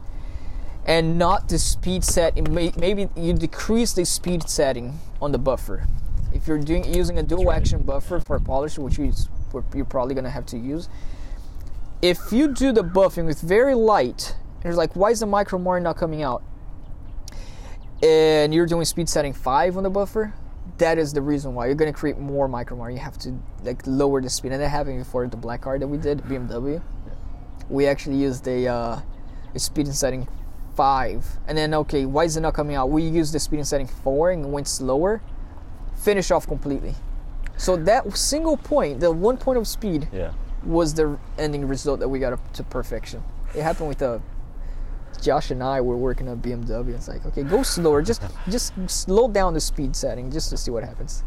and 0.86 1.18
not 1.20 1.50
the 1.50 1.60
speed 1.60 2.04
set. 2.04 2.36
may- 2.50 2.74
Maybe 2.78 3.10
you 3.16 3.34
decrease 3.34 3.94
the 3.94 4.06
speed 4.06 4.48
setting 4.50 5.00
on 5.22 5.32
the 5.34 5.38
buffer. 5.40 5.86
If 6.34 6.48
you're 6.48 6.60
doing 6.60 6.94
using 6.94 7.18
a 7.18 7.24
dual 7.24 7.46
right. 7.46 7.58
action 7.58 7.82
buffer 7.84 8.20
for 8.20 8.40
polish, 8.40 8.78
which 8.78 8.98
you, 8.98 9.12
you're 9.76 9.86
probably 9.86 10.16
gonna 10.16 10.30
have 10.30 10.46
to 10.48 10.58
use, 10.58 10.90
if 12.02 12.20
you 12.32 12.48
do 12.48 12.72
the 12.72 12.84
buffing 12.84 13.26
with 13.26 13.42
very 13.42 13.76
light, 13.76 14.36
you're 14.64 14.74
like, 14.74 14.96
why 14.96 15.12
is 15.12 15.20
the 15.20 15.26
micro 15.26 15.60
marring 15.60 15.84
not 15.84 15.98
coming 15.98 16.24
out? 16.24 16.44
and 18.02 18.54
you're 18.54 18.66
doing 18.66 18.86
speed 18.86 19.08
setting 19.08 19.34
five 19.34 19.78
on 19.78 19.84
the 19.84 19.90
buffer, 19.90 20.34
that 20.78 20.98
is 20.98 21.14
the 21.14 21.22
reason 21.22 21.54
why 21.54 21.68
you're 21.68 21.76
going 21.76 21.92
to 21.92 21.98
create 21.98 22.18
more 22.18 22.48
micro 22.48 22.76
marring. 22.76 22.96
You 22.96 23.04
have 23.04 23.18
to 23.20 23.38
like 23.64 23.82
lower 23.86 24.22
the 24.22 24.30
speed, 24.30 24.52
and 24.52 24.62
that 24.62 24.70
happened 24.70 25.00
before 25.00 25.28
the 25.28 25.38
black 25.38 25.62
card 25.62 25.82
that 25.82 25.88
we 25.88 25.98
did 25.98 26.20
BMW. 26.24 26.82
We 27.70 27.86
actually 27.86 28.18
used 28.18 28.48
a, 28.48 28.68
uh, 28.68 29.00
a 29.54 29.60
speed 29.60 29.88
setting 29.94 30.28
five, 30.76 31.26
and 31.48 31.58
then 31.58 31.74
okay, 31.74 32.06
why 32.06 32.24
is 32.24 32.38
it 32.38 32.42
not 32.42 32.54
coming 32.54 32.76
out? 32.76 32.90
We 32.90 33.04
used 33.04 33.34
the 33.34 33.40
speed 33.40 33.66
setting 33.68 33.88
four 33.88 34.32
and 34.32 34.52
went 34.52 34.68
slower, 34.68 35.22
finish 36.02 36.32
off 36.32 36.48
completely. 36.48 36.96
So 37.58 37.76
that 37.78 38.18
single 38.18 38.58
point, 38.58 39.00
the 39.00 39.12
one 39.12 39.38
point 39.38 39.58
of 39.58 39.68
speed, 39.68 40.08
Yeah. 40.12 40.32
was 40.66 40.94
the 40.94 41.18
ending 41.38 41.68
result 41.68 42.00
that 42.00 42.10
we 42.10 42.20
got 42.20 42.34
up 42.34 42.54
to 42.54 42.64
perfection. 42.64 43.24
It 43.56 43.62
happened 43.62 43.90
with 43.90 44.02
uh, 44.02 44.20
Josh 45.22 45.52
and 45.52 45.62
I 45.62 45.82
were 45.82 45.98
working 45.98 46.28
on 46.28 46.40
BMW. 46.40 46.96
It's 46.96 47.08
like, 47.08 47.26
okay, 47.28 47.44
go 47.44 47.64
slower. 47.64 48.02
Just 48.02 48.22
just 48.50 48.74
slow 48.88 49.28
down 49.28 49.54
the 49.54 49.60
speed 49.60 49.96
setting 49.96 50.32
just 50.32 50.50
to 50.50 50.58
see 50.58 50.72
what 50.72 50.84
happens. 50.84 51.24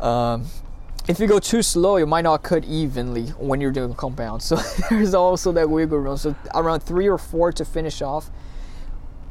Um, 0.00 0.46
if 1.08 1.18
you 1.18 1.26
go 1.26 1.38
too 1.40 1.62
slow, 1.62 1.96
you 1.96 2.06
might 2.06 2.22
not 2.22 2.42
cut 2.44 2.64
evenly 2.64 3.26
when 3.38 3.60
you're 3.60 3.72
doing 3.72 3.94
compound. 3.94 4.42
So 4.48 4.56
there's 4.90 5.14
also 5.14 5.50
that 5.52 5.68
wiggle 5.68 5.98
room. 5.98 6.16
So 6.16 6.34
around 6.54 6.80
three 6.80 7.08
or 7.08 7.18
four 7.18 7.50
to 7.52 7.64
finish 7.64 8.02
off. 8.02 8.30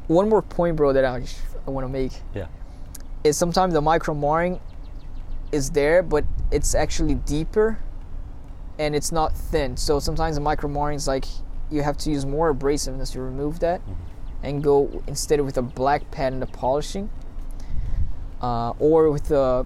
One 0.08 0.28
more 0.28 0.42
point, 0.42 0.76
bro, 0.76 0.92
that 0.92 1.04
I, 1.04 1.24
I 1.66 1.70
want 1.70 1.84
to 1.86 1.88
make 1.88 2.12
Yeah. 2.34 2.46
Is 3.24 3.36
sometimes 3.36 3.74
the 3.74 3.80
micro 3.80 4.14
marring 4.14 4.60
is 5.52 5.70
there, 5.70 6.02
but 6.02 6.24
it's 6.50 6.74
actually 6.74 7.14
deeper 7.14 7.78
and 8.78 8.94
it's 8.94 9.12
not 9.12 9.36
thin. 9.36 9.76
So 9.76 10.00
sometimes 10.00 10.36
the 10.36 10.40
micro 10.40 10.68
marring 10.68 10.96
is 10.96 11.06
like 11.06 11.26
you 11.70 11.82
have 11.82 11.96
to 11.98 12.10
use 12.10 12.26
more 12.26 12.52
abrasiveness 12.52 13.12
to 13.12 13.20
remove 13.20 13.60
that 13.60 13.80
and 14.42 14.62
go 14.62 15.02
instead 15.06 15.40
with 15.40 15.56
a 15.56 15.62
black 15.62 16.10
pad 16.10 16.32
and 16.32 16.42
the 16.42 16.46
polishing 16.46 17.08
uh, 18.40 18.70
or 18.78 19.10
with 19.10 19.28
the 19.28 19.64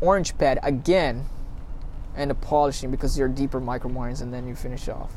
orange 0.00 0.36
pad 0.38 0.58
again 0.62 1.26
and 2.16 2.30
the 2.30 2.34
polishing 2.34 2.90
because 2.90 3.18
you're 3.18 3.28
deeper 3.28 3.60
micro 3.60 3.90
marrings 3.90 4.20
and 4.20 4.32
then 4.32 4.46
you 4.48 4.54
finish 4.54 4.88
off. 4.88 5.12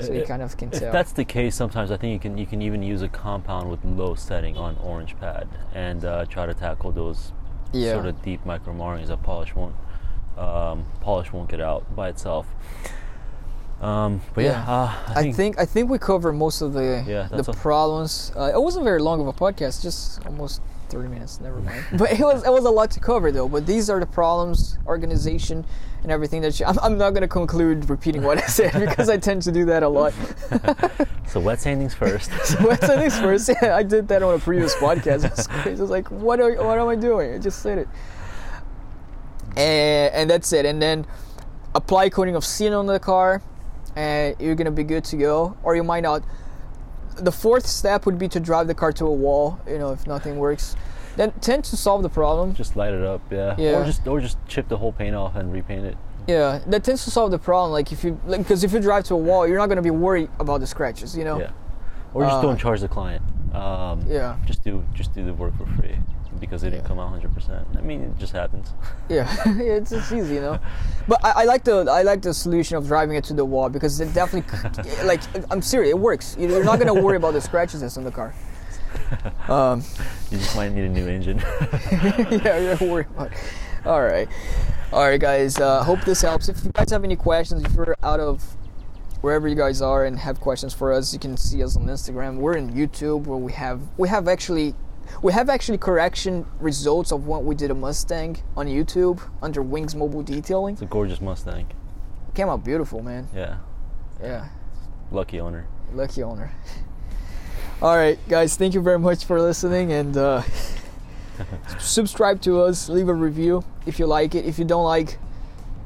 So 0.00 0.12
you 0.12 0.20
If- 0.22 0.28
kind 0.28 0.42
of 0.42 0.56
can 0.56 0.68
If 0.72 0.80
tell. 0.80 0.92
that's 0.92 1.12
the 1.12 1.24
case, 1.24 1.54
sometimes 1.54 1.90
I 1.90 1.96
think 1.96 2.12
you 2.12 2.18
can 2.18 2.38
you 2.38 2.46
can 2.46 2.62
even 2.62 2.82
use 2.82 3.02
a 3.02 3.08
compound 3.08 3.70
with 3.70 3.84
low 3.84 4.14
setting 4.14 4.56
on 4.56 4.76
orange 4.82 5.18
pad 5.20 5.46
and 5.74 6.04
uh, 6.04 6.24
try 6.26 6.46
to 6.46 6.54
tackle 6.54 6.92
those 6.92 7.32
Yeah. 7.72 7.92
sort 7.94 8.06
of 8.06 8.22
deep 8.22 8.44
micro 8.46 8.72
marrings 8.72 9.08
that 9.08 9.22
polish 9.22 9.54
won't 9.54 9.74
um, 10.38 10.86
polish 11.00 11.30
won't 11.32 11.48
get 11.50 11.60
out 11.60 11.94
by 11.94 12.08
itself. 12.08 12.46
Um, 13.82 14.20
but 14.34 14.44
yeah, 14.44 14.64
Yeah. 14.64 14.72
uh, 14.72 14.92
I, 15.08 15.12
I 15.16 15.22
think, 15.22 15.36
think 15.36 15.58
I 15.58 15.64
think 15.64 15.90
we 15.90 15.98
covered 15.98 16.34
most 16.34 16.62
of 16.62 16.72
the 16.72 17.02
Yeah, 17.06 17.26
the 17.28 17.36
that's 17.36 17.48
a- 17.48 17.52
problems. 17.52 18.30
Uh, 18.36 18.52
it 18.54 18.60
wasn't 18.62 18.84
very 18.84 19.00
long 19.00 19.20
of 19.20 19.26
a 19.26 19.32
podcast, 19.32 19.82
just 19.82 20.24
almost 20.24 20.62
30 20.90 21.08
minutes. 21.08 21.40
Never 21.40 21.58
mind. 21.60 21.84
but 21.98 22.12
it 22.12 22.20
was 22.20 22.44
it 22.46 22.52
was 22.52 22.64
a 22.64 22.70
lot 22.70 22.90
to 22.92 23.00
cover 23.00 23.32
though. 23.32 23.48
But 23.48 23.66
these 23.66 23.90
are 23.90 23.98
the 23.98 24.06
problems, 24.06 24.78
organization, 24.86 25.64
and 26.04 26.12
everything 26.12 26.42
that 26.42 26.60
you, 26.60 26.66
I'm, 26.66 26.78
I'm 26.80 26.96
not 26.96 27.10
going 27.10 27.22
to 27.22 27.28
conclude 27.28 27.90
repeating 27.90 28.22
what 28.22 28.38
I 28.38 28.46
said 28.46 28.72
because 28.88 29.08
I 29.08 29.16
tend 29.16 29.42
to 29.42 29.52
do 29.52 29.64
that 29.64 29.82
a 29.82 29.88
lot. 29.88 30.12
so 31.26 31.40
wet 31.40 31.58
sandings 31.58 31.92
first. 31.94 32.30
so 32.44 32.58
what's 32.64 32.86
the 32.86 32.96
next 32.96 33.18
first? 33.18 33.48
Yeah, 33.62 33.74
I 33.74 33.82
did 33.82 34.06
that 34.08 34.22
on 34.22 34.34
a 34.34 34.38
previous 34.38 34.74
podcast. 34.76 35.24
It 35.24 35.36
was 35.36 35.46
crazy. 35.48 35.78
I 35.78 35.82
was 35.82 35.90
like, 35.90 36.08
what 36.10 36.38
are 36.40 36.54
what 36.62 36.78
am 36.78 36.86
I 36.86 36.94
doing? 36.94 37.34
I 37.34 37.38
just 37.38 37.62
said 37.62 37.78
it. 37.78 37.88
And, 39.56 40.14
and 40.14 40.30
that's 40.30 40.52
it. 40.52 40.66
And 40.66 40.80
then 40.80 41.04
apply 41.74 42.08
coating 42.10 42.36
of 42.36 42.44
seal 42.44 42.78
on 42.78 42.86
the 42.86 42.98
car, 42.98 43.42
and 43.96 44.36
you're 44.40 44.54
gonna 44.54 44.70
be 44.70 44.84
good 44.84 45.04
to 45.04 45.16
go. 45.16 45.56
Or 45.62 45.76
you 45.76 45.82
might 45.84 46.02
not. 46.02 46.22
The 47.16 47.32
fourth 47.32 47.66
step 47.66 48.06
would 48.06 48.18
be 48.18 48.28
to 48.28 48.40
drive 48.40 48.66
the 48.66 48.74
car 48.74 48.92
to 48.92 49.06
a 49.06 49.12
wall. 49.12 49.58
You 49.66 49.78
know, 49.78 49.92
if 49.92 50.06
nothing 50.06 50.38
works, 50.38 50.76
then 51.16 51.32
tend 51.40 51.64
to 51.64 51.76
solve 51.76 52.02
the 52.02 52.08
problem. 52.08 52.54
just 52.54 52.74
light 52.76 52.94
it 52.94 53.04
up, 53.04 53.20
yeah. 53.30 53.54
Yeah. 53.58 53.80
Or 53.80 53.84
just 53.84 54.06
or 54.06 54.20
just 54.20 54.38
chip 54.48 54.68
the 54.68 54.78
whole 54.78 54.92
paint 54.92 55.14
off 55.14 55.36
and 55.36 55.52
repaint 55.52 55.84
it. 55.84 55.96
Yeah, 56.26 56.60
that 56.68 56.84
tends 56.84 57.04
to 57.04 57.10
solve 57.10 57.30
the 57.32 57.38
problem. 57.38 57.72
Like 57.72 57.92
if 57.92 58.04
you, 58.04 58.12
because 58.28 58.64
if 58.64 58.72
you 58.72 58.80
drive 58.80 59.04
to 59.04 59.14
a 59.14 59.18
wall, 59.18 59.46
you're 59.46 59.58
not 59.58 59.68
gonna 59.68 59.82
be 59.82 59.90
worried 59.90 60.30
about 60.38 60.60
the 60.60 60.66
scratches. 60.66 61.16
You 61.16 61.24
know. 61.24 61.38
Yeah. 61.38 61.50
Or 62.14 62.22
just 62.24 62.36
Uh, 62.36 62.42
don't 62.42 62.58
charge 62.58 62.80
the 62.80 62.88
client. 62.88 63.22
Um, 63.54 64.04
Yeah. 64.08 64.36
Just 64.46 64.62
do 64.64 64.84
just 64.94 65.12
do 65.14 65.24
the 65.24 65.34
work 65.34 65.56
for 65.58 65.66
free 65.66 65.98
because 66.40 66.62
it 66.64 66.70
didn't 66.70 66.82
Yeah. 66.82 66.88
come 66.88 66.98
out 66.98 67.12
100%. 67.12 67.76
I 67.76 67.80
mean, 67.80 68.02
it 68.02 68.18
just 68.18 68.32
happens. 68.32 68.72
Yeah, 69.08 69.28
it's, 69.46 69.92
it's 69.92 70.10
easy, 70.12 70.34
you 70.34 70.40
know. 70.40 70.58
But 71.08 71.24
I, 71.24 71.42
I 71.42 71.44
like 71.44 71.64
the 71.64 71.86
I 71.90 72.02
like 72.02 72.22
the 72.22 72.32
solution 72.32 72.76
of 72.76 72.86
driving 72.86 73.16
it 73.16 73.24
to 73.24 73.34
the 73.34 73.44
wall 73.44 73.68
because 73.68 74.00
it 74.00 74.12
definitely, 74.14 74.50
like, 75.04 75.20
I'm 75.50 75.60
serious, 75.62 75.90
it 75.90 75.98
works. 75.98 76.36
You- 76.38 76.48
You're 76.48 76.64
not 76.64 76.78
gonna 76.78 76.94
worry 76.94 77.16
about 77.16 77.32
the 77.34 77.40
scratches 77.40 77.80
that's 77.80 77.96
on 77.96 78.04
the 78.04 78.12
car. 78.12 78.34
Um, 79.48 79.82
You 80.30 80.38
just 80.38 80.54
might 80.56 80.70
need 80.72 80.84
a 80.84 80.88
new 80.88 81.06
engine. 81.08 81.38
yeah, 81.90 82.58
you're 82.58 82.70
not 82.72 82.80
worried 82.80 83.06
about. 83.14 83.32
It. 83.32 83.38
All 83.84 84.02
right, 84.02 84.28
all 84.92 85.02
right, 85.08 85.20
guys. 85.20 85.58
Uh, 85.58 85.82
hope 85.82 86.00
this 86.04 86.22
helps. 86.22 86.48
If 86.48 86.64
you 86.64 86.70
guys 86.72 86.90
have 86.90 87.02
any 87.04 87.16
questions, 87.16 87.64
if 87.64 87.72
you're 87.74 87.96
out 88.02 88.20
of 88.20 88.42
wherever 89.22 89.48
you 89.48 89.56
guys 89.56 89.82
are 89.82 90.04
and 90.04 90.18
have 90.18 90.40
questions 90.40 90.72
for 90.72 90.92
us, 90.92 91.12
you 91.12 91.18
can 91.18 91.36
see 91.36 91.62
us 91.64 91.76
on 91.76 91.86
Instagram. 91.86 92.36
We're 92.38 92.56
in 92.56 92.72
YouTube 92.72 93.26
where 93.26 93.38
we 93.38 93.52
have 93.52 93.80
we 93.98 94.08
have 94.08 94.28
actually. 94.28 94.74
We 95.20 95.32
have 95.32 95.48
actually 95.48 95.78
correction 95.78 96.46
results 96.58 97.12
of 97.12 97.26
what 97.26 97.44
we 97.44 97.54
did 97.54 97.70
a 97.70 97.74
Mustang 97.74 98.38
on 98.56 98.66
YouTube 98.66 99.20
under 99.42 99.62
Wings 99.62 99.94
Mobile 99.94 100.22
Detailing. 100.22 100.74
it's 100.74 100.82
a 100.82 100.86
gorgeous 100.86 101.20
Mustang. 101.20 101.66
Came 102.34 102.48
out 102.48 102.64
beautiful, 102.64 103.02
man. 103.02 103.28
Yeah. 103.34 103.56
Yeah, 104.22 104.48
Lucky 105.10 105.40
owner. 105.40 105.66
lucky 105.92 106.22
owner. 106.22 106.52
All 107.82 107.96
right, 107.96 108.16
guys, 108.28 108.56
thank 108.56 108.72
you 108.74 108.80
very 108.80 108.98
much 108.98 109.24
for 109.24 109.40
listening 109.40 109.90
and 109.92 110.16
uh, 110.16 110.42
subscribe 111.80 112.40
to 112.42 112.60
us. 112.62 112.88
Leave 112.88 113.08
a 113.08 113.14
review 113.14 113.64
if 113.84 113.98
you 113.98 114.06
like 114.06 114.36
it. 114.36 114.44
If 114.46 114.58
you 114.60 114.64
don't 114.64 114.84
like, 114.84 115.18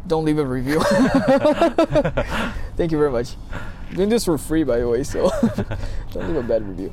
don't 0.06 0.24
leave 0.26 0.38
a 0.38 0.44
review. 0.44 0.80
thank 2.76 2.92
you 2.92 2.98
very 2.98 3.10
much. 3.10 3.36
I'm 3.88 3.96
doing 3.96 4.08
this 4.10 4.24
for 4.26 4.36
free, 4.36 4.64
by 4.64 4.78
the 4.80 4.88
way, 4.88 5.02
so 5.02 5.30
don't 6.12 6.26
leave 6.28 6.36
a 6.36 6.42
bad 6.42 6.68
review. 6.68 6.92